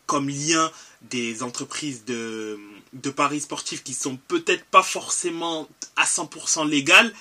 comme 0.06 0.28
lien 0.30 0.72
des 1.02 1.42
entreprises 1.42 2.04
de, 2.06 2.58
de 2.94 3.10
paris 3.10 3.40
sportifs 3.40 3.82
qui 3.84 3.92
sont 3.92 4.16
peut-être 4.16 4.64
pas 4.64 4.82
forcément 4.82 5.68
à 5.96 6.06
100% 6.06 6.66
légales, 6.66 7.12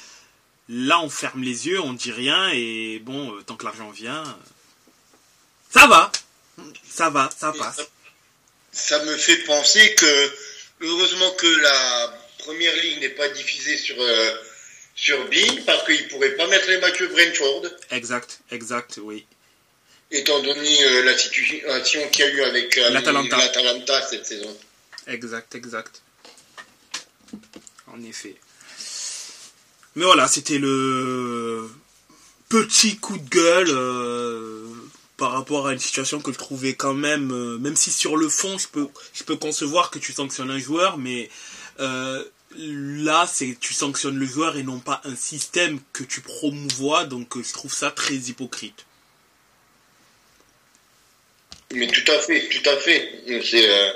là 0.70 1.01
on 1.01 1.09
ferme 1.09 1.41
les 1.43 1.68
yeux, 1.68 1.82
on 1.82 1.91
dit 1.93 2.11
rien 2.11 2.49
et 2.53 2.99
bon, 3.03 3.34
euh, 3.36 3.41
tant 3.41 3.55
que 3.57 3.65
l'argent 3.65 3.89
vient, 3.89 4.24
ça 5.74 5.88
va, 5.88 6.11
ça 6.89 7.09
va, 7.09 7.30
ça 7.38 7.51
passe. 7.57 7.82
Ça 8.72 9.03
me 9.05 9.15
fait 9.18 9.38
penser 9.45 9.95
que, 9.95 10.32
heureusement 10.82 11.32
que 11.32 11.47
la 11.47 12.20
première 12.39 12.76
ligne 12.78 12.99
n'est 12.99 13.09
pas 13.09 13.28
diffusée 13.30 13.78
sur, 13.78 13.95
euh, 13.99 14.32
sur 14.95 15.28
Bing, 15.30 15.63
parce 15.65 15.86
qu'ils 15.86 16.03
ne 16.03 16.09
pourraient 16.09 16.36
pas 16.36 16.47
mettre 16.47 16.68
les 16.70 16.80
matchs 16.80 17.01
de 17.01 17.07
Brentford, 17.07 17.63
Exact, 17.91 18.39
exact, 18.51 18.99
oui. 19.01 19.26
étant 20.11 20.41
donné 20.41 20.84
euh, 20.86 21.03
la 21.03 21.18
situation 21.18 22.07
qu'il 22.09 22.26
y 22.26 22.28
a 22.28 22.32
eu 22.32 22.41
avec 22.43 22.78
euh, 22.78 22.89
L'Atalanta. 22.91 24.01
cette 24.09 24.26
saison. 24.26 24.57
Exact, 25.07 25.55
exact. 25.55 26.01
En 27.88 28.01
effet. 28.03 28.36
Mais 29.95 30.05
voilà, 30.05 30.28
c'était 30.28 30.59
le 30.59 31.70
petit 32.49 32.97
coup 32.97 33.18
de 33.18 33.28
gueule 33.30 33.70
par 35.18 35.32
rapport 35.32 35.68
à 35.68 35.74
une 35.74 35.80
situation 35.80 36.22
que 36.22 36.32
je 36.32 36.38
trouvais 36.38 36.76
quand 36.76 36.93
même, 36.93 37.32
euh, 37.32 37.57
même 37.57 37.76
si 37.76 37.91
sur 37.91 38.18
le 38.18 38.30
fond, 38.30 38.57
je 38.57 38.68
peux, 38.68 38.88
je 39.13 39.24
peux 39.24 39.36
concevoir 39.36 39.89
que 39.89 39.99
tu 39.99 40.13
sanctionnes 40.13 40.51
un 40.51 40.59
joueur, 40.59 40.97
mais 40.97 41.30
euh, 41.80 42.24
là, 42.57 43.28
c'est 43.32 43.57
tu 43.59 43.74
sanctionnes 43.74 44.18
le 44.18 44.26
joueur 44.26 44.57
et 44.57 44.63
non 44.63 44.80
pas 44.80 45.01
un 45.03 45.15
système 45.15 45.80
que 45.93 46.03
tu 46.03 46.22
promouvois, 46.22 47.05
donc 47.05 47.36
euh, 47.38 47.43
je 47.43 47.53
trouve 47.53 47.74
ça 47.74 47.91
très 47.91 48.15
hypocrite. 48.15 48.86
Mais 51.74 51.88
tout 51.88 52.11
à 52.11 52.20
fait, 52.20 52.47
tout 52.47 52.70
à 52.70 52.78
fait. 52.78 53.24
C'est 53.43 53.93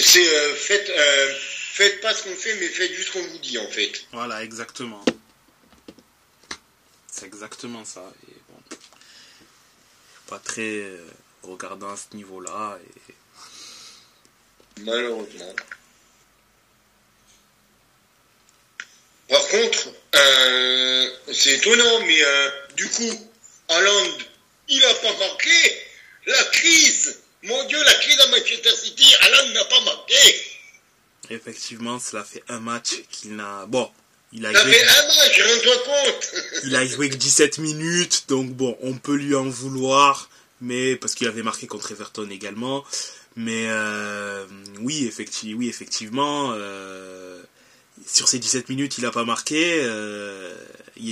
c'est 0.00 0.54
fait. 0.56 0.90
euh, 0.90 1.34
faites 1.72 2.00
pas 2.02 2.12
ce 2.12 2.24
qu'on 2.24 2.36
fait, 2.36 2.54
mais 2.60 2.68
faites 2.68 2.92
juste 2.92 3.08
ce 3.08 3.12
qu'on 3.14 3.26
vous 3.26 3.38
dit, 3.38 3.58
en 3.58 3.68
fait. 3.68 4.04
Voilà, 4.12 4.44
exactement. 4.44 5.02
C'est 7.06 7.26
exactement 7.26 7.84
ça. 7.84 8.12
Et 8.28 8.34
pas 10.32 10.38
très 10.38 10.62
euh, 10.62 10.96
regardant 11.42 11.90
à 11.90 11.96
ce 11.96 12.16
niveau-là. 12.16 12.78
Et... 12.80 13.14
Malheureusement. 14.80 15.54
Par 19.28 19.46
contre, 19.48 19.88
euh, 20.14 21.10
c'est 21.30 21.56
étonnant, 21.58 22.00
mais 22.06 22.24
euh, 22.24 22.50
du 22.76 22.88
coup, 22.88 23.30
Haaland, 23.68 24.08
il 24.68 24.80
n'a 24.80 24.94
pas 24.94 25.18
marqué. 25.18 25.82
La 26.24 26.44
crise, 26.44 27.20
mon 27.42 27.64
Dieu, 27.64 27.84
la 27.84 27.94
crise 27.94 28.20
à 28.20 28.28
Manchester 28.28 28.74
City, 28.74 29.14
Haaland 29.20 29.52
n'a 29.52 29.64
pas 29.66 29.80
marqué. 29.82 30.46
Effectivement, 31.28 31.98
cela 31.98 32.24
fait 32.24 32.42
un 32.48 32.60
match 32.60 33.02
qu'il 33.10 33.36
n'a. 33.36 33.66
Bon, 33.66 33.90
il 34.32 34.46
a 34.46 34.52
Ça 34.52 34.62
joué. 34.64 34.72
fait 34.72 34.82
un 34.84 35.06
match, 35.06 35.40
rends-toi 35.42 35.76
compte. 35.84 36.30
Il 36.64 36.76
a 36.76 36.86
joué 36.86 37.08
que 37.10 37.16
17 37.16 37.58
minutes, 37.58 38.24
donc 38.28 38.50
bon, 38.52 38.76
on 38.82 38.94
peut 38.94 39.14
lui 39.16 39.34
en 39.34 39.48
vouloir, 39.48 40.30
mais 40.60 40.96
parce 40.96 41.14
qu'il 41.14 41.26
avait 41.28 41.42
marqué 41.42 41.66
contre 41.66 41.92
Everton 41.92 42.28
également. 42.30 42.84
Mais 43.36 43.66
euh, 43.68 44.44
oui, 44.80 45.06
effectivement, 45.06 45.58
oui, 45.58 45.68
effectivement 45.68 46.52
euh, 46.54 47.42
sur 48.06 48.28
ces 48.28 48.38
17 48.38 48.68
minutes, 48.68 48.98
il 48.98 49.04
n'a 49.04 49.10
pas 49.10 49.24
marqué. 49.24 49.80
euh, 49.82 50.54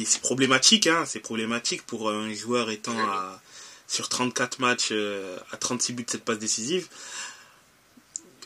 c'est 0.07 0.21
problématique, 0.21 0.87
hein, 0.87 1.05
c'est 1.07 1.21
problématique 1.21 1.83
pour 1.87 2.11
un 2.11 2.33
joueur 2.35 2.71
étant 2.71 2.99
à, 2.99 3.41
sur 3.89 4.09
34 4.09 4.59
matchs 4.61 4.89
euh, 4.93 5.37
à 5.51 5.57
36 5.57 5.93
buts 5.95 6.05
de 6.05 6.11
cette 6.11 6.25
passe 6.25 6.39
décisive. 6.39 6.89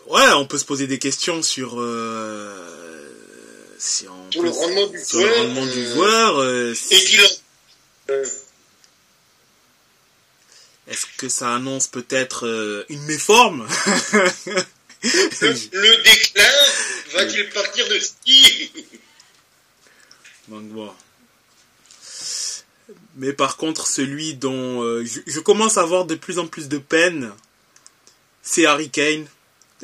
Ouais, 0.06 0.32
on 0.36 0.46
peut 0.46 0.58
se 0.58 0.64
poser 0.64 0.86
des 0.86 0.98
questions 0.98 1.42
sur 1.42 1.76
euh, 1.80 3.10
si 3.78 4.06
on 4.08 4.30
Sur 4.32 4.40
peut- 4.42 4.46
le 4.48 4.52
rendement 4.52 4.86
du 4.88 5.04
sur 5.04 5.18
le 5.20 5.26
joueur, 5.26 5.38
rendement 5.38 5.66
du 5.66 5.78
euh, 5.84 5.94
joueur, 5.94 6.38
euh, 6.40 6.74
Et 6.90 7.04
qu'il 7.04 7.20
en- 7.20 7.28
euh, 8.10 8.26
Est-ce 10.88 11.06
que 11.16 11.28
ça 11.28 11.54
annonce 11.54 11.86
peut-être 11.88 12.84
une 12.88 13.02
méforme? 13.04 13.66
Le, 15.42 15.48
le 15.72 16.02
déclin 16.02 16.44
va-t-il 17.12 17.50
partir 17.50 17.86
de 17.88 17.98
ski? 17.98 18.72
Donc 20.48 20.62
bon. 20.70 20.94
Mais 23.16 23.34
par 23.34 23.58
contre, 23.58 23.86
celui 23.86 24.34
dont 24.34 24.82
euh, 24.82 25.04
je, 25.04 25.20
je 25.26 25.40
commence 25.40 25.76
à 25.76 25.82
avoir 25.82 26.06
de 26.06 26.14
plus 26.14 26.38
en 26.38 26.46
plus 26.46 26.68
de 26.68 26.78
peine, 26.78 27.32
c'est 28.42 28.64
Harry 28.64 28.88
Kane. 28.88 29.26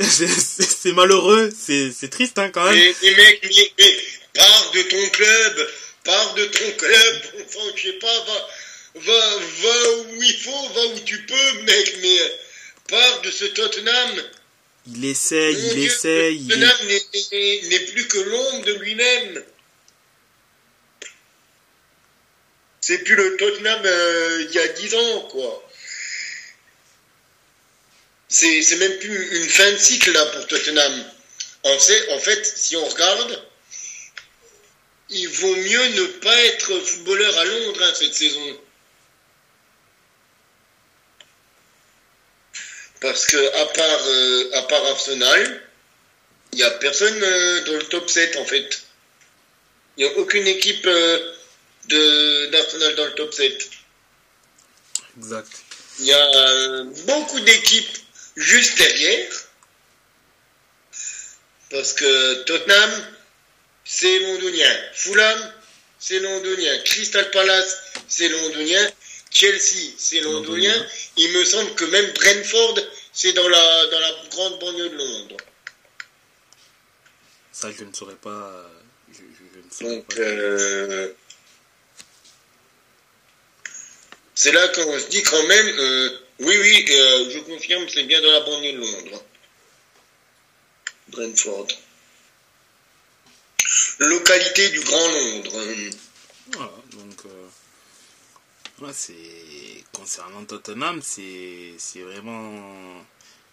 C'est- 0.04 0.92
malheureux, 0.92 1.50
c'est 1.56 2.08
triste 2.10 2.38
hein, 2.38 2.50
quand 2.50 2.64
même. 2.64 2.74
mais, 2.74 2.94
mais 3.02 3.14
mec, 3.16 3.40
mais, 3.44 3.72
mais 3.78 3.96
pars 4.34 4.70
de 4.72 4.82
ton 4.82 5.08
club, 5.10 5.70
pars 6.04 6.34
de 6.34 6.44
ton 6.46 6.70
club, 6.78 7.22
enfin, 7.46 7.72
je 7.76 7.82
sais 7.82 7.92
pas, 7.94 8.24
va, 8.24 8.48
va, 8.94 9.36
va 9.38 9.90
où 10.08 10.22
il 10.22 10.36
faut, 10.38 10.68
va 10.70 10.86
où 10.86 10.98
tu 11.00 11.22
peux, 11.26 11.52
mec, 11.62 11.96
mais 12.00 12.18
pars 12.88 13.20
de 13.22 13.30
ce 13.30 13.44
Tottenham. 13.46 14.22
Il 14.86 15.04
essaye, 15.04 15.54
il 15.54 15.74
Dieu, 15.74 15.84
essaye. 15.84 16.36
le 16.38 16.40
il 16.42 16.48
Tottenham 16.48 16.88
est- 16.88 17.14
n'est- 17.14 17.38
n'est 17.62 17.68
n'est 17.68 17.84
plus 17.92 18.08
que 18.08 18.18
l'ombre 18.18 18.64
de 18.64 18.72
lui-même. 18.74 19.44
C'est 22.80 22.98
plus 23.04 23.14
le 23.14 23.36
Tottenham 23.36 23.82
euh, 23.84 24.46
il 24.48 24.54
y 24.54 24.58
a 24.58 24.68
10 24.68 24.94
ans, 24.94 25.20
quoi. 25.30 25.69
C'est 28.30 28.62
c'est 28.62 28.76
même 28.76 28.98
plus 28.98 29.38
une 29.38 29.48
fin 29.48 29.70
de 29.72 29.76
cycle, 29.76 30.12
là, 30.12 30.24
pour 30.26 30.46
Tottenham. 30.46 31.04
En 31.64 31.78
fait, 31.78 32.12
en 32.12 32.18
fait, 32.18 32.44
si 32.46 32.76
on 32.76 32.84
regarde, 32.86 33.42
il 35.10 35.28
vaut 35.28 35.56
mieux 35.56 35.88
ne 35.88 36.06
pas 36.20 36.44
être 36.44 36.80
footballeur 36.80 37.36
à 37.38 37.44
Londres 37.44 37.82
hein, 37.82 37.92
cette 37.94 38.14
saison. 38.14 38.60
Parce 43.00 43.26
que 43.26 43.56
à 43.56 43.66
part, 43.66 44.06
euh, 44.06 44.50
à 44.54 44.62
part 44.62 44.86
Arsenal, 44.86 45.62
il 46.52 46.56
n'y 46.56 46.62
a 46.62 46.70
personne 46.70 47.22
euh, 47.22 47.64
dans 47.64 47.72
le 47.72 47.82
top 47.84 48.08
7 48.08 48.36
en 48.36 48.44
fait. 48.44 48.82
Il 49.96 50.06
n'y 50.06 50.12
a 50.12 50.18
aucune 50.18 50.46
équipe 50.46 50.86
euh, 50.86 51.34
de 51.88 52.46
d'Arsenal 52.46 52.94
dans 52.96 53.06
le 53.06 53.14
top 53.14 53.34
7. 53.34 53.70
Exact. 55.18 55.50
Il 56.00 56.06
y 56.06 56.12
a 56.12 56.36
euh, 56.36 56.84
beaucoup 57.06 57.40
d'équipes 57.40 57.98
juste 58.40 58.78
derrière. 58.78 59.32
Parce 61.70 61.92
que 61.92 62.42
Tottenham, 62.44 62.90
c'est 63.84 64.18
londonien. 64.20 64.76
Fulham, 64.94 65.52
c'est 65.98 66.18
londonien. 66.18 66.78
Crystal 66.84 67.30
Palace, 67.30 67.76
c'est 68.08 68.28
londonien. 68.28 68.90
Chelsea, 69.30 69.92
c'est 69.96 70.20
londonien. 70.22 70.74
Il 71.16 71.30
me 71.32 71.44
semble 71.44 71.72
que 71.76 71.84
même 71.84 72.10
Brentford, 72.14 72.78
c'est 73.12 73.32
dans 73.34 73.48
la, 73.48 73.86
dans 73.86 74.00
la 74.00 74.12
grande 74.30 74.58
banlieue 74.58 74.88
de 74.88 74.96
Londres. 74.96 75.36
Ça, 77.52 77.68
je 77.76 77.84
ne 77.84 77.92
saurais 77.92 78.16
pas. 78.16 78.30
euh, 78.30 78.68
Je, 79.12 79.18
je- 79.18 79.54
je 79.54 79.58
ne 79.66 79.70
saurais 79.70 79.96
Donc, 79.96 80.18
euh, 80.18 81.12
c'est 84.34 84.52
là 84.52 84.66
qu'on 84.68 84.98
se 84.98 85.06
dit 85.08 85.22
quand 85.22 85.42
même, 85.44 85.68
euh, 85.78 86.18
oui, 86.40 86.56
oui, 86.58 86.86
euh, 86.90 87.30
je 87.30 87.38
confirme, 87.40 87.86
c'est 87.88 88.04
bien 88.04 88.20
dans 88.20 88.32
la 88.32 88.40
banlieue 88.40 88.72
de 88.72 88.78
Londres. 88.78 89.24
Brentford. 91.08 91.68
Localité 93.98 94.68
du 94.70 94.80
Grand 94.80 95.08
Londres. 95.08 95.64
Voilà, 96.52 96.72
donc 96.92 97.24
euh, 97.26 97.46
voilà, 98.78 98.94
c'est 98.94 99.84
concernant 99.92 100.44
Tottenham, 100.44 101.00
c'est 101.04 101.74
c'est 101.78 102.00
vraiment 102.00 103.04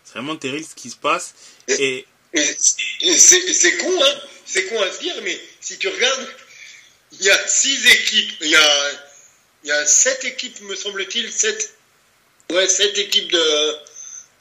c'est 0.03 0.13
vraiment 0.13 0.37
terrible 0.37 0.65
ce 0.65 0.75
qui 0.75 0.89
se 0.89 0.95
passe 0.95 1.33
et 1.67 2.05
c'est 2.33 3.53
c'est 3.53 3.77
con, 3.77 4.03
hein 4.03 4.21
C'est 4.45 4.67
con 4.67 4.81
à 4.81 4.91
se 4.91 4.99
dire, 4.99 5.15
mais 5.23 5.39
si 5.59 5.77
tu 5.77 5.87
regardes, 5.87 6.27
il 7.11 7.25
y 7.25 7.29
a 7.29 7.47
six 7.47 7.85
équipes, 7.87 8.33
il 8.41 8.49
y 8.49 8.55
a, 8.55 8.91
il 9.63 9.67
y 9.67 9.71
a 9.71 9.85
sept 9.85 10.23
équipes, 10.25 10.61
me 10.61 10.75
semble-t-il, 10.75 11.31
sept, 11.31 11.76
ouais, 12.51 12.67
sept 12.67 12.97
équipes 12.97 13.31
de, 13.31 13.75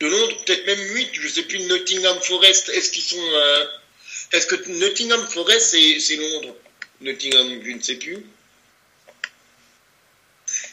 de 0.01 0.07
Londres, 0.07 0.37
peut-être 0.45 0.67
même 0.67 0.81
huit, 0.95 1.11
je 1.13 1.29
sais 1.29 1.43
plus, 1.43 1.61
Nottingham 1.61 2.21
Forest, 2.23 2.69
est-ce 2.71 2.91
qu'ils 2.91 3.03
sont, 3.03 3.31
euh, 3.35 3.67
est-ce 4.33 4.47
que 4.47 4.69
Nottingham 4.69 5.27
Forest, 5.29 5.77
c'est 6.01 6.17
Londres? 6.17 6.55
Nottingham, 7.01 7.61
je 7.65 7.71
ne 7.71 7.83
sais 7.83 7.97
plus. 7.97 8.19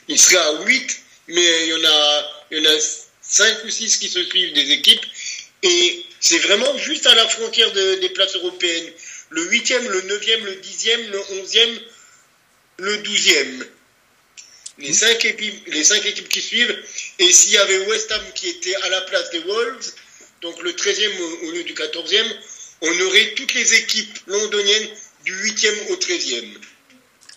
Il 0.07 0.19
serait 0.19 0.37
à 0.37 0.61
8, 0.63 0.99
mais 1.27 1.63
il 1.63 1.69
y 1.69 1.73
en 1.73 1.83
a, 1.85 2.45
il 2.51 2.57
y 2.63 2.67
en 2.67 2.71
a 2.71 2.79
5 3.21 3.63
ou 3.65 3.69
6 3.69 3.97
qui 3.97 4.09
se 4.09 4.23
suivent 4.23 4.53
des 4.53 4.71
équipes. 4.71 5.05
Et 5.63 6.05
c'est 6.19 6.39
vraiment 6.39 6.77
juste 6.77 7.07
à 7.07 7.15
la 7.15 7.27
frontière 7.27 7.71
de- 7.71 7.95
des 7.95 8.09
places 8.09 8.35
européennes. 8.35 8.91
Le 9.29 9.45
8e, 9.49 9.87
le 9.87 10.01
9e, 10.03 10.43
le 10.43 10.55
10e, 10.55 11.09
le 11.09 11.19
11e, 11.41 11.79
le 12.77 12.97
12e. 12.97 13.65
Les 14.83 14.91
5 14.91 15.25
équipes, 15.25 15.67
les 15.67 15.83
cinq 15.85 16.05
équipes 16.05 16.27
qui 16.27 16.41
suivent. 16.41 16.77
Et 17.19 17.31
s'il 17.31 17.53
y 17.53 17.57
avait 17.57 17.87
West 17.87 18.11
Ham 18.11 18.21
qui 18.35 18.49
était 18.49 18.75
à 18.75 18.89
la 18.89 19.01
place 19.01 19.29
des 19.31 19.39
Wolves, 19.39 19.93
donc 20.41 20.61
le 20.61 20.71
13e 20.73 21.21
au, 21.21 21.47
au 21.47 21.51
lieu 21.51 21.63
du 21.63 21.73
14e, 21.73 22.35
on 22.81 23.01
aurait 23.01 23.33
toutes 23.35 23.53
les 23.53 23.75
équipes 23.75 24.19
londoniennes 24.27 24.89
du 25.23 25.33
8e 25.33 25.91
au 25.91 25.95
13e. 25.95 26.57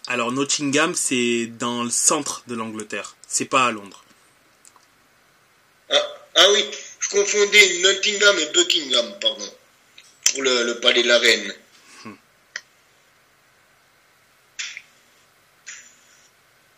alors 0.08 0.32
Nottingham 0.32 0.94
c'est 0.96 1.46
dans 1.46 1.84
le 1.84 1.90
centre 1.90 2.42
de 2.48 2.56
l'Angleterre, 2.56 3.16
c'est 3.28 3.44
pas 3.44 3.66
à 3.66 3.70
Londres. 3.70 4.04
Ah, 5.88 6.02
ah 6.34 6.46
oui, 6.52 6.64
je 6.98 7.08
confondais 7.10 7.78
Nottingham 7.78 8.36
et 8.40 8.46
Buckingham, 8.46 9.18
pardon. 9.20 9.48
Pour 10.32 10.42
le, 10.42 10.64
le 10.64 10.80
palais 10.80 11.04
de 11.04 11.08
la 11.08 11.18
reine. 11.20 11.54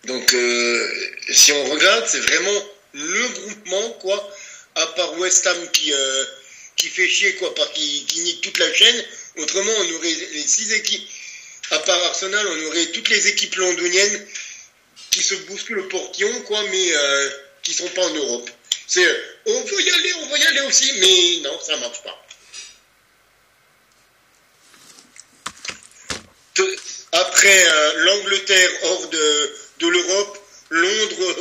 Donc, 0.09 0.33
euh, 0.33 1.11
si 1.31 1.53
on 1.53 1.65
regarde, 1.67 2.07
c'est 2.09 2.21
vraiment 2.21 2.65
le 2.95 3.29
groupement, 3.29 3.91
quoi, 4.01 4.35
à 4.75 4.87
part 4.87 5.19
West 5.19 5.47
Ham 5.47 5.71
qui, 5.71 5.93
euh, 5.93 6.25
qui 6.77 6.89
fait 6.89 7.07
chier, 7.07 7.35
quoi, 7.35 7.55
par 7.55 7.71
qui, 7.73 8.07
qui 8.07 8.21
nique 8.21 8.41
toute 8.41 8.57
la 8.59 8.73
chaîne. 8.73 9.05
Autrement, 9.37 9.73
on 9.79 9.95
aurait 9.97 10.15
les 10.33 10.47
six 10.47 10.73
équipes, 10.73 11.07
à 11.73 11.79
part 11.81 12.03
Arsenal, 12.05 12.47
on 12.47 12.67
aurait 12.69 12.87
toutes 12.87 13.11
les 13.11 13.29
équipes 13.29 13.55
londoniennes 13.57 14.27
qui 15.11 15.23
se 15.23 15.35
bousculent 15.35 15.77
le 15.77 15.89
portillon, 15.89 16.41
quoi, 16.47 16.63
mais 16.71 16.93
euh, 16.95 17.31
qui 17.63 17.75
sont 17.75 17.89
pas 17.89 18.07
en 18.07 18.15
Europe. 18.15 18.51
C'est, 18.87 19.05
euh, 19.05 19.23
on 19.45 19.61
veut 19.61 19.83
y 19.83 19.91
aller, 19.91 20.13
on 20.23 20.27
veut 20.29 20.39
y 20.39 20.47
aller 20.47 20.61
aussi, 20.63 20.91
mais 21.01 21.49
non, 21.49 21.61
ça 21.61 21.77
marche 21.77 22.03
pas. 22.03 22.25
Après 27.13 27.67
l'Angleterre 27.97 28.71
hors 28.83 29.09
de, 29.09 29.53
de 29.79 29.87
l'Europe, 29.87 30.39
Londres 30.71 31.37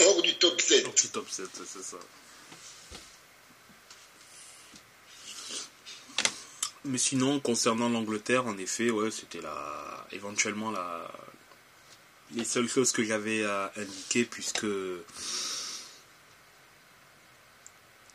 hors 0.06 0.22
du 0.22 0.34
top 0.36 0.60
7. 0.60 0.84
Donc, 0.84 0.94
c'est 0.96 1.12
top 1.12 1.28
7, 1.28 1.46
c'est 1.66 1.82
ça. 1.82 1.98
Mais 6.84 6.98
sinon, 6.98 7.40
concernant 7.40 7.88
l'Angleterre, 7.88 8.46
en 8.46 8.56
effet, 8.56 8.90
ouais, 8.90 9.10
c'était 9.10 9.42
la, 9.42 10.06
éventuellement 10.12 10.70
la, 10.70 11.10
les 12.34 12.44
seules 12.44 12.68
choses 12.68 12.92
que 12.92 13.04
j'avais 13.04 13.44
à 13.44 13.70
indiquer, 13.76 14.24
puisque 14.24 14.64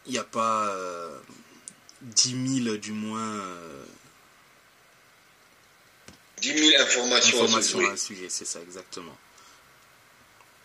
il 0.07 0.11
n'y 0.11 0.17
a 0.17 0.23
pas 0.23 0.67
euh, 0.69 1.17
10 2.01 2.63
000 2.63 2.77
du 2.77 2.91
moins 2.91 3.21
euh, 3.21 3.85
10 6.41 6.57
000 6.69 6.81
informations, 6.81 7.43
informations 7.43 7.91
à 7.91 7.97
ce 7.97 8.05
sujet, 8.05 8.27
c'est 8.29 8.45
ça 8.45 8.61
exactement. 8.61 9.15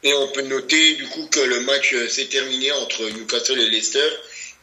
Et 0.02 0.14
on 0.14 0.28
peut 0.28 0.42
noter 0.42 0.94
du 0.94 1.06
coup 1.08 1.26
que 1.26 1.40
le 1.40 1.60
match 1.60 1.92
euh, 1.92 2.08
s'est 2.08 2.26
terminé 2.26 2.72
entre 2.72 3.08
Newcastle 3.10 3.58
et 3.60 3.68
Leicester 3.68 4.08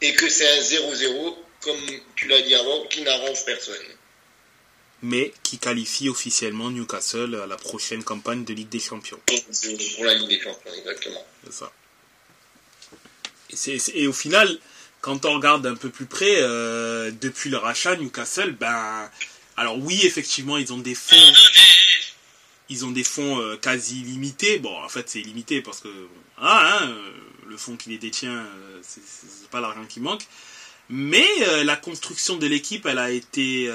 et 0.00 0.12
que 0.14 0.28
c'est 0.28 0.48
un 0.48 0.60
0-0, 0.60 1.36
comme 1.60 1.80
tu 2.16 2.26
l'as 2.28 2.42
dit 2.42 2.54
avant, 2.54 2.84
qui 2.86 3.02
n'arrange 3.02 3.44
personne. 3.44 3.76
Mais 5.02 5.32
qui 5.44 5.58
qualifie 5.58 6.08
officiellement 6.08 6.70
Newcastle 6.72 7.40
à 7.42 7.46
la 7.46 7.56
prochaine 7.56 8.02
campagne 8.02 8.44
de 8.44 8.52
Ligue 8.52 8.68
des 8.68 8.80
Champions. 8.80 9.20
Pour 9.96 10.04
la 10.04 10.14
Ligue 10.14 10.28
des 10.28 10.40
Champions, 10.40 10.72
exactement. 10.76 11.24
C'est 11.44 11.52
ça. 11.52 11.72
Et, 13.50 13.56
c'est- 13.56 13.78
c'est- 13.78 13.92
et 13.96 14.06
au 14.08 14.12
final, 14.12 14.58
quand 15.00 15.24
on 15.24 15.34
regarde 15.34 15.64
un 15.66 15.76
peu 15.76 15.90
plus 15.90 16.06
près, 16.06 16.36
euh, 16.40 17.12
depuis 17.12 17.48
le 17.48 17.58
rachat, 17.58 17.94
Newcastle, 17.94 18.52
ben, 18.52 19.08
alors 19.56 19.78
oui, 19.78 20.00
effectivement, 20.02 20.58
ils 20.58 20.72
ont 20.72 20.78
des 20.78 20.96
fonds, 20.96 21.16
ils 22.68 22.84
ont 22.84 22.90
des 22.90 23.04
fonds 23.04 23.40
euh, 23.40 23.56
quasi 23.56 23.96
limités. 24.02 24.58
Bon, 24.58 24.76
en 24.82 24.88
fait, 24.88 25.08
c'est 25.08 25.20
limité 25.20 25.62
parce 25.62 25.80
que, 25.80 25.88
ah, 26.38 26.78
hein, 26.82 26.88
euh, 26.88 27.12
le 27.48 27.56
fonds 27.56 27.76
qui 27.76 27.90
les 27.90 27.98
détient, 27.98 28.36
euh, 28.36 28.80
c'est- 28.82 29.48
pas 29.50 29.60
l'argent 29.60 29.84
qui 29.88 30.00
manque. 30.00 30.26
Mais 30.90 31.26
la 31.64 31.76
construction 31.76 32.36
de 32.36 32.46
l'équipe, 32.46 32.86
elle 32.86 32.98
a 32.98 33.10
été 33.10 33.68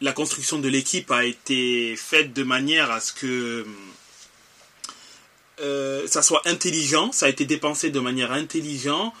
la 0.00 0.12
construction 0.12 0.58
de 0.58 0.68
l'équipe 0.68 1.10
a 1.10 1.24
été 1.24 1.96
faite 1.96 2.32
de 2.32 2.44
manière 2.44 2.90
à 2.90 3.00
ce 3.00 3.12
que 3.12 3.66
ça 6.06 6.22
soit 6.22 6.42
intelligent, 6.46 7.10
ça 7.12 7.26
a 7.26 7.28
été 7.28 7.44
dépensé 7.44 7.90
de 7.90 7.98
manière 8.00 8.30
intelligente, 8.32 9.12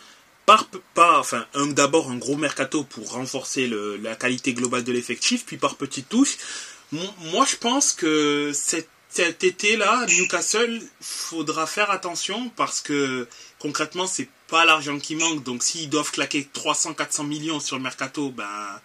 par, 0.48 0.66
par 0.94 1.20
enfin, 1.20 1.44
d'abord 1.72 2.10
un 2.10 2.16
gros 2.16 2.38
mercato 2.38 2.82
pour 2.82 3.12
renforcer 3.12 3.66
le- 3.66 3.98
la 3.98 4.16
qualité 4.16 4.54
globale 4.54 4.82
de 4.82 4.92
l'effectif, 4.92 5.44
puis 5.44 5.58
par 5.58 5.76
petites 5.76 6.08
touches. 6.08 6.38
Moi, 6.90 7.44
je 7.46 7.56
pense 7.56 7.92
que 7.92 8.50
cet, 8.54 8.88
cet 9.10 9.44
été-là, 9.44 10.06
Newcastle, 10.08 10.80
faudra 11.02 11.66
faire 11.66 11.90
attention 11.90 12.48
parce 12.56 12.80
que 12.80 13.28
concrètement, 13.58 14.06
c'est 14.06 14.30
pas 14.46 14.64
l'argent 14.64 14.98
qui 14.98 15.16
manque. 15.16 15.44
Donc, 15.44 15.62
s'ils 15.62 15.90
doivent 15.90 16.10
claquer 16.12 16.48
300-400 16.54 17.26
millions 17.26 17.60
sur 17.60 17.76
le 17.76 17.82
mercato, 17.82 18.30
ben 18.30 18.80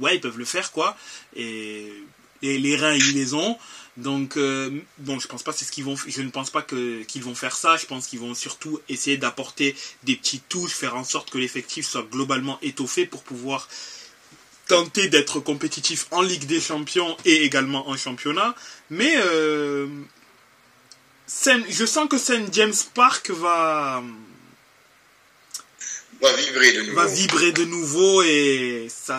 ouais, 0.00 0.16
ils 0.16 0.20
peuvent 0.20 0.38
le 0.38 0.44
faire, 0.44 0.72
quoi. 0.72 0.96
Et 1.36 1.92
les 2.42 2.76
reins, 2.76 2.94
ils 2.94 3.14
les 3.14 3.34
ont. 3.34 3.56
Donc, 3.96 4.36
euh, 4.36 4.70
bon, 4.98 5.20
je 5.20 5.28
pense 5.28 5.42
pas 5.44 5.52
c'est 5.52 5.64
ce 5.64 5.70
qu'ils 5.70 5.84
vont. 5.84 5.96
Je 5.96 6.22
ne 6.22 6.30
pense 6.30 6.50
pas 6.50 6.62
que 6.62 7.02
qu'ils 7.04 7.22
vont 7.22 7.34
faire 7.34 7.54
ça. 7.54 7.76
Je 7.76 7.86
pense 7.86 8.06
qu'ils 8.08 8.18
vont 8.18 8.34
surtout 8.34 8.80
essayer 8.88 9.16
d'apporter 9.16 9.76
des 10.02 10.16
petites 10.16 10.48
touches, 10.48 10.72
faire 10.72 10.96
en 10.96 11.04
sorte 11.04 11.30
que 11.30 11.38
l'effectif 11.38 11.86
soit 11.86 12.06
globalement 12.10 12.58
étoffé 12.62 13.06
pour 13.06 13.22
pouvoir 13.22 13.68
tenter 14.66 15.08
d'être 15.08 15.40
compétitif 15.40 16.06
en 16.10 16.22
Ligue 16.22 16.46
des 16.46 16.60
Champions 16.60 17.16
et 17.24 17.44
également 17.44 17.88
en 17.88 17.96
championnat. 17.96 18.54
Mais 18.90 19.14
euh, 19.18 19.86
je 21.28 21.86
sens 21.86 22.08
que 22.08 22.18
Saint 22.18 22.46
James 22.52 22.74
Park 22.94 23.30
va 23.30 24.02
Va 26.20 26.32
vibrer 26.36 26.72
de 26.72 26.80
nouveau. 26.82 26.96
va 26.96 27.06
vibrer 27.06 27.52
de 27.52 27.64
nouveau 27.64 28.22
et 28.22 28.88
ça, 28.88 29.18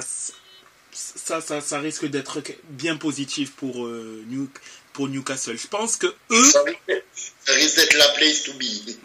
ça, 0.95 1.41
ça, 1.41 1.61
ça 1.61 1.79
risque 1.79 2.05
d'être 2.05 2.39
bien 2.69 2.95
positif 2.97 3.51
pour, 3.51 3.85
euh, 3.85 4.23
New- 4.27 4.49
pour 4.93 5.09
Newcastle. 5.09 5.57
Je 5.57 5.67
pense 5.67 5.97
que 5.97 6.07
eux, 6.31 6.45
Ça 6.51 6.63
risque- 6.63 7.75
d'être 7.75 7.97
la 7.97 8.09
place 8.09 8.43
to 8.43 8.53
be. 8.53 8.63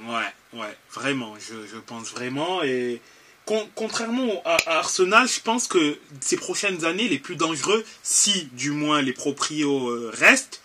ouais, 0.09 0.61
ouais, 0.61 0.77
vraiment, 0.93 1.35
je, 1.39 1.55
je 1.73 1.79
pense 1.79 2.09
vraiment. 2.11 2.63
Et 2.63 3.01
con- 3.45 3.69
contrairement 3.75 4.41
à, 4.45 4.57
à 4.67 4.79
Arsenal, 4.79 5.27
je 5.29 5.41
pense 5.41 5.67
que 5.67 5.99
ces 6.21 6.37
prochaines 6.37 6.85
années, 6.85 7.09
les 7.09 7.19
plus 7.19 7.37
dangereux, 7.37 7.85
si 8.03 8.45
du 8.53 8.71
moins 8.71 9.03
les 9.03 9.13
proprios 9.13 9.89
euh, 9.89 10.11
restent, 10.15 10.61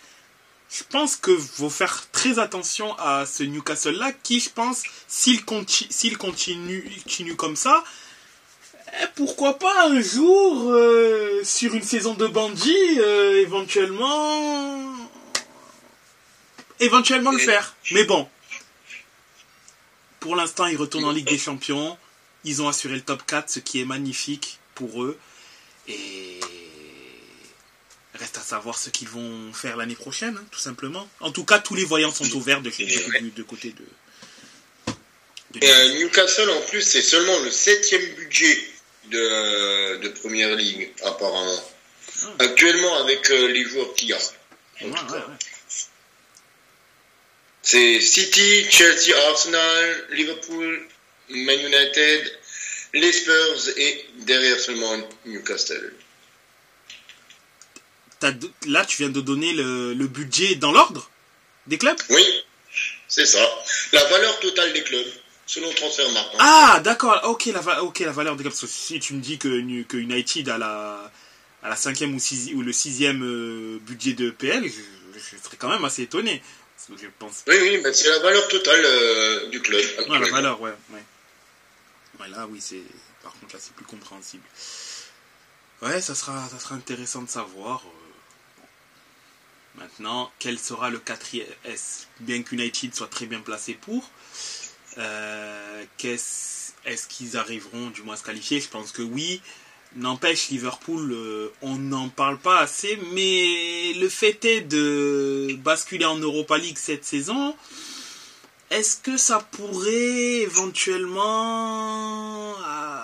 je 0.69 0.83
pense 0.89 1.15
que 1.15 1.35
faut 1.37 1.69
faire 1.69 2.07
très 2.11 2.37
attention 2.37 2.95
à 2.99 3.25
ce 3.25 3.43
Newcastle-là, 3.43 4.11
qui, 4.23 4.39
je 4.39 4.49
pense, 4.49 4.83
s'il 5.07 5.43
conti- 5.45 5.87
s'il 5.89 6.17
continue, 6.17 6.83
continue 7.03 7.35
comme 7.35 7.55
ça, 7.55 7.83
pourquoi 9.15 9.57
pas 9.59 9.87
un 9.87 10.01
jour, 10.01 10.71
euh, 10.71 11.41
sur 11.43 11.73
une 11.73 11.83
saison 11.83 12.13
de 12.13 12.27
bandit, 12.27 12.99
euh, 12.99 13.41
éventuellement, 13.41 14.93
éventuellement 16.79 17.31
le 17.31 17.39
faire. 17.39 17.75
Mais 17.91 18.03
bon, 18.05 18.27
pour 20.19 20.35
l'instant, 20.35 20.65
ils 20.65 20.77
retournent 20.77 21.05
en 21.05 21.11
Ligue 21.11 21.27
des 21.29 21.37
Champions. 21.37 21.97
Ils 22.43 22.61
ont 22.61 22.67
assuré 22.67 22.95
le 22.95 23.01
top 23.01 23.25
4, 23.25 23.49
ce 23.49 23.59
qui 23.59 23.79
est 23.81 23.85
magnifique 23.85 24.59
pour 24.75 25.03
eux. 25.03 25.17
Et 25.87 26.39
reste 28.15 28.37
à 28.37 28.41
savoir 28.41 28.77
ce 28.77 28.89
qu'ils 28.89 29.07
vont 29.09 29.51
faire 29.53 29.77
l'année 29.77 29.95
prochaine, 29.95 30.37
hein, 30.37 30.45
tout 30.51 30.59
simplement. 30.59 31.07
En 31.19 31.31
tout 31.31 31.43
cas, 31.43 31.59
tous 31.59 31.75
les 31.75 31.83
voyants 31.85 32.11
sont 32.11 32.29
ouverts 32.35 32.61
de, 32.61 32.69
de, 32.69 33.19
de- 33.25 33.29
de 33.35 33.43
côté 33.43 33.71
de. 33.73 34.93
de- 35.59 35.63
Et, 35.65 35.69
euh, 35.71 35.99
Newcastle, 35.99 36.49
en 36.49 36.61
plus, 36.69 36.81
c'est 36.81 37.01
seulement 37.01 37.37
le 37.39 37.51
septième 37.51 38.05
budget 38.15 38.57
de, 39.09 39.97
de 39.97 40.09
Première 40.09 40.55
Ligue, 40.55 40.91
apparemment. 41.03 41.63
Ah. 42.23 42.27
Actuellement, 42.39 42.95
avec 42.97 43.29
euh, 43.31 43.47
les 43.47 43.63
joueurs 43.63 43.93
qu'il 43.95 44.09
y 44.09 44.13
a. 44.13 44.17
Ouais, 44.17 44.89
ouais, 44.89 44.91
ouais. 44.91 45.21
C'est 47.61 47.99
City, 47.99 48.65
Chelsea, 48.69 49.15
Arsenal, 49.29 50.07
Liverpool, 50.11 50.87
Man 51.29 51.59
United, 51.59 52.39
les 52.93 53.11
Spurs 53.11 53.77
et 53.77 54.05
derrière 54.19 54.59
seulement 54.59 54.95
Newcastle. 55.25 55.93
Là, 58.67 58.85
tu 58.85 58.97
viens 58.97 59.09
de 59.09 59.21
donner 59.21 59.53
le, 59.53 59.93
le 59.93 60.07
budget 60.07 60.55
dans 60.55 60.71
l'ordre 60.71 61.09
des 61.67 61.77
clubs? 61.77 61.99
Oui, 62.09 62.25
c'est 63.07 63.25
ça. 63.25 63.63
La 63.93 64.03
valeur 64.05 64.39
totale 64.39 64.73
des 64.73 64.83
clubs, 64.83 65.11
selon 65.45 65.71
Transfermarkt. 65.73 66.35
hein. 66.35 66.37
Ah, 66.39 66.79
d'accord. 66.83 67.19
Ok, 67.25 67.45
la, 67.47 67.59
va- 67.61 67.83
ok, 67.83 67.99
la 67.99 68.11
valeur 68.11 68.35
des 68.35 68.43
clubs. 68.43 68.51
Parce 68.53 68.61
que 68.61 68.67
si 68.67 68.99
tu 68.99 69.13
me 69.13 69.21
dis 69.21 69.37
que, 69.37 69.47
United 69.97 70.49
a 70.49 70.57
la, 70.57 71.11
à 71.63 71.69
la 71.69 71.75
cinquième 71.75 72.15
ou, 72.15 72.19
ou 72.55 72.61
le 72.61 72.73
sixième 72.73 73.23
euh, 73.23 73.79
budget 73.81 74.13
de 74.13 74.29
PL, 74.31 74.63
je, 74.67 75.19
je 75.19 75.37
serais 75.43 75.57
quand 75.57 75.69
même 75.69 75.85
assez 75.85 76.03
étonné. 76.03 76.41
Je 76.89 77.07
pense 77.19 77.43
Oui, 77.47 77.55
oui, 77.61 77.79
mais 77.83 77.93
c'est 77.93 78.09
la 78.09 78.19
valeur 78.19 78.47
totale 78.47 78.81
euh, 78.85 79.49
du 79.49 79.61
club. 79.61 79.81
Ouais, 80.09 80.19
la 80.19 80.29
valeur, 80.29 80.61
ouais. 80.61 80.73
Ouais, 80.91 81.03
ouais 82.19 82.27
là, 82.27 82.45
oui, 82.47 82.59
c'est. 82.61 82.83
Par 83.23 83.33
contre, 83.33 83.55
là, 83.55 83.59
c'est 83.61 83.73
plus 83.73 83.85
compréhensible. 83.85 84.43
Ouais, 85.81 85.99
ça 86.01 86.13
sera, 86.15 86.47
ça 86.49 86.59
sera 86.59 86.75
intéressant 86.75 87.21
de 87.23 87.29
savoir. 87.29 87.83
euh, 87.85 88.61
Maintenant, 89.81 90.31
quel 90.39 90.57
sera 90.59 90.89
le 90.89 90.99
quatrième 90.99 91.47
S 91.65 92.07
Bien 92.19 92.43
qu'United 92.43 92.95
soit 92.95 93.07
très 93.09 93.25
bien 93.25 93.41
placé 93.41 93.73
pour? 93.73 94.09
Euh, 94.97 95.83
Est-ce 96.03 97.07
qu'ils 97.07 97.37
arriveront 97.37 97.89
du 97.89 98.03
moins 98.03 98.15
à 98.15 98.17
se 98.17 98.23
qualifier? 98.23 98.59
Je 98.59 98.69
pense 98.69 98.91
que 98.91 99.01
oui. 99.01 99.41
N'empêche, 99.95 100.49
Liverpool, 100.49 101.13
euh, 101.13 101.53
on 101.61 101.77
n'en 101.77 102.09
parle 102.09 102.37
pas 102.37 102.59
assez, 102.59 102.99
mais 103.13 103.93
le 103.93 104.09
fait 104.09 104.43
est 104.43 104.61
de 104.61 105.55
basculer 105.59 106.03
en 106.03 106.17
Europa 106.17 106.57
League 106.57 106.77
cette 106.77 107.05
saison. 107.05 107.55
Est-ce 108.71 108.97
que 108.97 109.15
ça 109.15 109.39
pourrait 109.39 110.41
éventuellement 110.41 112.55
euh, 112.55 112.97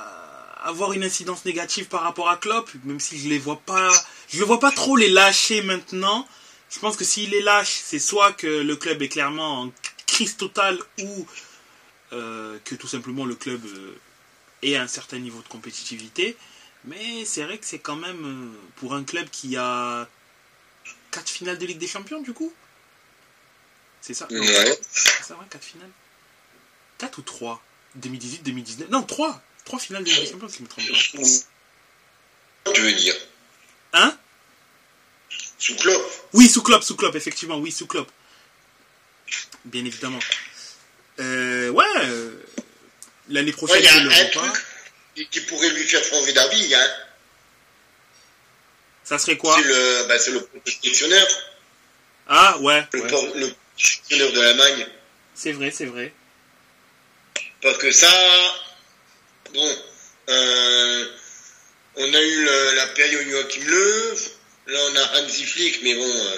avoir 0.63 0.91
une 0.91 1.05
incidence 1.05 1.45
négative 1.45 1.85
par 1.85 2.01
rapport 2.01 2.29
à 2.29 2.35
Klopp, 2.35 2.69
même 2.83 2.99
si 2.99 3.17
je 3.17 3.29
les 3.29 3.39
vois 3.39 3.61
pas, 3.65 3.89
je 4.27 4.39
ne 4.39 4.43
vois 4.43 4.59
pas 4.59 4.71
trop 4.71 4.97
les 4.97 5.09
lâcher 5.09 5.61
maintenant. 5.61 6.27
Je 6.69 6.79
pense 6.79 6.97
que 6.97 7.05
s'il 7.05 7.29
les 7.29 7.41
lâche, 7.41 7.79
c'est 7.83 7.99
soit 7.99 8.33
que 8.33 8.47
le 8.47 8.75
club 8.75 9.01
est 9.01 9.09
clairement 9.09 9.61
en 9.61 9.71
crise 10.07 10.35
totale 10.35 10.77
ou 11.01 11.25
euh, 12.13 12.57
que 12.65 12.75
tout 12.75 12.87
simplement 12.87 13.25
le 13.25 13.35
club 13.35 13.65
euh, 13.65 13.95
ait 14.63 14.75
un 14.75 14.87
certain 14.87 15.19
niveau 15.19 15.41
de 15.41 15.47
compétitivité. 15.47 16.37
Mais 16.85 17.25
c'est 17.25 17.43
vrai 17.43 17.57
que 17.57 17.65
c'est 17.65 17.79
quand 17.79 17.95
même 17.95 18.25
euh, 18.25 18.57
pour 18.77 18.93
un 18.93 19.03
club 19.03 19.29
qui 19.29 19.55
a 19.55 20.07
quatre 21.11 21.29
finales 21.29 21.57
de 21.57 21.65
Ligue 21.65 21.77
des 21.77 21.87
Champions 21.87 22.21
du 22.21 22.33
coup? 22.33 22.51
C'est 24.01 24.13
ça? 24.13 24.27
Ouais. 24.31 24.79
c'est 24.91 25.23
ça, 25.23 25.35
ouais, 25.35 25.45
4 25.49 25.63
finales 25.63 25.89
4 26.97 27.19
ou 27.19 27.21
3 27.21 27.61
2018, 27.95 28.43
2019 28.43 28.89
Non, 28.89 29.03
3 29.03 29.41
3 29.65 29.79
finales 29.79 30.03
de 30.03 30.09
Ligue 30.09 30.21
des 30.21 30.31
Champions, 30.31 30.49
si 30.49 30.57
je 30.57 30.63
me 30.63 30.67
trompe 30.67 30.87
pas. 30.87 32.73
Tu 32.73 32.81
veux 32.81 32.93
dire? 32.93 33.15
Hein? 33.93 34.17
Sous 35.59 35.75
Klopp? 35.75 36.01
Oui, 36.33 36.47
sous 36.49 36.63
Klopp, 36.63 36.83
sous 36.83 36.95
Klopp, 36.95 37.15
effectivement, 37.15 37.57
oui, 37.57 37.71
sous 37.71 37.85
Klopp. 37.85 38.11
Bien 39.65 39.85
évidemment. 39.85 40.19
Euh, 41.19 41.69
ouais, 41.69 41.85
euh, 42.03 42.31
l'année 43.29 43.51
Ouais, 43.51 43.57
prochaine, 43.57 43.79
il 43.79 43.85
y 43.85 44.13
a 44.13 44.21
un 44.21 44.25
truc 44.29 44.53
qui- 45.15 45.27
qui 45.27 45.41
pourrait 45.41 45.69
lui 45.69 45.83
faire 45.83 46.03
changer 46.03 46.33
d'avis, 46.33 46.73
hein. 46.75 46.89
Ça 49.03 49.17
serait 49.17 49.37
quoi 49.37 49.55
C'est 49.57 49.67
le, 49.67 50.05
bah, 50.07 50.15
le 50.27 50.47
Ah, 52.27 52.57
ouais. 52.59 52.87
le, 52.93 53.01
ouais. 53.01 53.07
por- 53.09 53.35
le 53.35 53.47
de 54.31 54.41
l'Allemagne. 54.41 54.87
C'est 55.35 55.51
vrai, 55.51 55.71
c'est 55.71 55.85
vrai. 55.85 56.13
Parce 57.61 57.77
que 57.77 57.91
ça, 57.91 58.09
bon, 59.53 59.77
euh, 60.29 61.05
on 61.95 62.13
a 62.13 62.21
eu 62.21 62.45
le- 62.45 62.73
la 62.75 62.87
période 62.87 63.27
Joachim 63.27 63.61
Löw, 63.65 64.17
là 64.67 64.79
on 64.91 64.95
a 64.95 65.21
Hansi 65.21 65.45
Flick, 65.45 65.81
mais 65.83 65.95
bon, 65.95 66.07
euh, 66.09 66.37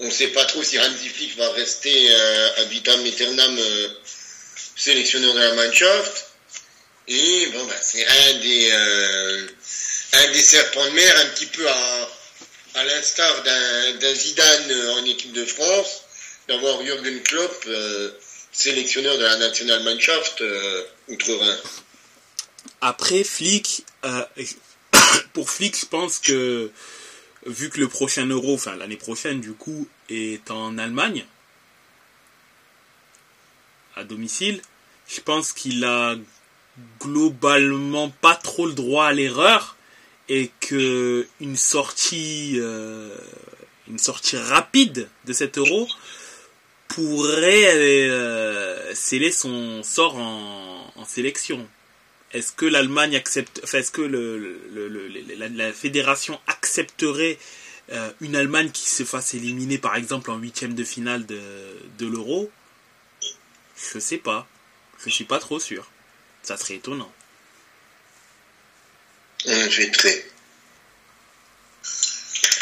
on 0.00 0.06
ne 0.06 0.10
sait 0.10 0.28
pas 0.28 0.44
trop 0.44 0.62
si 0.62 0.78
Hansi 0.78 1.08
Flick 1.08 1.36
va 1.36 1.50
rester 1.52 2.08
euh, 2.10 2.56
à 2.58 2.64
vitam 2.64 3.04
aeternam 3.04 3.58
euh, 3.58 3.88
sélectionneur 4.76 5.34
de 5.34 5.40
la 5.40 5.54
Mannschaft. 5.54 6.26
Et 7.08 7.46
bon, 7.52 7.64
bah, 7.64 7.74
c'est 7.80 8.06
un 8.06 8.38
des, 8.40 8.70
euh, 8.70 9.46
un 10.12 10.32
des 10.32 10.42
serpents 10.42 10.84
de 10.84 10.90
mer, 10.90 11.18
un 11.18 11.26
petit 11.30 11.46
peu 11.46 11.68
à, 11.68 12.10
à 12.74 12.84
l'instar 12.84 13.42
d'un 13.42 14.14
Zidane 14.14 14.90
en 14.98 15.04
équipe 15.06 15.32
de 15.32 15.44
France, 15.44 16.02
d'avoir 16.48 16.82
Jürgen 16.84 17.22
Klopp 17.22 17.66
sélectionneur 18.58 19.16
de 19.18 19.24
la 19.24 19.36
Nationalmannschaft 19.36 20.40
euh, 20.40 20.82
outre-Rhin. 21.08 21.56
Après, 22.80 23.22
Flick, 23.24 23.84
pour 25.32 25.50
Flick, 25.50 25.78
je 25.78 25.86
pense 25.86 26.18
que 26.18 26.70
vu 27.48 27.70
que 27.70 27.80
le 27.80 27.88
prochain 27.88 28.26
Euro, 28.26 28.54
enfin 28.54 28.76
l'année 28.76 28.96
prochaine 28.96 29.40
du 29.40 29.52
coup, 29.52 29.88
est 30.08 30.50
en 30.50 30.78
Allemagne, 30.78 31.24
à 33.96 34.04
domicile, 34.04 34.60
je 35.08 35.20
pense 35.20 35.52
qu'il 35.52 35.84
a 35.84 36.16
globalement 37.00 38.10
pas 38.10 38.36
trop 38.36 38.66
le 38.66 38.74
droit 38.74 39.06
à 39.06 39.12
l'erreur 39.12 39.76
et 40.28 40.50
que 40.60 41.26
une 41.40 41.56
sortie, 41.56 42.56
euh, 42.58 43.16
une 43.88 43.98
sortie 43.98 44.36
rapide 44.36 45.08
de 45.24 45.32
cet 45.32 45.58
Euro 45.58 45.88
pourrait 46.86 47.76
euh, 47.76 48.94
sceller 48.94 49.32
son 49.32 49.82
sort 49.82 50.16
en, 50.16 50.92
en 50.94 51.04
sélection. 51.04 51.66
Est-ce 52.32 52.52
que 52.52 52.66
l'Allemagne 52.66 53.16
accepte, 53.16 53.62
est-ce 53.72 53.90
que 53.90 54.02
la, 54.02 55.72
fédération 55.72 56.38
accepterait 56.46 57.38
euh, 57.90 58.12
une 58.20 58.36
Allemagne 58.36 58.70
qui 58.70 58.90
se 58.90 59.04
fasse 59.04 59.32
éliminer, 59.32 59.78
par 59.78 59.96
exemple, 59.96 60.30
en 60.30 60.36
huitième 60.36 60.74
de 60.74 60.84
finale 60.84 61.24
de, 61.24 62.06
l'Euro? 62.06 62.50
Je 63.92 63.98
sais 63.98 64.18
pas. 64.18 64.46
Je 65.04 65.10
suis 65.10 65.24
pas 65.24 65.38
trop 65.38 65.58
sûr. 65.58 65.90
Ça 66.42 66.56
serait 66.56 66.74
étonnant. 66.74 67.12
On 69.46 69.70
fait 69.70 69.90
très. 69.90 70.26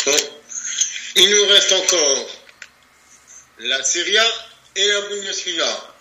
Bon. 0.04 0.16
Il 1.16 1.30
nous 1.30 1.46
reste 1.46 1.72
encore 1.72 2.28
la 3.58 3.82
Serie 3.82 4.18
A 4.18 4.26
et 4.76 4.86
la 4.86 5.00
Bundesliga. 5.02 5.95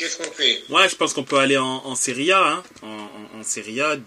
Qu'est-ce 0.00 0.16
qu'on 0.16 0.32
fait? 0.32 0.62
Ouais, 0.70 0.88
je 0.88 0.96
pense 0.96 1.12
qu'on 1.12 1.24
peut 1.24 1.36
aller 1.38 1.58
en, 1.58 1.66
en 1.84 1.94
Serie 1.94 2.32
A. 2.32 2.42
Hein. 2.42 2.62
En, 2.82 2.86
en, 2.88 3.40
en 3.40 3.44
Serie 3.44 3.80
A, 3.82 3.94
il 3.96 4.02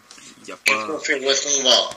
n'y 0.46 0.52
a 0.52 0.58
Qu'est-ce 0.66 0.78
pas. 0.78 0.88
qu'on 0.88 1.00
fait? 1.00 1.20
Où 1.20 1.30
est-ce 1.30 1.44
qu'on 1.44 1.64
va? 1.64 1.90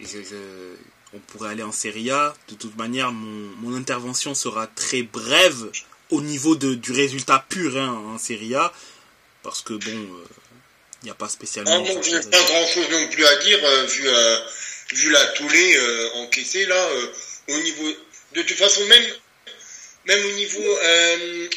Je- 0.00 0.06
je- 0.22 0.74
on 1.12 1.18
pourrait 1.20 1.50
aller 1.50 1.62
en 1.62 1.70
Serie 1.70 2.10
A. 2.10 2.34
De 2.48 2.54
toute 2.54 2.76
manière, 2.78 3.12
mon, 3.12 3.50
mon 3.58 3.76
intervention 3.76 4.34
sera 4.34 4.66
très 4.68 5.02
brève 5.02 5.70
au 6.10 6.22
niveau 6.22 6.56
de, 6.56 6.74
du 6.74 6.92
résultat 6.92 7.44
pur 7.48 7.76
hein, 7.76 8.02
en 8.14 8.18
Serie 8.18 8.54
A. 8.54 8.72
Parce 9.42 9.60
que 9.60 9.74
bon, 9.74 9.90
euh, 9.90 10.24
il 11.02 11.04
n'y 11.04 11.10
a 11.10 11.14
pas 11.14 11.28
spécialement. 11.28 11.84
Ah, 11.86 12.00
je 12.02 12.10
n'ai 12.16 12.22
pas 12.30 12.42
grand-chose 12.42 12.88
non 12.90 13.08
plus 13.08 13.26
à 13.26 13.36
dire, 13.36 13.58
euh, 13.62 13.84
vu, 13.84 14.08
euh, 14.08 14.38
vu 14.94 15.10
la 15.10 15.26
tollée 15.26 15.76
euh, 15.76 16.10
encaissée, 16.24 16.64
là, 16.64 16.88
au 17.50 17.58
niveau... 17.58 17.84
De 18.32 18.42
toute 18.42 18.56
façon, 18.56 18.84
même, 18.86 19.04
même 20.06 20.24
au 20.26 20.32
niveau 20.36 20.78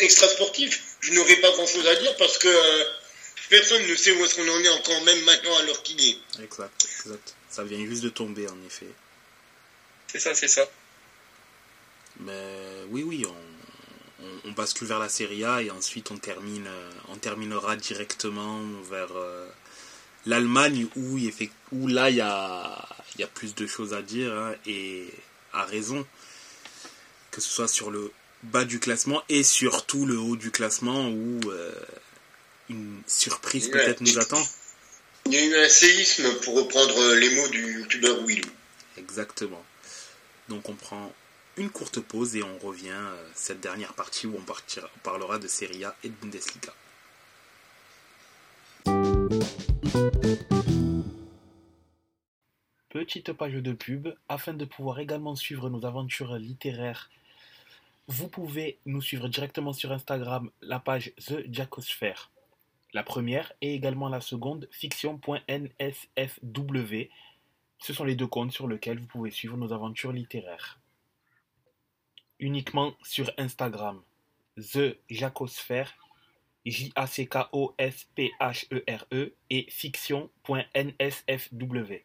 extra-sportif, 0.02 0.84
je 1.08 1.14
n'aurais 1.14 1.38
pas 1.38 1.52
grand-chose 1.52 1.88
à 1.88 1.96
dire, 1.96 2.16
parce 2.18 2.38
que 2.38 2.48
euh, 2.48 2.84
personne 3.50 3.86
ne 3.88 3.96
sait 3.96 4.12
où 4.12 4.24
est-ce 4.26 4.36
qu'on 4.36 4.48
en 4.50 4.60
est 4.64 4.70
encore, 4.70 5.02
même 5.04 5.22
maintenant, 5.24 5.56
à 5.58 5.64
l'heure 5.64 5.82
qu'il 5.84 6.00
est. 6.04 6.18
Exact, 6.44 6.88
exact. 7.06 7.36
Ça 7.50 7.64
vient 7.64 7.86
juste 7.86 8.04
de 8.04 8.10
tomber, 8.10 8.48
en 8.48 8.58
effet. 8.66 8.88
C'est 10.08 10.20
ça, 10.20 10.36
c'est 10.36 10.48
ça. 10.48 10.66
Mais 12.20 12.84
oui, 12.90 13.04
oui, 13.04 13.26
on, 13.26 14.24
on, 14.26 14.50
on 14.50 14.52
bascule 14.52 14.88
vers 14.88 15.00
la 15.00 15.10
Serie 15.10 15.44
A 15.46 15.62
et 15.62 15.70
ensuite 15.72 16.10
on 16.12 16.18
termine, 16.18 16.66
euh, 16.68 16.92
on 17.10 17.16
terminera 17.18 17.76
directement 17.76 18.62
vers 18.90 19.16
euh, 19.16 19.48
l'Allemagne 20.26 20.88
où, 20.96 21.18
il 21.18 21.32
fait- 21.32 21.52
où 21.72 21.88
là 21.88 22.10
il 22.10 22.16
y 22.16 22.22
a, 22.22 22.88
il 23.16 23.22
y 23.22 23.24
a 23.24 23.28
plus 23.28 23.54
de 23.54 23.68
choses 23.68 23.94
à 23.94 24.02
dire 24.02 24.34
hein, 24.34 24.56
et 24.66 25.08
à 25.54 25.64
raison. 25.66 26.06
Que 27.32 27.40
ce 27.42 27.50
soit 27.50 27.68
sur 27.68 27.92
le 27.92 28.12
bas 28.44 28.66
du 28.66 28.80
classement 28.80 29.24
et 29.30 29.44
surtout 29.44 30.06
le 30.06 30.18
haut 30.18 30.36
du 30.36 30.52
classement 30.52 31.10
où 31.10 31.40
euh, 31.50 31.72
une 32.70 33.02
surprise 33.08 33.70
peut-être 33.70 34.02
nous 34.02 34.20
attend. 34.20 34.42
Il 35.26 35.34
y 35.34 35.38
a 35.38 35.46
eu 35.46 35.56
un 35.66 35.70
séisme, 35.70 36.34
pour 36.44 36.56
reprendre 36.56 37.16
les 37.16 37.36
mots 37.36 37.48
du 37.50 37.80
youtubeur 37.80 38.24
Willou. 38.26 38.50
Exactement. 38.98 39.64
Donc 40.50 40.70
on 40.70 40.76
prend 40.76 41.14
une 41.58 41.70
courte 41.70 42.00
pause 42.00 42.36
et 42.36 42.44
on 42.44 42.58
revient 42.60 42.90
euh, 42.92 43.28
cette 43.36 43.60
dernière 43.60 43.94
partie 43.94 44.28
où 44.28 44.36
on, 44.38 44.42
partira- 44.42 44.90
on 44.96 45.00
parlera 45.00 45.40
de 45.40 45.48
Serie 45.48 45.84
A 45.84 45.96
et 46.04 46.10
de 46.10 46.16
Bundesliga. 46.22 46.74
Petite 52.90 53.34
page 53.34 53.54
de 53.54 53.74
pub, 53.74 54.08
afin 54.30 54.54
de 54.54 54.66
pouvoir 54.66 55.00
également 55.00 55.36
suivre 55.36 55.70
nos 55.70 55.86
aventures 55.86 56.36
littéraires, 56.38 57.10
vous 58.08 58.30
pouvez 58.30 58.80
nous 58.86 59.02
suivre 59.02 59.28
directement 59.28 59.74
sur 59.74 59.92
Instagram, 59.92 60.50
la 60.62 60.80
page 60.80 61.12
The 61.26 61.52
Jacosphere. 61.52 62.32
La 62.94 63.04
première 63.04 63.52
et 63.62 63.76
également 63.76 64.08
la 64.08 64.22
seconde, 64.22 64.70
fiction.nsfw. 64.72 67.10
Ce 67.80 67.94
sont 67.94 68.06
les 68.06 68.16
deux 68.16 68.28
comptes 68.28 68.54
sur 68.54 68.68
lesquels 68.68 69.00
vous 69.00 69.08
pouvez 69.08 69.30
suivre 69.30 69.58
nos 69.58 69.74
aventures 69.74 70.14
littéraires. 70.14 70.80
Uniquement 72.40 72.94
sur 73.04 73.30
Instagram, 73.38 74.02
The 74.56 74.98
Jacosphère, 75.10 75.94
J-A-C-K-O-S-P-H-E-R-E, 76.66 79.34
et 79.50 79.66
fiction.nsfw. 79.70 82.04